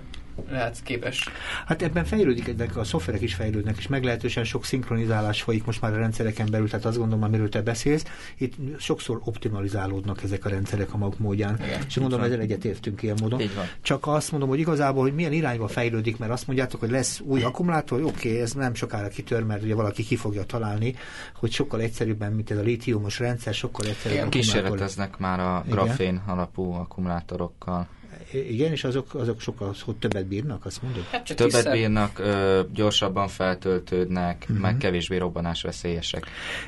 lehet 0.50 0.80
képes. 0.84 1.30
Hát 1.66 1.82
ebben 1.82 2.06
fejlődik, 2.06 2.48
ezek 2.48 2.78
a 2.78 2.84
szoftverek 2.84 3.22
is 3.22 3.34
fejlődnek, 3.34 3.78
és 3.78 3.88
meglehetősen 3.88 4.44
sok 4.44 4.66
szinkronizálás 4.66 5.42
folyik 5.42 5.66
most 5.66 5.82
már 5.82 5.94
a 5.94 5.98
rendszereken 5.98 6.48
belül, 6.52 6.70
tehát 6.70 6.86
azt 6.86 6.98
gondolom, 6.98 7.24
amiről 7.24 7.50
te 7.50 7.62
beszélsz, 7.62 8.04
itt 8.38 8.80
sokszor 8.80 9.22
optimalizálódnak 9.24 10.24
ezek 10.24 10.46
a 10.46 10.50
rendszerek 10.50 10.94
a 10.94 10.98
maguk 10.98 11.20
módján. 11.20 11.60
Igen. 11.66 11.82
És 11.88 11.96
van. 11.96 12.24
ezzel 12.24 12.40
egyetértünk 12.40 13.02
ilyen 13.02 13.18
módon. 13.22 13.42
Csak 13.82 14.08
azt 14.08 14.32
mondom, 14.32 14.50
hogy 14.50 14.60
igazából, 14.60 15.02
hogy 15.02 15.14
milyen 15.14 15.34
irányba 15.34 15.68
fejlődik, 15.68 16.18
mert 16.18 16.32
azt 16.32 16.48
mondjátok, 16.48 16.80
hogy 16.80 16.90
lesz 16.90 17.20
új 17.20 17.44
akkumulátor, 17.44 18.02
oké, 18.02 18.30
okay, 18.30 18.42
ez 18.42 18.52
nem 18.52 18.74
sokára 18.74 19.08
kitör, 19.08 19.44
mert 19.44 19.64
ugye 19.64 19.76
valaki 19.76 20.04
ki 20.04 20.16
fogja 20.16 20.44
találni, 20.44 20.96
hogy 21.36 21.52
sokkal 21.52 21.82
egyszerűbben, 21.82 22.32
mint 22.32 22.52
ez 22.52 22.58
a 22.58 22.62
lítiumos 22.62 23.20
rendszer, 23.20 23.54
sokkal 23.54 23.86
egyszerűbb 23.86 24.18
Igen, 24.18 24.30
Kísérleteznek 24.30 25.18
már 25.18 25.40
a 25.40 25.64
Igen. 25.66 25.78
grafén 25.78 26.22
alapú 26.26 26.72
akkumulátorokkal. 26.72 27.88
Igen, 28.32 28.72
és 28.72 28.84
azok, 28.84 29.14
azok 29.14 29.42
sokkal 29.42 29.76
hogy 29.86 29.96
többet 29.96 30.26
bírnak, 30.26 30.66
azt 30.66 30.82
mondod? 30.82 31.04
Hát 31.04 31.26
csak 31.26 31.38
Többet 31.38 31.54
vissza- 31.56 31.72
bírnak, 31.72 32.20
ö, 32.20 32.62
gyorsabban 32.74 33.28
feltöltődnek, 33.28 34.46
Mhm. 34.50 34.60
meg 34.60 34.78
kevésbé 34.78 35.18
robbanásveszélyesek. 35.18 36.26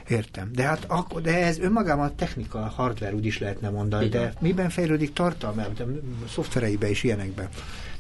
Értem. 0.08 0.50
De 0.54 0.64
hát 0.64 0.84
akkor, 0.88 1.22
de 1.22 1.46
ez 1.46 1.60
önmagában 1.60 2.06
a 2.06 2.16
technika, 2.16 2.60
a 2.60 2.68
hardware 2.76 3.14
úgy 3.16 3.26
is 3.26 3.40
lehetne 3.40 3.70
mondani, 3.70 4.06
Igen. 4.06 4.22
de 4.22 4.34
miben 4.40 4.70
fejlődik 4.70 5.14
tartalma, 5.14 5.62
szoftvereibe 6.30 6.90
és 6.90 7.04
ilyenekbe? 7.04 7.50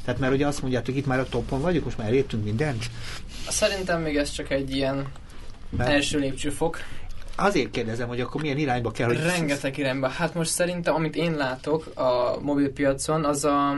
Tehát 0.05 0.20
már 0.20 0.32
ugye 0.32 0.47
azt 0.47 0.62
mondjátok, 0.62 0.95
itt 0.95 1.05
már 1.05 1.20
a 1.20 1.26
topon 1.30 1.62
vagyunk, 1.62 1.84
most 1.86 1.97
már 1.97 2.07
elértünk 2.07 2.43
mindent. 2.43 2.86
Szerintem 3.47 4.01
még 4.01 4.16
ez 4.18 4.32
csak 4.32 4.49
egy 4.51 4.76
ilyen 4.76 5.07
Mert 5.78 5.89
első 5.89 6.20
lépcsőfok. 6.20 6.78
Azért 7.44 7.72
kérdezem, 7.72 8.08
hogy 8.08 8.20
akkor 8.22 8.42
milyen 8.42 8.58
irányba 8.58 8.92
kell, 8.92 9.08
hogy... 9.08 9.20
Rengeteg 9.24 9.78
irányba. 9.78 10.08
Hát 10.08 10.34
most 10.34 10.50
szerintem, 10.52 10.96
amit 10.96 11.16
én 11.16 11.36
látok 11.36 11.86
a 11.96 12.38
mobilpiacon, 12.42 13.26
az 13.26 13.46
a 13.46 13.78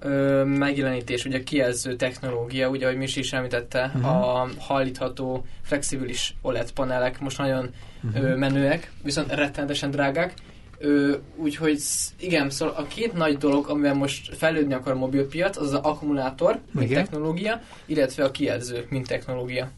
ö, 0.00 0.44
megjelenítés, 0.44 1.24
ugye 1.24 1.38
a 1.38 1.42
kijelző 1.42 1.96
technológia, 1.96 2.68
ugye, 2.68 2.86
ahogy 2.86 2.96
Misi 2.98 3.20
is 3.20 3.32
említette, 3.32 3.90
Mhm. 3.94 4.04
a 4.04 4.48
hallítható, 4.58 5.44
flexibilis 5.62 6.34
OLED 6.42 6.70
panelek 6.72 7.20
most 7.20 7.38
nagyon 7.38 7.70
Mhm. 8.00 8.24
ö, 8.24 8.36
menőek, 8.36 8.90
viszont 9.02 9.32
rettenetesen 9.32 9.90
drágák. 9.90 10.34
Ö, 10.78 11.14
úgyhogy 11.36 11.78
igen, 12.20 12.50
szóval 12.50 12.74
a 12.74 12.86
két 12.86 13.12
nagy 13.12 13.36
dolog, 13.36 13.68
amivel 13.68 13.94
most 13.94 14.36
fejlődni 14.36 14.74
akar 14.74 14.92
a 14.92 14.96
mobilpiac, 14.96 15.56
az 15.56 15.66
az 15.66 15.80
akkumulátor, 15.82 16.58
mint 16.72 16.90
Igen. 16.90 17.02
technológia, 17.04 17.60
illetve 17.86 18.24
a 18.24 18.30
kijelző, 18.30 18.86
mint 18.88 19.06
technológia. 19.08 19.70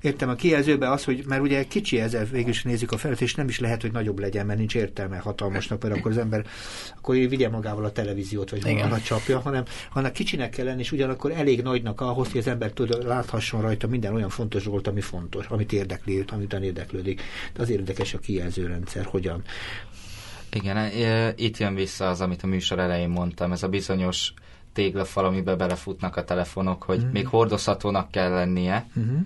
Értem 0.00 0.28
a 0.28 0.34
kijelzőbe 0.34 0.90
az, 0.90 1.04
hogy 1.04 1.24
mert 1.26 1.42
ugye 1.42 1.64
kicsi 1.64 2.00
ezzel 2.00 2.24
végül 2.24 2.50
is 2.50 2.62
nézzük 2.62 2.92
a 2.92 2.96
felét, 2.96 3.20
és 3.20 3.34
nem 3.34 3.48
is 3.48 3.60
lehet, 3.60 3.80
hogy 3.80 3.92
nagyobb 3.92 4.18
legyen, 4.18 4.46
mert 4.46 4.58
nincs 4.58 4.74
értelme 4.74 5.16
hatalmasnak, 5.18 5.82
mert 5.82 5.96
akkor 5.96 6.10
az 6.10 6.18
ember 6.18 6.46
akkor 6.96 7.14
vigye 7.14 7.48
magával 7.48 7.84
a 7.84 7.92
televíziót, 7.92 8.50
vagy 8.50 8.66
Igen. 8.66 8.92
a 8.92 9.00
csapja, 9.00 9.38
hanem, 9.40 9.64
hanem 9.90 10.12
kicsinek 10.12 10.50
kell 10.50 10.64
lenni, 10.64 10.80
és 10.80 10.92
ugyanakkor 10.92 11.30
elég 11.30 11.62
nagynak 11.62 12.00
ahhoz, 12.00 12.30
hogy 12.30 12.40
az 12.40 12.46
ember 12.46 12.72
tud, 12.72 13.04
láthasson 13.04 13.60
rajta 13.60 13.86
minden 13.86 14.14
olyan 14.14 14.28
fontos 14.28 14.64
dolgot, 14.64 14.86
ami 14.86 15.00
fontos, 15.00 15.46
amit 15.46 15.72
érdekli 15.72 16.18
őt, 16.18 16.30
amit 16.30 16.52
érdeklődik. 16.52 17.22
De 17.52 17.62
az 17.62 17.70
érdekes 17.70 18.14
a 18.14 18.18
kijelzőrendszer, 18.18 19.04
hogyan. 19.04 19.42
Igen, 20.52 20.76
e, 20.76 21.32
itt 21.36 21.56
jön 21.58 21.74
vissza 21.74 22.08
az, 22.08 22.20
amit 22.20 22.42
a 22.42 22.46
műsor 22.46 22.78
elején 22.78 23.08
mondtam, 23.08 23.52
ez 23.52 23.62
a 23.62 23.68
bizonyos 23.68 24.32
téglafal, 24.72 25.24
amiben 25.24 25.58
belefutnak 25.58 26.16
a 26.16 26.24
telefonok, 26.24 26.82
hogy 26.82 26.98
Mhm. 26.98 27.06
még 27.12 27.26
hordozhatónak 27.26 28.10
kell 28.10 28.30
lennie, 28.30 28.86
Uh-huh. 28.96 29.18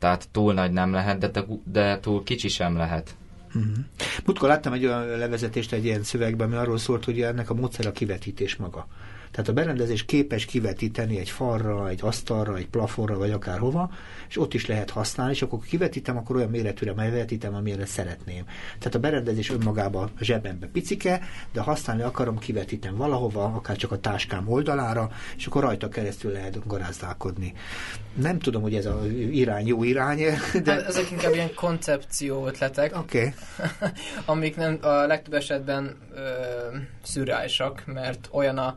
Tehát 0.00 0.28
túl 0.30 0.52
nagy 0.54 0.72
nem 0.72 0.92
lehet, 0.92 1.18
de, 1.18 1.30
te- 1.30 1.46
de 1.64 2.00
túl 2.00 2.22
kicsi 2.22 2.48
sem 2.48 2.76
lehet. 2.76 3.14
Uh-huh. 3.54 3.76
Múltkor 4.24 4.48
láttam 4.48 4.72
egy 4.72 4.84
olyan 4.84 5.06
levezetést 5.06 5.72
egy 5.72 5.84
ilyen 5.84 6.02
szövegben, 6.02 6.46
ami 6.46 6.56
arról 6.56 6.78
szólt, 6.78 7.04
hogy 7.04 7.20
ennek 7.20 7.50
a 7.50 7.54
módszer 7.54 7.86
a 7.86 7.92
kivetítés 7.92 8.56
maga. 8.56 8.86
Tehát 9.30 9.48
a 9.48 9.52
berendezés 9.52 10.04
képes 10.04 10.44
kivetíteni 10.44 11.18
egy 11.18 11.30
falra, 11.30 11.88
egy 11.88 12.00
asztalra, 12.02 12.56
egy 12.56 12.68
plafonra, 12.68 13.18
vagy 13.18 13.30
akárhova, 13.30 13.90
és 14.28 14.38
ott 14.38 14.54
is 14.54 14.66
lehet 14.66 14.90
használni, 14.90 15.32
és 15.32 15.42
akkor 15.42 15.58
kivetítem, 15.58 16.16
akkor 16.16 16.36
olyan 16.36 16.50
méretűre 16.50 16.92
megvetítem, 16.92 17.54
amilyenre 17.54 17.86
szeretném. 17.86 18.44
Tehát 18.78 18.94
a 18.94 18.98
berendezés 18.98 19.50
önmagában 19.50 20.10
a 20.18 20.24
zsebembe 20.24 20.66
picike, 20.66 21.20
de 21.52 21.60
ha 21.60 21.70
használni 21.70 22.02
akarom, 22.02 22.38
kivetítem 22.38 22.96
valahova, 22.96 23.44
akár 23.44 23.76
csak 23.76 23.92
a 23.92 23.98
táskám 23.98 24.48
oldalára, 24.48 25.10
és 25.36 25.46
akkor 25.46 25.62
rajta 25.62 25.88
keresztül 25.88 26.32
lehet 26.32 26.66
garázdálkodni. 26.66 27.52
Nem 28.14 28.38
tudom, 28.38 28.62
hogy 28.62 28.74
ez 28.74 28.86
a 28.86 29.06
irány 29.30 29.66
jó 29.66 29.82
irány, 29.82 30.18
De 30.52 30.60
de... 30.60 30.86
ezek 30.86 31.10
inkább 31.10 31.32
ilyen 31.34 31.54
koncepció 31.54 32.46
ötletek. 32.46 32.96
Okay. 32.96 33.34
amik 34.24 34.56
nem 34.56 34.78
a 34.80 34.88
legtöbb 34.88 35.34
esetben 35.34 35.96
ö, 36.14 36.20
szürreálisak, 37.02 37.82
mert 37.86 38.28
olyan 38.32 38.58
a 38.58 38.76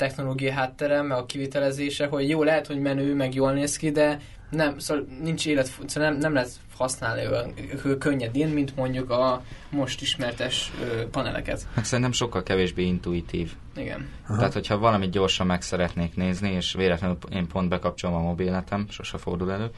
technológia 0.00 0.52
háttere, 0.52 1.02
meg 1.02 1.18
a 1.18 1.26
kivitelezése, 1.26 2.06
hogy 2.06 2.28
jó, 2.28 2.42
lehet, 2.42 2.66
hogy 2.66 2.78
menő, 2.78 3.14
meg 3.14 3.34
jól 3.34 3.52
néz 3.52 3.76
ki, 3.76 3.90
de 3.90 4.20
nem, 4.50 4.78
szóval 4.78 5.06
nincs 5.22 5.46
élet, 5.46 5.66
szóval 5.86 6.10
nem, 6.10 6.18
nem 6.18 6.32
lehet 6.32 6.50
használni 6.76 7.26
olyan 7.26 7.54
könnyedén, 7.98 8.48
mint 8.48 8.76
mondjuk 8.76 9.10
a 9.10 9.42
most 9.70 10.00
ismertes 10.00 10.72
ö, 10.82 11.08
paneleket. 11.08 11.66
Meg 11.74 11.84
szerintem 11.84 12.12
sokkal 12.12 12.42
kevésbé 12.42 12.82
intuitív. 12.82 13.52
Igen. 13.76 14.08
Aha. 14.26 14.36
Tehát, 14.36 14.52
hogyha 14.52 14.78
valamit 14.78 15.10
gyorsan 15.10 15.46
meg 15.46 15.62
szeretnék 15.62 16.16
nézni, 16.16 16.50
és 16.50 16.72
véletlenül 16.72 17.18
én 17.32 17.46
pont 17.46 17.68
bekapcsolom 17.68 18.16
a 18.16 18.20
mobiletem, 18.20 18.86
sose 18.88 19.18
fordul 19.18 19.52
elő, 19.52 19.70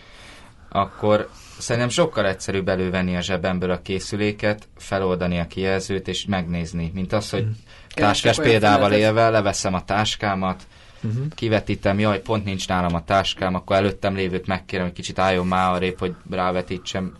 akkor 0.72 1.28
szerintem 1.58 1.90
sokkal 1.90 2.26
egyszerűbb 2.26 2.68
elővenni 2.68 3.16
a 3.16 3.20
zsebemből 3.20 3.70
a 3.70 3.82
készüléket, 3.82 4.68
feloldani 4.76 5.38
a 5.38 5.46
kijelzőt, 5.46 6.08
és 6.08 6.24
megnézni, 6.26 6.90
mint 6.94 7.12
az, 7.12 7.30
hogy 7.30 7.46
táskás 7.94 8.20
Keresek 8.20 8.44
olyan 8.44 8.50
példával 8.50 8.92
élve, 8.92 9.28
leveszem 9.28 9.74
a 9.74 9.84
táskámat, 9.84 10.66
Uh-huh. 11.04 11.26
kivetítem, 11.34 11.98
jaj, 11.98 12.20
pont 12.20 12.44
nincs 12.44 12.68
nálam 12.68 12.94
a 12.94 13.04
táskám, 13.04 13.54
akkor 13.54 13.76
előttem 13.76 14.14
lévőt 14.14 14.46
megkérem, 14.46 14.84
hogy 14.84 14.94
kicsit 14.94 15.18
álljon 15.18 15.46
már 15.46 15.72
arrébb, 15.72 15.98
hogy 15.98 16.14
rávetítsem. 16.30 17.12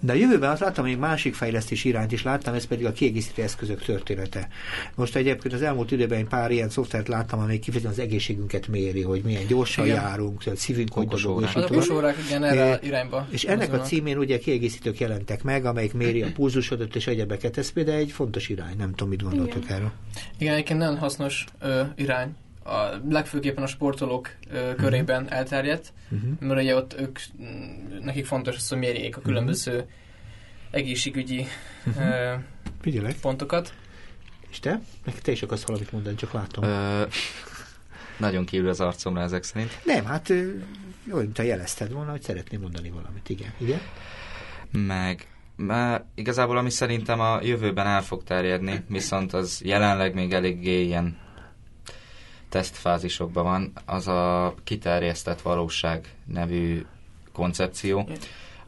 De 0.00 0.12
a 0.12 0.16
jövőben 0.16 0.50
azt 0.50 0.60
láttam, 0.60 0.84
hogy 0.84 0.92
egy 0.92 0.98
másik 0.98 1.34
fejlesztés 1.34 1.84
irányt 1.84 2.12
is 2.12 2.22
láttam, 2.22 2.54
ez 2.54 2.66
pedig 2.66 2.86
a 2.86 2.92
kiegészítő 2.92 3.42
eszközök 3.42 3.82
története. 3.84 4.48
Most 4.94 5.16
egyébként 5.16 5.54
az 5.54 5.62
elmúlt 5.62 5.90
időben 5.90 6.18
egy 6.18 6.26
pár 6.26 6.50
ilyen 6.50 6.68
szoftvert 6.68 7.08
láttam, 7.08 7.38
amely 7.40 7.58
kifejezetten 7.58 7.98
az 7.98 7.98
egészségünket 7.98 8.66
méri, 8.68 9.02
hogy 9.02 9.22
milyen 9.24 9.46
gyorsan 9.46 9.84
Igen. 9.84 9.96
járunk, 9.96 10.42
a 10.46 10.56
szívünk 10.56 10.92
hogy 10.92 11.08
dobog, 11.08 11.40
és 11.42 11.46
Az 11.46 11.52
tovább. 11.52 11.70
okos 11.70 11.88
órák 11.88 12.16
igen 12.26 12.44
erre 12.44 12.66
É, 12.66 12.72
a 12.72 12.78
irányba. 12.82 13.26
És 13.30 13.44
ennek 13.44 13.72
a 13.72 13.80
címén 13.80 14.18
ugye 14.18 14.38
kiegészítők 14.38 14.98
jelentek 14.98 15.42
meg, 15.42 15.64
amelyik 15.64 15.92
méri 15.92 16.22
a 16.22 16.32
pulzusodat 16.34 16.96
és 16.96 17.06
egyebeket. 17.06 17.58
Ez 17.58 17.70
például 17.72 17.98
egy 17.98 18.10
fontos 18.10 18.48
irány, 18.48 18.76
nem 18.76 18.90
tudom, 18.90 19.08
mit 19.08 19.22
gondoltok 19.22 19.70
erről. 19.70 19.90
Igen, 20.38 20.54
egyébként 20.54 20.78
nagyon 20.78 20.98
hasznos 20.98 21.44
ö, 21.60 21.82
irány. 21.96 22.34
A, 22.64 23.00
legfőképpen 23.08 23.62
a 23.62 23.66
sportolók 23.66 24.30
ö, 24.50 24.74
körében 24.74 25.30
elterjedt, 25.32 25.92
Uh-huh. 26.10 26.30
mert 26.40 26.60
ugye 26.60 26.76
ott 26.76 27.00
ők, 27.00 27.18
nekik 28.02 28.26
fontos 28.26 28.56
az, 28.56 28.68
hogy 28.68 28.78
mérjék 28.78 29.16
a 29.16 29.20
különböző 29.20 29.84
egészségügyi 30.70 31.46
ö, 31.98 32.32
Figyelek. 32.80 33.14
pontokat. 33.20 33.74
És 34.50 34.60
te? 34.60 34.80
Meg 35.04 35.20
te 35.20 35.32
is 35.32 35.42
akarsz 35.42 35.66
valamit 35.66 35.92
mondani, 35.92 36.16
csak 36.16 36.32
látom. 36.32 36.64
Ö, 36.64 37.02
nagyon 38.18 38.44
kívül 38.44 38.68
az 38.68 38.80
arcomra 38.80 39.20
ezek 39.20 39.42
szerint. 39.42 39.80
Nem, 39.84 40.04
hát 40.04 40.30
ö, 40.30 40.50
jó, 41.08 41.16
mint 41.16 41.32
te 41.32 41.44
jelezted 41.44 41.92
volna, 41.92 42.10
hogy 42.10 42.22
szeretném 42.22 42.60
mondani 42.60 42.90
valamit. 42.90 43.28
Igen. 43.28 43.52
Igen? 43.58 43.80
Meg 44.70 45.28
mert 45.56 46.04
igazából 46.14 46.56
ami 46.56 46.70
szerintem 46.70 47.20
a 47.20 47.38
jövőben 47.42 47.86
el 47.86 48.02
fog 48.02 48.24
terjedni, 48.24 48.84
viszont 48.88 49.32
az 49.32 49.60
jelenleg 49.64 50.14
még 50.14 50.32
eléggé 50.32 50.82
ilyen 50.84 51.16
tesztfázisokban 52.54 53.44
van, 53.44 53.72
az 53.86 54.08
a 54.08 54.54
kiterjesztett 54.64 55.40
valóság 55.40 56.08
nevű 56.24 56.84
koncepció. 57.32 58.08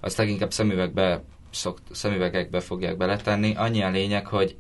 Azt 0.01 0.17
leginkább 0.17 0.53
szemüvegbe 0.53 1.23
szokt, 1.51 1.83
szemüvegekbe 1.91 2.61
fogják 2.61 2.97
beletenni. 2.97 3.55
Annyi 3.55 3.83
a 3.83 3.91
lényeg, 3.91 4.27
hogy 4.27 4.57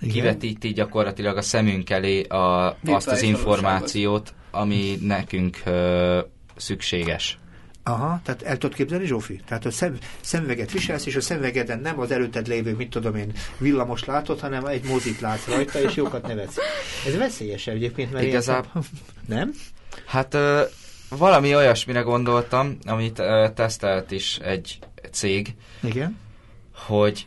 Igen. 0.00 0.14
kivetíti 0.14 0.72
gyakorlatilag 0.72 1.36
a 1.36 1.42
szemünk 1.42 1.90
elé 1.90 2.22
a, 2.22 2.76
azt 2.84 3.08
az 3.08 3.22
információt, 3.22 4.34
ami 4.50 4.98
nekünk 5.00 5.56
ö, 5.64 6.20
szükséges. 6.56 7.38
Aha, 7.88 8.20
tehát 8.24 8.42
el 8.42 8.58
tudod 8.58 8.76
képzelni, 8.76 9.06
Zsófi? 9.06 9.40
Tehát 9.46 9.64
a 9.64 9.70
szem, 9.70 9.98
szemüveget 10.20 10.72
viselsz, 10.72 11.06
és 11.06 11.16
a 11.16 11.20
szemüvegeden 11.20 11.78
nem 11.80 12.00
az 12.00 12.10
előtted 12.10 12.46
lévő, 12.46 12.74
mit 12.74 12.90
tudom 12.90 13.14
én, 13.16 13.32
villamos 13.58 14.04
látod, 14.04 14.40
hanem 14.40 14.64
egy 14.64 14.84
mozit 14.84 15.20
látsz 15.20 15.46
rajta, 15.46 15.80
és 15.80 15.94
jókat 15.94 16.26
nevetsz. 16.26 16.56
Ez 17.06 17.16
veszélyes 17.16 17.66
egyébként, 17.66 18.12
mert 18.12 18.24
Igazából- 18.24 18.82
Nem? 19.28 19.52
Hát 20.06 20.34
ö, 20.34 20.62
valami 21.08 21.54
olyasmire 21.54 22.00
gondoltam, 22.00 22.78
amit 22.86 23.18
ö, 23.18 23.48
tesztelt 23.54 24.10
is 24.10 24.38
egy 24.38 24.78
cég, 25.12 25.54
Igen. 25.82 26.16
hogy 26.86 27.26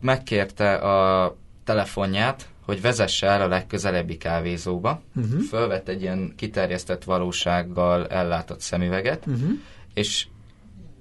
megkérte 0.00 0.74
a 0.74 1.36
telefonját, 1.64 2.48
hogy 2.66 2.80
vezesse 2.80 3.26
el 3.26 3.42
a 3.42 3.48
legközelebbi 3.48 4.16
kávézóba. 4.16 5.00
Uh-huh. 5.16 5.40
Fölvett 5.40 5.88
egy 5.88 6.02
ilyen 6.02 6.32
kiterjesztett 6.36 7.04
valósággal 7.04 8.06
ellátott 8.06 8.60
szemüveget, 8.60 9.26
Uh-huh. 9.26 9.50
és 9.94 10.26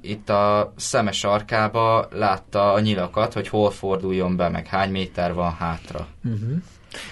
itt 0.01 0.29
a 0.29 0.73
szeme 0.75 1.11
sarkába 1.11 2.07
látta 2.11 2.73
a 2.73 2.79
nyilakat, 2.79 3.33
hogy 3.33 3.47
hol 3.47 3.71
forduljon 3.71 4.35
be, 4.35 4.49
meg 4.49 4.67
hány 4.67 4.91
méter 4.91 5.33
van 5.33 5.53
hátra. 5.53 6.07
Uh-huh. 6.23 6.61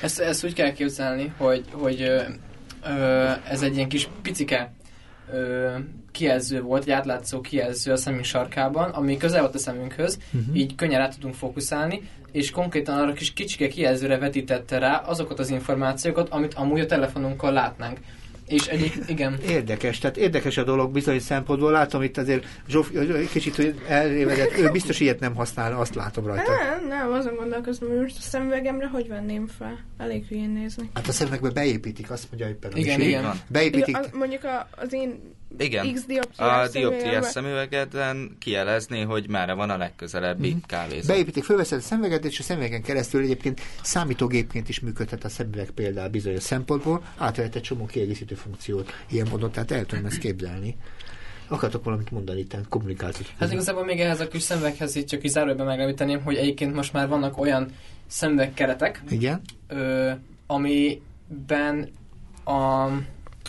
Ezt, 0.01 0.19
ezt 0.19 0.45
úgy 0.45 0.53
kell 0.53 0.71
képzelni, 0.71 1.33
hogy, 1.37 1.65
hogy 1.71 2.01
ö, 2.01 2.21
ö, 2.85 3.29
ez 3.49 3.61
egy 3.61 3.75
ilyen 3.75 3.89
kis 3.89 4.09
picike 4.21 4.71
ö, 5.31 5.71
kijelző 6.11 6.61
volt, 6.61 6.83
egy 6.83 6.91
átlátszó 6.91 7.41
kijelző 7.41 7.91
a 7.91 7.95
szemünk 7.97 8.23
sarkában, 8.23 8.89
ami 8.89 9.17
közel 9.17 9.41
volt 9.41 9.55
a 9.55 9.57
szemünkhöz, 9.57 10.19
Uh-huh. 10.33 10.55
így 10.57 10.75
könnyen 10.75 10.99
rá 10.99 11.07
tudunk 11.07 11.33
fókuszálni, 11.33 12.09
és 12.33 12.51
konkrétan 12.51 12.99
arra 12.99 13.13
kis 13.13 13.33
kicsike 13.33 13.67
kijelzőre 13.67 14.17
vetítette 14.17 14.77
rá 14.77 14.95
azokat 14.95 15.39
az 15.39 15.49
információkat, 15.49 16.29
amit 16.29 16.53
amúgy 16.53 16.79
a 16.79 16.85
telefonunkkal 16.85 17.53
látnánk. 17.53 17.99
És 18.53 18.67
egyik, 18.67 18.93
igen, 19.07 19.37
Érdekes, 19.47 19.97
tehát 19.97 20.17
érdekes 20.17 20.57
a 20.57 20.63
dolog 20.63 20.91
bizonyos 20.91 21.21
szempontból. 21.21 21.71
Látom 21.71 22.01
itt 22.01 22.17
azért 22.17 22.45
Zsóf, 22.67 22.89
egy 22.95 23.29
kicsit 23.31 23.55
hogy 23.55 23.81
elrévedett, 23.87 24.57
ő 24.57 24.69
biztos 24.69 24.99
ilyet 24.99 25.19
nem 25.19 25.35
használ, 25.35 25.73
azt 25.73 25.95
látom 25.95 26.25
rajta. 26.25 26.51
Nem, 26.51 26.87
nem, 26.87 27.11
azon 27.11 27.35
gondolkoztam, 27.35 27.87
hogy 27.87 27.99
most 27.99 28.17
a 28.17 28.21
szemüvegemre 28.21 28.87
hogy 28.87 29.07
venném 29.07 29.47
fel. 29.47 29.79
Elég 29.97 30.25
hülyén 30.27 30.49
nézni. 30.49 30.89
Hát 30.93 31.07
a 31.07 31.11
szemekbe 31.11 31.49
beépítik, 31.49 32.11
azt 32.11 32.27
mondja 32.29 32.49
éppen 32.49 32.71
a 32.71 32.77
Igen, 32.77 33.01
igen. 33.01 33.31
Beépítik. 33.47 33.97
A, 33.97 34.01
mondjuk 34.13 34.43
a, 34.43 34.67
az 34.77 34.93
én 34.93 35.19
Igen. 35.57 35.93
X 35.93 36.05
dioptriás 36.05 36.67
A 36.67 36.71
dioptriás 36.71 37.25
szemüvegeden 37.25 38.35
kijelezné, 38.39 39.01
hogy 39.01 39.29
merre 39.29 39.53
van 39.53 39.69
a 39.69 39.77
legközelebbi 39.77 40.49
Mhm. 40.49 40.57
kávézó. 40.65 41.07
Beépítik, 41.07 41.43
fölveszed 41.43 41.77
a 41.77 41.81
szemüveget, 41.81 42.25
és 42.25 42.39
a 42.39 42.43
szemüvegen 42.43 42.81
keresztül 42.81 43.21
egyébként 43.23 43.61
számítógépként 43.81 44.69
is 44.69 44.79
működhet 44.79 45.23
a 45.23 45.29
szemüveg 45.29 45.69
például 45.71 46.09
bizonyos 46.09 46.43
szempontból, 46.43 47.03
átvehet 47.17 47.55
egy 47.55 47.61
csomó 47.61 47.85
kiegészítő 47.85 48.35
funkciót 48.43 48.91
ilyen 49.09 49.27
módon, 49.29 49.51
tehát 49.51 49.71
el 49.71 49.85
tudom 49.85 50.05
ezt 50.05 50.17
képzelni. 50.17 50.77
Akartok 51.47 51.83
valamit 51.83 52.11
mondani 52.11 52.39
itt, 52.39 52.55
kommunikációt? 52.69 53.31
Hát 53.39 53.51
igazából 53.51 53.85
még 53.85 53.99
ehhez 53.99 54.19
a 54.19 54.27
kis 54.27 54.41
szemüveghez 54.41 54.95
itt 54.95 55.07
csak 55.07 55.23
is 55.23 55.31
zárójelben 55.31 55.65
megemlíteném, 55.65 56.21
hogy 56.23 56.35
egyébként 56.35 56.73
most 56.73 56.93
már 56.93 57.07
vannak 57.07 57.37
olyan 57.37 57.67
szemüvegkeretek, 58.07 59.03
Igen? 59.09 59.41
ö, 59.67 60.11
amiben 60.47 61.89
a, 62.45 62.87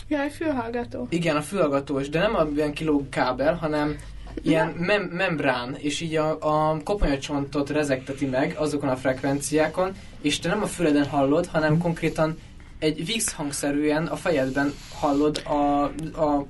Jaj, 0.07 0.29
fülhallgató. 0.29 1.07
igen, 1.09 1.35
a 1.35 1.41
fülhallgatós, 1.41 2.09
de 2.09 2.19
nem 2.19 2.35
a 2.35 2.47
ilyen 2.55 2.73
kiló 2.73 3.05
kábel, 3.09 3.53
hanem 3.53 3.95
ilyen 4.41 4.67
mem- 4.67 5.11
membrán, 5.11 5.75
és 5.77 6.01
így 6.01 6.15
a, 6.15 6.37
a 6.71 6.79
koponyacsontot 6.83 7.69
rezekteti 7.69 8.25
meg 8.25 8.55
azokon 8.57 8.89
a 8.89 8.95
frekvenciákon, 8.95 9.95
és 10.21 10.39
te 10.39 10.49
nem 10.49 10.61
a 10.61 10.65
füleden 10.65 11.05
hallod, 11.05 11.45
hanem 11.45 11.77
konkrétan 11.77 12.37
egy 12.79 13.05
VIX 13.05 13.31
hangszerűen 13.31 14.05
a 14.05 14.15
fejedben 14.15 14.73
hallod 14.93 15.41
a, 15.45 15.83
a 16.21 16.45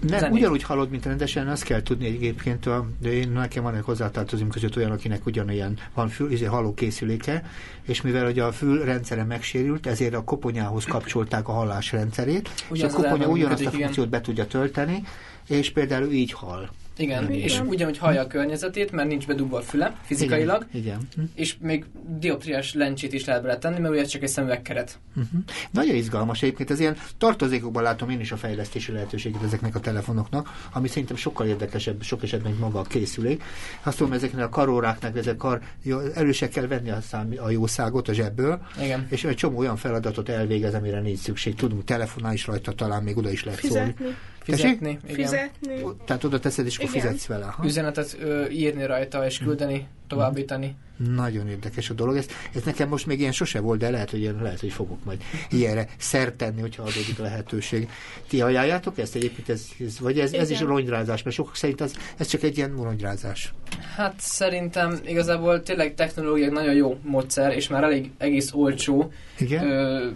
Nem, 0.00 0.18
zenét. 0.18 0.38
ugyanúgy 0.38 0.62
hallod, 0.62 0.90
mint 0.90 1.04
rendesen, 1.04 1.48
azt 1.48 1.62
kell 1.62 1.82
tudni 1.82 2.06
egyébként, 2.06 2.66
a, 2.66 2.86
de 3.00 3.12
én 3.12 3.30
nekem 3.30 3.62
van 3.62 3.74
egy 3.74 3.84
hozzátartozom 3.84 4.48
között 4.48 4.76
olyan, 4.76 4.90
akinek 4.90 5.26
ugyanolyan 5.26 5.78
van 5.94 6.08
fül, 6.08 6.30
izé, 6.30 6.44
halló 6.44 6.74
készüléke, 6.74 7.44
és 7.86 8.02
mivel 8.02 8.24
hogy 8.24 8.38
a 8.38 8.52
fülrendszere 8.52 9.24
megsérült, 9.24 9.86
ezért 9.86 10.14
a 10.14 10.24
koponyához 10.24 10.84
kapcsolták 10.84 11.48
a 11.48 11.52
hallásrendszerét, 11.52 12.50
és 12.72 12.82
a 12.82 12.88
koponya 12.88 13.26
ugyanazt 13.26 13.36
a 13.36 13.38
működik, 13.38 13.66
igen. 13.66 13.80
funkciót 13.80 14.08
be 14.08 14.20
tudja 14.20 14.46
tölteni, 14.46 15.02
és 15.48 15.70
például 15.70 16.10
így 16.10 16.32
hall. 16.32 16.68
Igen, 16.96 17.32
Igen. 17.32 17.42
és 17.42 17.60
ugyanúgy 17.66 17.98
hallja 17.98 18.20
a 18.20 18.26
környezetét, 18.26 18.92
mert 18.92 19.08
nincs 19.08 19.26
bedugva 19.26 19.58
a 19.58 19.62
füle 19.62 19.94
fizikailag, 20.02 20.66
Igen. 20.72 20.82
igen. 20.82 21.08
Hm. 21.14 21.22
és 21.34 21.56
még 21.60 21.84
dioptriás 22.18 22.74
lencsét 22.74 23.12
is 23.12 23.24
lehet 23.24 23.42
bele 23.42 23.58
tenni, 23.58 23.78
mert 23.78 23.92
ugye 23.92 24.02
ez 24.02 24.08
csak 24.08 24.22
egy 24.22 24.28
szemüvegkeret. 24.28 24.98
Uh-huh. 25.16 25.40
Nagyon 25.70 25.94
izgalmas 25.94 26.42
egyébként, 26.42 26.70
ez 26.70 26.80
ilyen 26.80 26.96
tartozékokban 27.18 27.82
látom 27.82 28.10
én 28.10 28.20
is 28.20 28.32
a 28.32 28.36
fejlesztési 28.36 28.92
lehetőséget 28.92 29.42
ezeknek 29.42 29.74
a 29.74 29.80
telefonoknak, 29.80 30.68
ami 30.72 30.88
szerintem 30.88 31.16
sokkal 31.16 31.46
érdekesebb, 31.46 32.02
sok 32.02 32.22
esetben, 32.22 32.50
mint 32.50 32.62
maga 32.62 32.78
a 32.78 32.82
készülék. 32.82 33.42
Azt 33.82 33.96
tudom, 33.96 34.12
ezeknek 34.12 34.44
a 34.44 34.48
karóráknak, 34.48 35.16
ezek 35.16 35.36
kar, 35.36 35.60
jó, 35.82 35.98
előse 35.98 36.48
kell 36.48 36.66
venni 36.66 36.90
a, 36.90 37.00
szám, 37.00 37.34
a 37.36 37.50
jószágot 37.50 38.08
a 38.08 38.12
zsebből, 38.12 38.60
Igen. 38.82 39.06
és 39.10 39.24
egy 39.24 39.36
csomó 39.36 39.58
olyan 39.58 39.76
feladatot 39.76 40.28
elvégez, 40.28 40.74
amire 40.74 41.00
nincs 41.00 41.18
szükség. 41.18 41.54
Tudunk 41.54 41.84
telefonálni 41.84 42.36
is 42.36 42.46
rajta, 42.46 42.72
talán 42.72 43.02
még 43.02 43.16
oda 43.16 43.30
is 43.30 43.44
lehet 43.44 43.60
szólni. 43.60 43.94
Fizetni. 43.96 44.16
Fizetni, 44.46 44.98
igen. 45.04 45.14
Fizetni. 45.14 45.82
Tehát 46.04 46.24
oda 46.24 46.38
teszed, 46.38 46.66
és 46.66 46.78
Igen. 46.88 47.02
fizetsz 47.02 47.26
vele. 47.26 47.44
Ha? 47.44 47.64
Üzenetet 47.64 48.16
ö, 48.20 48.48
írni 48.48 48.86
rajta, 48.86 49.26
és 49.26 49.38
küldeni, 49.38 49.86
továbbítani. 50.08 50.76
Nagyon 51.14 51.48
érdekes 51.48 51.90
a 51.90 51.94
dolog. 51.94 52.16
Ez, 52.16 52.26
ez 52.54 52.62
nekem 52.62 52.88
most 52.88 53.06
még 53.06 53.20
ilyen 53.20 53.32
sose 53.32 53.60
volt, 53.60 53.78
de 53.78 53.90
lehet, 53.90 54.10
hogy, 54.10 54.20
ilyen, 54.20 54.42
lehet, 54.42 54.60
hogy 54.60 54.72
fogok 54.72 55.04
majd 55.04 55.22
ilyenre 55.50 55.88
szert 55.98 56.36
tenni, 56.36 56.60
hogyha 56.60 56.82
adódik 56.82 57.18
a 57.18 57.22
lehetőség. 57.22 57.88
Ti 58.28 58.40
ajánljátok 58.42 58.98
ezt 58.98 59.14
egyébként? 59.14 59.48
Ez, 59.48 59.66
ez, 59.80 60.00
vagy 60.00 60.18
ez, 60.18 60.32
ez 60.32 60.50
is 60.50 60.56
Igen. 60.56 60.68
ronyrázás? 60.68 61.22
Mert 61.22 61.36
sokak 61.36 61.56
szerint 61.56 61.80
az, 61.80 61.98
ez 62.16 62.26
csak 62.26 62.42
egy 62.42 62.56
ilyen 62.56 62.76
ronyrázás. 62.82 63.54
Hát 63.96 64.14
szerintem 64.18 64.98
igazából 65.06 65.62
tényleg 65.62 65.94
technológiai 65.94 66.48
nagyon 66.48 66.74
jó 66.74 66.98
módszer, 67.02 67.56
és 67.56 67.68
már 67.68 67.84
elég 67.84 68.10
egész 68.18 68.52
olcsó 68.52 69.12
Igen? 69.38 69.66
ö, 69.70 70.08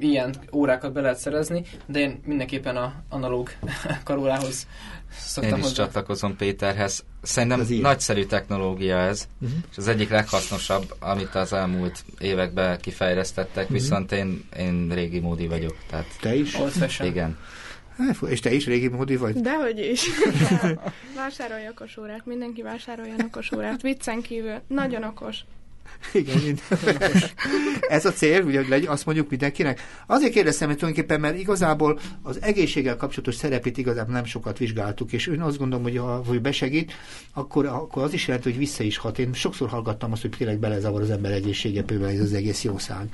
ilyen 0.00 0.34
órákat 0.52 0.92
be 0.92 1.00
lehet 1.00 1.18
szerezni, 1.18 1.62
de 1.86 1.98
én 1.98 2.20
mindenképpen 2.24 2.76
a 2.76 2.94
analóg 3.08 3.50
karórához 4.04 4.66
szoktam 5.10 5.52
Én 5.52 5.58
is 5.58 5.62
hozzá. 5.64 5.84
csatlakozom 5.84 6.36
Péterhez. 6.36 7.04
Szerintem 7.22 7.64
ilyen. 7.68 7.80
nagyszerű 7.80 8.24
technológia 8.24 8.96
ez, 8.98 9.28
Uh-huh. 9.40 9.58
és 9.70 9.76
az 9.76 9.88
egyik 9.88 10.08
leghasznosabb, 10.10 10.94
amit 10.98 11.34
az 11.34 11.52
elmúlt 11.52 12.04
években 12.18 12.80
kifejlesztettek, 12.80 13.64
Mhm. 13.64 13.72
viszont 13.72 14.12
én, 14.12 14.44
én 14.58 14.88
régi 14.94 15.18
módi 15.20 15.46
vagyok, 15.46 15.76
tehát 15.90 16.06
Te 16.20 16.34
is? 16.34 16.54
Old 16.54 16.72
igen. 17.02 17.38
És 18.26 18.40
te 18.40 18.52
is 18.52 18.66
régi 18.66 18.88
módi 18.88 19.16
vagy? 19.16 19.40
Dehogy 19.40 19.78
is. 19.78 20.06
Vásárolj 21.16 21.68
okos 21.68 21.96
órát, 21.96 22.26
mindenki 22.26 22.62
vásároljon 22.62 23.20
okos 23.26 23.52
órát. 23.52 23.82
Viccen 23.82 24.20
kívül, 24.22 24.60
nagyon 24.66 25.04
okos. 25.04 25.36
Igen, 26.12 26.36
mind. 26.44 26.60
Ez 27.88 28.04
a 28.04 28.12
cél, 28.12 28.42
ugye, 28.42 28.58
hogy 28.58 28.68
legyen, 28.68 28.90
azt 28.90 29.06
mondjuk 29.06 29.30
mindenkinek. 29.30 29.80
Azért 30.06 30.32
kérdeztem, 30.32 30.68
hogy 30.68 30.76
tulajdonképpen, 30.76 31.20
mert 31.20 31.38
igazából 31.38 31.98
az 32.22 32.42
egészséggel 32.42 32.96
kapcsolatos 32.96 33.34
szerepét 33.34 33.78
igazából 33.78 34.14
nem 34.14 34.24
sokat 34.24 34.58
vizsgáltuk, 34.58 35.12
és 35.12 35.26
én 35.26 35.40
azt 35.40 35.58
gondolom, 35.58 35.84
hogy 35.84 35.96
ha 35.96 36.22
hogy 36.26 36.40
besegít, 36.40 36.92
akkor, 37.34 37.66
akkor 37.66 38.02
az 38.02 38.12
is 38.12 38.26
jelenti, 38.26 38.48
hogy 38.50 38.58
vissza 38.58 38.82
is 38.82 38.96
hat. 38.96 39.18
Én 39.18 39.32
sokszor 39.32 39.68
hallgattam 39.68 40.12
azt, 40.12 40.20
hogy 40.22 40.30
tényleg 40.38 40.58
belezavar 40.58 41.00
az 41.00 41.10
ember 41.10 41.32
egészsége, 41.32 41.82
például 41.82 42.10
ez 42.10 42.20
az 42.20 42.32
egész 42.32 42.64
jószág. 42.64 43.06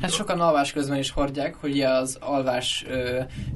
Hát 0.00 0.10
sokan 0.12 0.40
alvás 0.40 0.72
közben 0.72 0.98
is 0.98 1.10
hordják, 1.10 1.54
hogy 1.54 1.80
az 1.80 2.16
alvás 2.20 2.84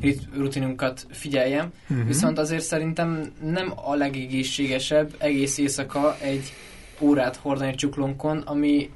rit- 0.01 0.29
rutinunkat 0.37 1.07
figyeljem, 1.11 1.73
Mhm. 1.87 2.07
viszont 2.07 2.39
azért 2.39 2.65
szerintem 2.65 3.33
nem 3.45 3.73
a 3.85 3.95
legegészségesebb 3.95 5.15
egész 5.19 5.59
éjszaka 5.59 6.17
egy 6.21 6.53
órát 7.01 7.37
hordani 7.37 7.75
csuklónkon, 7.75 8.39
ami 8.39 8.91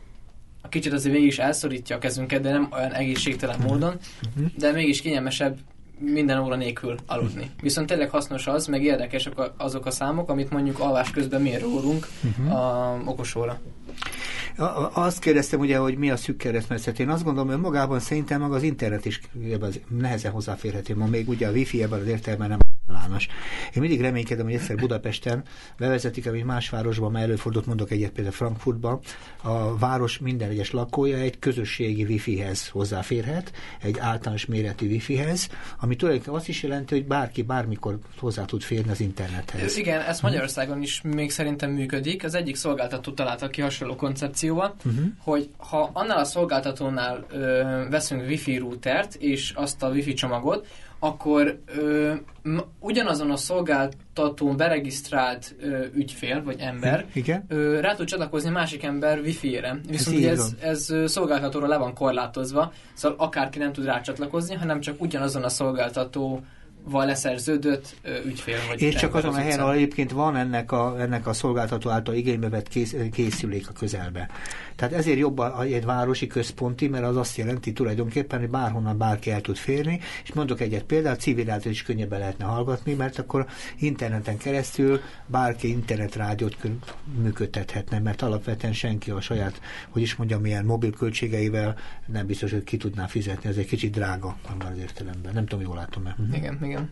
a 0.63 0.69
kicsit 0.69 0.93
azért 0.93 1.15
végig 1.15 1.29
is 1.29 1.39
elszorítja 1.39 1.97
a 1.97 1.99
kezünket, 1.99 2.41
de 2.43 2.51
nem 2.51 2.69
olyan 2.73 2.93
egészségtelen 2.93 3.59
módon, 3.61 3.95
de 4.59 4.73
mégis 4.73 5.01
kényelmesebb 5.01 5.59
minden 5.99 6.39
óra 6.39 6.57
nélkül 6.57 6.95
aludni. 7.07 7.51
Viszont 7.63 7.87
tényleg 7.87 8.11
hasznos 8.11 8.47
az, 8.47 8.67
meg 8.67 8.83
érdekesek 8.83 9.33
azok 9.57 9.87
a 9.87 9.91
számok, 9.91 10.29
amit 10.31 10.51
mondjuk 10.51 10.79
alvás 10.79 11.11
közben 11.11 11.43
miért 11.43 11.63
rólunk 11.63 12.07
Mhm. 12.21 12.51
a 12.51 12.97
okos 13.05 13.35
óra. 13.35 13.61
A- 14.57 14.63
a- 14.63 14.91
Azt 14.95 15.19
kérdeztem 15.19 15.61
ugye, 15.61 15.77
hogy 15.79 15.97
mi 15.97 16.11
a 16.11 16.17
szűk 16.17 16.37
keresztmetszet. 16.37 16.99
Én 16.99 17.09
azt 17.09 17.25
gondolom, 17.25 17.49
hogy 17.49 17.61
magában 17.61 18.01
szerintem 18.01 18.41
maga 18.41 18.55
az 18.55 18.63
internet 18.63 19.05
is 19.05 19.21
nehezen 19.89 20.33
hozzáférhető. 20.33 20.97
Ma 20.97 21.07
még 21.07 21.29
ugye 21.29 21.49
a 21.49 21.53
wifi 21.53 21.83
ebben 21.83 22.01
az 22.01 22.07
értelemben 22.07 22.49
nem 22.49 22.59
általános. 22.89 23.29
Én 23.75 23.81
mindig 23.83 24.01
reménykedem, 24.01 24.45
hogy 24.45 24.55
egyszer 24.55 24.77
Budapesten 24.77 25.43
bevezetik, 25.79 26.27
amit 26.27 26.45
más 26.45 26.69
városban, 26.69 27.11
már 27.11 27.23
előfordult, 27.23 27.67
mondok 27.67 27.91
egyet 27.91 28.11
például 28.11 28.35
Frankfurtban, 28.35 29.01
a 29.43 29.79
város 29.79 30.19
minden 30.19 30.51
egyes 30.51 30.71
lakója 30.71 31.17
egy 31.17 31.39
közösségi 31.39 32.05
wifihez 32.05 32.69
hozzáférhet, 32.69 33.53
egy 33.83 33.99
általános 33.99 34.47
méretű 34.47 34.87
wifihez, 34.89 35.49
ami 35.81 35.97
tulajdonképpen 35.97 36.39
azt 36.39 36.49
is 36.49 36.63
jelenti, 36.63 36.95
hogy 36.95 37.07
bárki 37.07 37.43
bármikor 37.43 37.99
hozzá 38.19 38.45
tud 38.45 38.63
férni 38.63 38.91
az 38.91 39.01
internethez. 39.01 39.77
Igen, 39.77 40.01
ez 40.01 40.21
Magyarországon 40.21 40.83
is 40.83 41.01
még 41.03 41.31
szerintem 41.31 41.71
működik. 41.71 42.25
Az 42.25 42.35
egyik 42.35 42.57
szolgáltató 42.57 43.13
találta 43.13 43.49
ki 43.49 43.61
hasonló 43.61 43.97
koncepcióval, 43.97 44.75
Uh-huh. 44.85 45.05
hogy 45.19 45.49
ha 45.57 45.91
annál 45.93 46.19
a 46.19 46.25
szolgáltatónál 46.25 47.25
ö, 47.31 47.63
veszünk 47.91 48.23
wifi 48.29 48.57
routert 48.57 49.15
és 49.15 49.53
azt 49.55 49.83
a 49.83 49.89
wifi 49.89 50.13
csomagot, 50.13 50.67
akkor 51.05 51.59
ö, 51.77 52.13
ugyanazon 52.79 53.31
a 53.31 53.37
szolgáltatón 53.37 54.57
beregisztrált 54.57 55.55
ö, 55.61 55.85
ügyfél 55.95 56.43
vagy 56.43 56.61
ember 56.61 57.07
Igen? 57.13 57.45
ö, 57.49 57.81
rá 57.81 57.95
tud 57.95 58.07
csatlakozni 58.07 58.51
másik 58.51 58.83
ember 58.83 59.19
wifi-ére. 59.19 59.81
Viszont 59.89 60.25
ez, 60.25 60.55
ez 60.61 60.91
ö, 60.91 61.07
szolgáltatóra 61.07 61.67
le 61.67 61.77
van 61.77 61.95
korlátozva, 61.95 62.73
szóval 62.95 63.19
akárki 63.19 63.59
nem 63.59 63.73
tud 63.73 63.85
rácsatlakozni, 63.85 64.55
hanem 64.55 64.81
csak 64.81 65.01
ugyanazon 65.01 65.43
a 65.43 65.49
szolgáltató 65.49 66.45
val 66.85 67.07
leszerződött 67.07 67.95
ügyfél. 68.27 68.57
Vagy 68.69 68.83
És 68.83 68.95
csak 68.95 69.15
azon 69.15 69.35
a 69.35 69.37
helyen, 69.37 69.61
ahol 69.61 69.75
egyébként 69.75 70.11
van 70.13 70.37
ennek 70.37 70.73
a, 70.73 71.01
ennek 71.01 71.27
a 71.27 71.33
szolgáltató 71.33 71.91
által 71.91 72.15
igénybe 72.15 72.49
vett 72.49 72.69
kész, 72.69 72.97
készülék 73.13 73.69
a 73.69 73.73
közelbe. 73.73 74.29
Tehát 74.77 74.95
ezért 74.95 75.19
jobb 75.19 75.41
egy 75.61 75.85
városi 75.85 76.27
központi, 76.27 76.89
mert 76.89 77.05
az 77.05 77.17
azt 77.17 77.37
jelenti 77.37 77.73
tulajdonképpen, 77.73 78.41
hogy 78.41 78.49
bárhonnan 78.49 78.99
bárki 78.99 79.31
el 79.31 79.41
tud 79.41 79.57
férni, 79.57 80.01
és 80.23 80.33
mondok 80.33 80.61
egyet 80.61 80.83
példát, 80.83 81.21
civil 81.21 81.45
rádiót 81.45 81.75
is 81.75 81.83
könnyebben 81.83 82.19
lehetne 82.19 82.45
hallgatni, 82.45 82.95
mert 82.95 83.19
akkor 83.19 83.47
interneten 83.79 84.37
keresztül 84.37 85.01
bárki 85.27 85.69
internetrádiót 85.69 86.57
kö- 86.57 86.95
működtethetne, 87.23 87.99
mert 87.99 88.23
alapvetően 88.23 88.73
senki 88.73 89.11
a 89.11 89.21
saját, 89.21 89.61
hogy 89.89 90.03
is 90.03 90.17
mondjam, 90.17 90.41
milyen 90.41 90.65
mobil 90.65 90.93
költségeivel 90.93 91.77
nem 92.07 92.27
biztos, 92.27 92.51
hogy 92.51 92.65
ki 92.65 92.77
tudná 92.77 93.07
fizetni, 93.07 93.49
ez 93.49 93.57
egy 93.57 93.67
kicsit 93.67 93.93
drága 93.93 94.37
abban 94.51 94.73
az 94.73 94.79
értelemben. 94.79 95.33
Nem 95.33 95.47
tudom, 95.47 95.65
jól 95.65 95.77
látom-e. 95.77 96.15
Mhm. 96.19 96.35
Igen, 96.35 96.59
igen. 96.63 96.91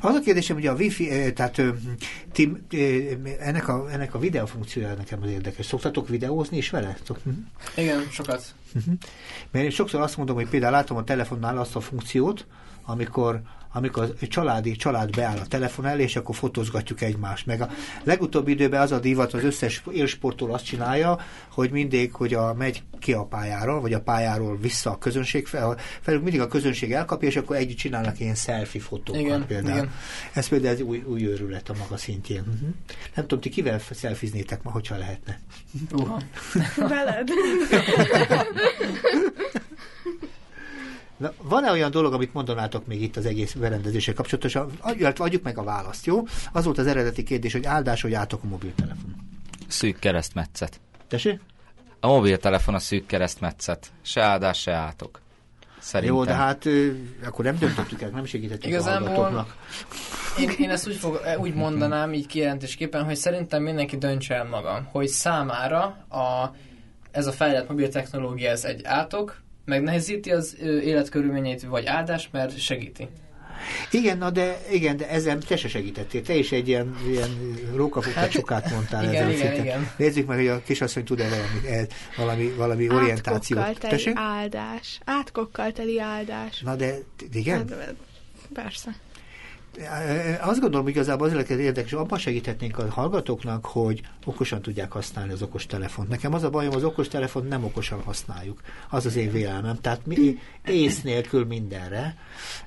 Az 0.00 0.14
a 0.14 0.20
kérdésem, 0.20 0.56
hogy 0.56 0.66
a 0.66 0.74
wifi, 0.74 1.10
eh, 1.10 1.30
tehát 1.30 1.62
ti, 2.32 2.52
ennek 3.38 3.68
a, 3.68 3.90
ennek 3.90 4.14
a 4.14 4.18
videó 4.18 4.46
funkciója 4.46 4.94
nekem 4.94 5.22
az 5.22 5.30
érdekes. 5.30 5.66
Szoktatok 5.66 6.08
videózni 6.08 6.56
is 6.56 6.70
vele? 6.70 6.96
Mhm. 7.24 7.34
Igen, 7.76 8.06
sokat. 8.10 8.54
Mert 9.50 9.64
én 9.64 9.70
sokszor 9.70 10.00
azt 10.00 10.16
mondom, 10.16 10.36
hogy 10.36 10.48
például 10.48 10.72
látom 10.72 10.96
a 10.96 11.04
telefonnál 11.04 11.58
azt 11.58 11.76
a 11.76 11.80
funkciót, 11.80 12.46
amikor 12.84 13.42
amikor 13.76 14.14
a 14.20 14.26
családi 14.26 14.76
család 14.76 15.10
beáll 15.10 15.38
a 15.38 15.46
telefon 15.46 15.86
elé, 15.86 16.02
és 16.02 16.16
akkor 16.16 16.34
fotózgatjuk 16.34 17.00
egymást. 17.00 17.46
Meg 17.46 17.60
a 17.60 17.70
legutóbbi 18.02 18.50
időben 18.50 18.80
az 18.80 18.92
a 18.92 18.98
divat, 18.98 19.32
az 19.32 19.44
összes 19.44 19.82
élsportól 19.92 20.52
azt 20.52 20.64
csinálja, 20.64 21.18
hogy 21.48 21.70
mindig, 21.70 22.12
hogy 22.12 22.34
a, 22.34 22.54
megy 22.54 22.82
ki 22.98 23.12
a 23.12 23.24
pályáról, 23.24 23.80
vagy 23.80 23.92
a 23.92 24.00
pályáról 24.00 24.56
vissza 24.56 24.90
a 24.90 24.98
közönség 24.98 25.46
fel, 25.46 25.76
felül 26.00 26.20
mindig 26.20 26.40
a 26.40 26.46
közönség 26.46 26.92
elkapja, 26.92 27.28
és 27.28 27.36
akkor 27.36 27.56
együtt 27.56 27.76
csinálnak 27.76 28.20
ilyen 28.20 28.34
selfie 28.34 28.80
fotókat 28.80 29.20
Igen, 29.20 29.46
például. 29.46 29.76
igen. 29.76 29.90
Ez 30.32 30.48
például 30.48 30.74
egy 30.74 30.82
új, 30.82 31.02
új 31.06 31.24
őrület 31.24 31.68
a 31.68 31.74
maga 31.78 31.96
szintjén. 31.96 32.40
Uh-huh. 32.40 32.68
Nem 33.14 33.26
tudom, 33.26 33.40
ti 33.40 33.48
kivel 33.48 33.80
szelfiznétek 33.90 34.62
ma, 34.62 34.70
hogyha 34.70 34.96
lehetne? 34.96 35.40
Uha. 35.92 36.20
Veled. 36.76 37.28
Na, 41.16 41.32
van-e 41.42 41.70
olyan 41.70 41.90
dolog, 41.90 42.12
amit 42.12 42.32
mondanátok 42.32 42.86
még 42.86 43.02
itt 43.02 43.16
az 43.16 43.26
egész 43.26 43.52
berendezéssel 43.52 44.14
kapcsolatosan? 44.14 44.70
Illetve 44.96 45.24
adjuk 45.24 45.42
meg 45.42 45.58
a 45.58 45.62
választ, 45.62 46.06
jó? 46.06 46.22
Az 46.52 46.64
volt 46.64 46.78
az 46.78 46.86
eredeti 46.86 47.22
kérdés, 47.22 47.52
hogy 47.52 47.64
áldás, 47.64 48.02
hogy 48.02 48.12
átok 48.12 48.42
a 48.42 48.46
mobiltelefon. 48.46 49.14
Szűk 49.68 49.98
keresztmetszet. 49.98 50.80
Tessék? 51.08 51.40
A 52.00 52.06
mobiltelefon 52.06 52.74
a 52.74 52.78
szűk 52.78 53.06
keresztmetszet. 53.06 53.92
Se 54.02 54.22
áldás, 54.22 54.60
se 54.60 54.72
átok. 54.72 55.20
Szerintem. 55.78 56.16
Jó, 56.16 56.24
de 56.24 56.34
hát 56.34 56.64
akkor 57.24 57.44
nem 57.44 57.58
döntöttük 57.58 58.02
el, 58.02 58.10
nem 58.10 58.24
segítettük 58.24 58.66
Igazából- 58.66 59.08
a 59.08 59.10
hallgatóknak. 59.10 59.56
Én, 60.38 60.50
én 60.58 60.70
ezt 60.70 60.88
úgy, 60.88 60.94
fog, 60.94 61.20
úgy 61.38 61.54
mondanám, 61.54 62.12
így 62.12 62.26
kijelentésképpen, 62.26 63.04
hogy 63.04 63.16
szerintem 63.16 63.62
mindenki 63.62 63.96
döntse 63.96 64.34
el 64.34 64.44
maga, 64.44 64.88
hogy 64.92 65.06
számára 65.08 65.82
a, 66.08 66.54
ez 67.10 67.26
a 67.26 67.32
fejlett 67.32 67.68
mobil 67.68 67.88
technológia 67.88 68.50
ez 68.50 68.64
egy 68.64 68.84
átok, 68.84 69.42
megnehezíti 69.64 70.30
az 70.30 70.56
életkörülményeit, 70.60 71.62
vagy 71.62 71.86
áldás, 71.86 72.28
mert 72.32 72.58
segíti. 72.58 73.08
Igen, 73.90 74.18
na 74.18 74.30
de, 74.30 74.60
igen, 74.70 74.96
de 74.96 75.08
ezzel 75.08 75.38
te 75.38 75.56
se 75.56 75.68
segítettél. 75.68 76.22
Te 76.22 76.34
is 76.34 76.52
egy 76.52 76.68
ilyen, 76.68 76.96
ilyen 77.10 77.30
rókafogtat 77.74 78.22
Hát, 78.22 78.30
csokát 78.30 78.70
mondtál 78.70 79.04
igen, 79.04 79.26
a 79.26 79.30
igen, 79.30 79.40
szinten. 79.40 79.64
igen. 79.64 79.90
Nézzük 79.96 80.26
meg, 80.26 80.36
hogy 80.36 80.46
a 80.48 80.62
kisasszony 80.62 81.04
tud-e 81.04 81.28
valami, 81.28 81.46
valami, 82.16 82.52
valami 82.56 82.90
orientációt. 82.90 83.58
Átkokkal 83.60 83.80
teli 83.80 83.96
Tessék? 83.96 84.14
áldás. 84.16 85.00
Átkokkal 85.04 85.72
teli 85.72 86.00
áldás. 86.00 86.60
Na 86.60 86.76
de, 86.76 86.98
igen? 87.32 87.58
Hát, 87.68 87.94
Persze. 88.54 88.94
Azt 90.40 90.60
gondolom, 90.60 90.82
hogy 90.82 90.92
igazából 90.92 91.26
azért 91.26 91.48
lehet 91.48 91.64
érdekes, 91.64 91.90
hogy 91.90 92.00
abban 92.00 92.18
segíthetnénk 92.18 92.78
a 92.78 92.90
hallgatóknak, 92.90 93.66
hogy 93.66 94.00
okosan 94.24 94.62
tudják 94.62 94.92
használni 94.92 95.32
az 95.32 95.42
okos 95.42 95.66
telefont. 95.66 96.08
Nekem 96.08 96.34
az 96.34 96.42
a 96.42 96.50
bajom, 96.50 96.74
az 96.74 96.84
okos 96.84 97.08
telefont 97.08 97.48
nem 97.48 97.64
okosan 97.64 98.02
használjuk. 98.02 98.60
Az 98.90 99.06
az 99.06 99.16
én 99.16 99.30
vélelmem. 99.30 99.78
Tehát 99.80 100.06
mi 100.06 100.38
ész 100.64 101.02
nélkül 101.02 101.44
mindenre. 101.44 102.16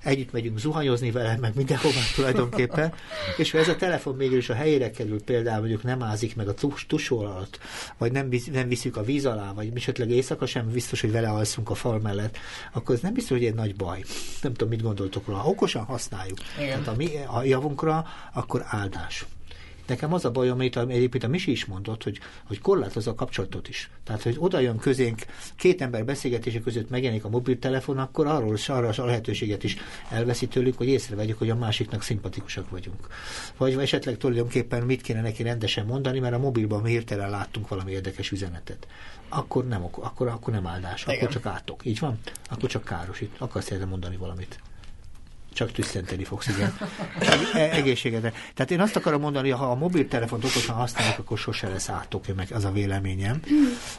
Együtt 0.04 0.32
megyünk 0.32 0.60
zuhanyozni 0.60 1.12
vele, 1.12 1.38
meg 1.38 1.56
mindenhová 1.56 2.02
tulajdonképpen. 2.16 2.94
És 3.38 3.52
ha 3.52 3.58
ez 3.58 3.68
a 3.68 3.76
telefon 3.76 4.16
mégis 4.16 4.50
a 4.50 4.54
helyére 4.54 4.92
kerül, 4.92 5.24
például 5.24 5.60
mondjuk 5.60 5.84
nem 5.84 6.04
ázik 6.04 6.36
meg 6.36 6.48
a 6.48 6.54
tus, 6.54 6.86
tusol 6.86 7.26
alatt, 7.26 7.60
vagy 7.98 8.12
nem, 8.12 8.30
nem 8.52 8.68
viszük 8.68 8.98
a 8.98 9.04
víz 9.04 9.26
alá, 9.26 9.54
vagy 9.54 9.72
esetleg 9.76 10.10
éjszaka 10.10 10.46
sem 10.46 10.72
biztos, 10.72 11.02
hogy 11.02 11.12
vele 11.12 11.30
alszunk 11.30 11.70
a 11.70 11.76
fal 11.76 12.00
mellett, 12.00 12.38
akkor 12.74 12.96
ez 12.96 13.02
nem 13.02 13.14
biztos, 13.14 13.38
hogy 13.38 13.46
egy 13.46 13.56
nagy 13.56 13.76
baj. 13.76 14.04
Nem 14.42 14.54
tudom, 14.54 14.70
mit 14.70 14.82
gondoltok 14.82 15.28
róla. 15.28 15.44
Okosan 15.46 15.84
használjuk. 15.84 16.38
Igen. 16.60 16.84
Tehát 16.84 16.97
mi 16.98 17.10
a 17.28 17.44
javunkra, 17.44 18.06
akkor 18.34 18.64
áldás. 18.66 19.26
Nekem 19.88 20.14
az 20.14 20.26
a 20.26 20.32
bajom, 20.32 20.60
amit 20.60 20.78
egyébként 20.78 21.24
a 21.24 21.28
Misi 21.28 21.52
is 21.52 21.66
mondott, 21.66 22.04
hogy, 22.04 22.20
hogy 22.44 22.60
korlátozza 22.60 23.12
a 23.12 23.16
kapcsolatot 23.16 23.68
is. 23.68 23.90
Tehát, 24.04 24.24
hogy 24.24 24.36
oda 24.40 24.60
jön 24.60 24.78
közénk, 24.78 25.22
két 25.56 25.82
ember 25.82 26.06
beszélgetése 26.06 26.60
között 26.60 26.90
megjelenik 26.90 27.24
a 27.24 27.30
mobiltelefon, 27.30 27.98
akkor 27.98 28.28
arról 28.28 28.54
is 28.54 28.70
arra 28.70 28.90
a 28.98 29.06
lehetőséget 29.06 29.64
is 29.64 29.78
elveszi 30.10 30.48
tőlük, 30.48 30.78
hogy 30.78 30.88
észrevegyük, 30.88 31.38
hogy 31.38 31.50
a 31.50 31.56
másiknak 31.56 32.02
szimpatikusak 32.02 32.70
vagyunk. 32.70 33.08
Vagy 33.58 33.74
esetleg 33.74 34.18
tulajdonképpen 34.18 34.84
mit 34.84 35.02
kéne 35.02 35.22
neki 35.22 35.44
rendesen 35.44 35.86
mondani, 35.86 36.20
mert 36.20 36.34
a 36.34 36.40
mobilban 36.40 36.82
mi 36.82 36.90
hirtelen 36.90 37.30
láttunk 37.30 37.68
valami 37.68 37.92
érdekes 37.92 38.32
üzenetet. 38.32 38.88
Akkor 39.30 39.68
nem, 39.68 39.84
akkor, 39.84 40.28
akkor 40.28 40.54
nem 40.54 40.68
áldás, 40.68 41.04
akkor 41.04 41.16
Igen. 41.16 41.30
csak 41.30 41.46
átok. 41.46 41.86
Így 41.86 42.00
van? 42.00 42.20
Akkor 42.50 42.70
csak 42.70 42.84
károsít. 42.84 43.36
Akarsz 43.38 43.72
erre 43.72 43.86
mondani 43.86 44.16
valamit? 44.18 44.60
Csak 45.58 45.72
tüsszenteni 45.72 46.24
fogsz, 46.24 46.48
igen. 46.48 46.78
E- 47.54 47.70
egészségedre. 47.72 48.34
Tehát 48.54 48.72
én 48.72 48.80
azt 48.80 48.96
akarom 48.96 49.22
mondani, 49.22 49.50
hogy 49.50 49.60
ha 49.60 49.72
a 49.72 49.76
mobiltelefont 49.76 50.44
okosan 50.44 50.76
használjuk, 50.76 51.18
akkor 51.20 51.38
sose 51.38 51.68
lesz 51.68 51.90
átok, 51.90 52.36
meg 52.36 52.48
az 52.52 52.66
a 52.66 52.72
véleményem. 52.72 53.42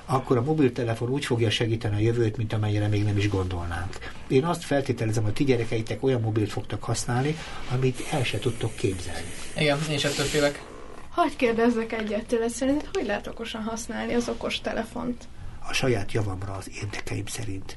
Akkor 0.04 0.36
a 0.36 0.42
mobiltelefon 0.42 1.08
úgy 1.08 1.24
fogja 1.24 1.50
segíteni 1.50 1.94
a 1.94 1.98
jövőt, 1.98 2.36
mint 2.36 2.52
amennyire 2.52 2.88
még 2.88 3.04
nem 3.04 3.16
is 3.16 3.28
gondolnánk. 3.28 3.98
Én 4.28 4.44
azt 4.44 4.64
feltételezem, 4.64 5.22
hogy 5.22 5.32
ti 5.32 5.44
gyerekeitek 5.44 6.02
olyan 6.02 6.20
mobilt 6.20 6.50
fogtak 6.50 6.82
használni, 6.82 7.36
amit 7.70 8.06
el 8.10 8.24
se 8.24 8.38
tudtok 8.38 8.74
képzelni. 8.74 9.28
Igen, 9.56 9.78
én 9.88 9.94
is 9.94 10.04
ettől 10.04 10.26
félek. 10.26 10.62
Hagy 11.10 11.36
kérdezzek 11.36 11.92
egyet 11.92 12.26
tőled, 12.26 12.50
szerinted 12.50 12.88
hogy 12.92 13.06
lehet 13.06 13.26
okosan 13.26 13.62
használni 13.62 14.14
az 14.14 14.28
okos 14.28 14.60
telefont? 14.60 15.28
A 15.68 15.72
saját 15.72 16.12
javamra 16.12 16.52
az 16.52 16.70
érdekeim 16.82 17.26
szerint. 17.26 17.76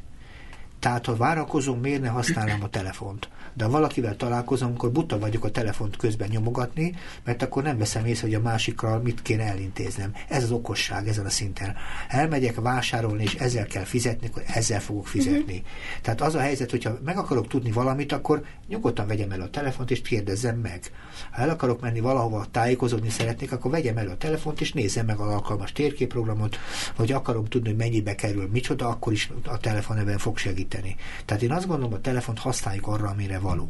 Tehát, 0.82 1.05
ha 1.05 1.15
várakozom, 1.15 1.79
miért 1.79 2.01
ne 2.01 2.07
használnám 2.07 2.63
a 2.63 2.69
telefont? 2.69 3.29
De 3.54 3.64
ha 3.64 3.70
valakivel 3.70 4.16
találkozom, 4.16 4.72
akkor 4.74 4.91
buta 4.91 5.20
vagyok 5.20 5.43
a 5.43 5.52
telefont 5.52 5.97
közben 5.97 6.30
nyomogatni, 6.30 6.95
mert 7.24 7.41
akkor 7.41 7.64
nem 7.64 7.78
veszem 7.78 8.06
észre, 8.06 8.28
hogy 8.28 8.36
a 8.36 8.41
másikkal 8.41 8.99
mit 8.99 9.22
kéne 9.22 9.43
elintéznem. 9.43 10.14
Ez 10.30 10.43
az 10.43 10.52
okosság 10.52 11.08
ezen 11.08 11.26
a 11.26 11.30
szinten. 11.30 11.76
Elmegyek 12.08 12.62
vásárolni, 12.62 13.24
és 13.24 13.34
ezzel 13.34 13.66
kell 13.66 13.84
fizetni, 13.84 14.28
akkor 14.28 14.43
ezzel 14.47 14.80
fogok 14.80 15.08
fizetni. 15.08 15.54
Uh-huh. 15.54 16.02
Tehát 16.02 16.22
az 16.22 16.36
a 16.36 16.39
helyzet, 16.39 16.70
hogyha 16.70 16.97
meg 17.06 17.18
akarok 17.18 17.47
tudni 17.47 17.72
valamit, 17.72 18.12
akkor 18.12 18.43
nyugodtan 18.68 19.08
vegyem 19.08 19.32
el 19.32 19.41
a 19.41 19.49
telefont, 19.49 19.91
és 19.91 20.02
kérdezzem 20.02 20.58
meg. 20.58 20.91
Ha 21.32 21.41
el 21.41 21.49
akarok 21.49 21.82
menni 21.82 21.99
valahova 21.99 22.45
tájékozódni 22.52 23.10
szeretnék, 23.10 23.52
akkor 23.52 23.72
vegyem 23.72 23.97
el 23.97 24.10
a 24.10 24.18
telefont, 24.18 24.62
és 24.62 24.74
nézzem 24.74 25.06
meg 25.06 25.20
az 25.20 25.28
alkalmas 25.28 25.72
térképprogramot, 25.72 26.58
vagy 26.95 27.12
akarom 27.12 27.45
tudni, 27.45 27.68
hogy 27.68 27.78
mennyibe 27.78 28.16
kerül, 28.16 28.49
micsoda, 28.52 28.88
akkor 28.88 29.14
is 29.14 29.32
a 29.45 29.58
telefon 29.58 29.97
ebben 29.97 30.18
fog 30.18 30.38
segíteni. 30.38 30.95
Tehát 31.26 31.43
én 31.43 31.52
azt 31.52 31.68
gondolom, 31.68 31.93
a 31.93 32.02
telefont 32.02 32.39
használjuk 32.39 32.88
arra, 32.88 33.10
amire 33.10 33.39
való. 33.41 33.69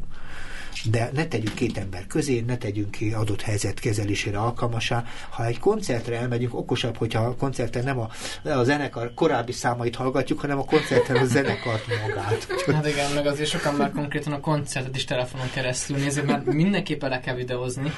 De 0.89 1.09
ne 1.13 1.25
tegyünk 1.25 1.55
két 1.55 1.77
ember 1.77 2.07
közé, 2.07 2.43
ne 2.47 2.57
tegyünk 2.57 2.91
ki 2.91 3.13
adott 3.13 3.41
helyzet 3.41 3.79
kezelésére 3.79 4.39
alkalmasá. 4.39 5.03
Ha 5.29 5.45
egy 5.45 5.59
koncertre 5.59 6.19
elmegyünk, 6.19 6.55
okosabb, 6.55 6.97
hogyha 6.97 7.19
a 7.23 7.35
koncerten 7.35 7.83
nem 7.83 7.99
a, 7.99 8.09
a 8.49 8.63
zenekar 8.63 9.13
korábbi 9.13 9.51
számait 9.51 9.95
hallgatjuk, 9.95 10.39
hanem 10.39 10.59
a 10.59 10.65
koncerten 10.65 11.15
a 11.15 11.25
zenekart 11.25 11.85
magát. 11.87 12.47
Hát 12.75 12.87
igen, 12.87 13.11
meg 13.11 13.25
azért 13.25 13.49
sokan 13.49 13.75
már 13.75 13.91
konkrétan 13.91 14.33
a 14.33 14.39
koncertet 14.39 14.95
is 14.95 15.05
telefonon 15.05 15.49
keresztül 15.49 15.97
nézik, 15.97 16.25
mert 16.25 16.45
mindenképpen 16.45 17.09
le 17.09 17.19
kell 17.19 17.35
videózni. 17.35 17.91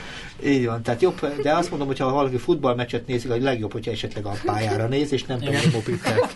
Így 0.45 0.65
van, 0.65 0.83
tehát 0.83 1.01
jobb, 1.01 1.41
de 1.41 1.53
azt 1.53 1.69
mondom, 1.69 1.87
hogy 1.87 1.99
ha 1.99 2.11
valaki 2.11 2.37
futballmeccset 2.37 3.07
nézik, 3.07 3.31
hogy 3.31 3.41
legjobb, 3.41 3.71
hogyha 3.71 3.91
esetleg 3.91 4.25
a 4.25 4.33
pályára 4.45 4.87
néz, 4.87 5.11
és 5.11 5.23
nem 5.23 5.39
pedig 5.39 5.55
a 5.55 5.69
mobiltel. 5.71 6.29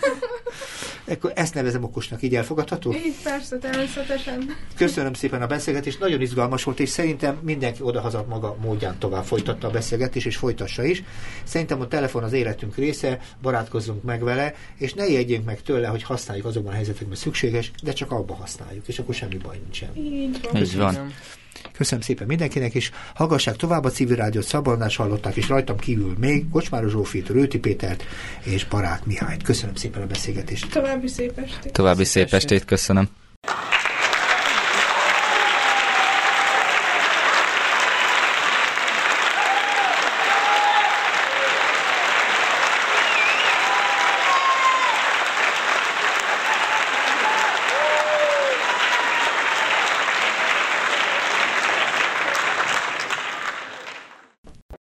Akkor 1.08 1.32
ezt 1.36 1.54
nevezem 1.54 1.84
okosnak, 1.84 2.22
így 2.22 2.36
elfogadható? 2.36 2.94
Így 2.94 3.16
persze, 3.24 3.58
természetesen. 3.58 4.56
Köszönöm 4.76 5.14
szépen 5.14 5.42
a 5.42 5.48
beszélgetést, 5.48 6.00
nagyon 6.00 6.22
izgalmas 6.22 6.64
volt, 6.64 6.80
és 6.80 6.90
szerintem 6.90 7.40
mindenki 7.42 7.82
odahaza 7.82 8.26
maga 8.30 8.56
módján 8.62 8.98
tovább 9.00 9.24
folytatta 9.24 9.68
a 9.68 9.72
beszélgetést, 9.72 10.26
és 10.26 10.36
folytassa 10.36 10.84
is. 10.84 11.04
Szerintem 11.44 11.82
a 11.82 11.88
telefon 11.88 12.24
az 12.24 12.34
életünk 12.34 12.76
része, 12.76 13.20
barátkozzunk 13.42 14.04
meg 14.04 14.24
vele, 14.24 14.54
és 14.78 14.94
ne 14.94 15.08
jegyünk 15.08 15.46
meg 15.46 15.62
tőle, 15.62 15.88
hogy 15.88 16.04
használjuk 16.04 16.46
azokban 16.46 16.72
a 16.72 16.76
helyzetekben 16.76 17.18
szükséges, 17.18 17.72
de 17.84 17.92
csak 17.92 18.12
abba 18.12 18.34
használjuk, 18.34 18.88
és 18.88 19.00
akkor 19.00 19.16
semmi 19.16 19.38
baj 19.38 19.58
nincsen. 19.64 19.90
Így 19.96 20.40
van. 20.52 20.62
Így 20.62 20.78
van. 20.78 21.14
Köszönöm 21.72 22.02
szépen 22.04 22.28
mindenkinek, 22.28 22.74
és 22.74 22.92
hallgassák 23.16 23.56
tovább 23.56 23.84
a 23.84 23.90
civil 23.90 24.16
rádiót, 24.16 24.46
Szabolnás 24.46 24.96
hallották, 24.96 25.36
és 25.36 25.48
rajtam 25.48 25.78
kívül 25.78 26.14
még 26.20 26.50
Kocsmáros 26.52 26.92
Zsófit, 26.92 27.30
Rőti 27.30 27.60
Pétert 27.60 28.04
és 28.44 28.66
Barát 28.66 29.06
Mihályt. 29.06 29.44
Köszönöm 29.44 29.76
szépen 29.76 30.02
a 30.02 30.06
beszélgetést. 30.06 30.70
További 30.72 31.08
szép 31.08 31.38
estét. 31.38 31.72
További 31.72 32.04
Szép 32.04 32.24
szép 32.24 32.34
estét 32.34 32.66
köszönöm. 32.66 33.10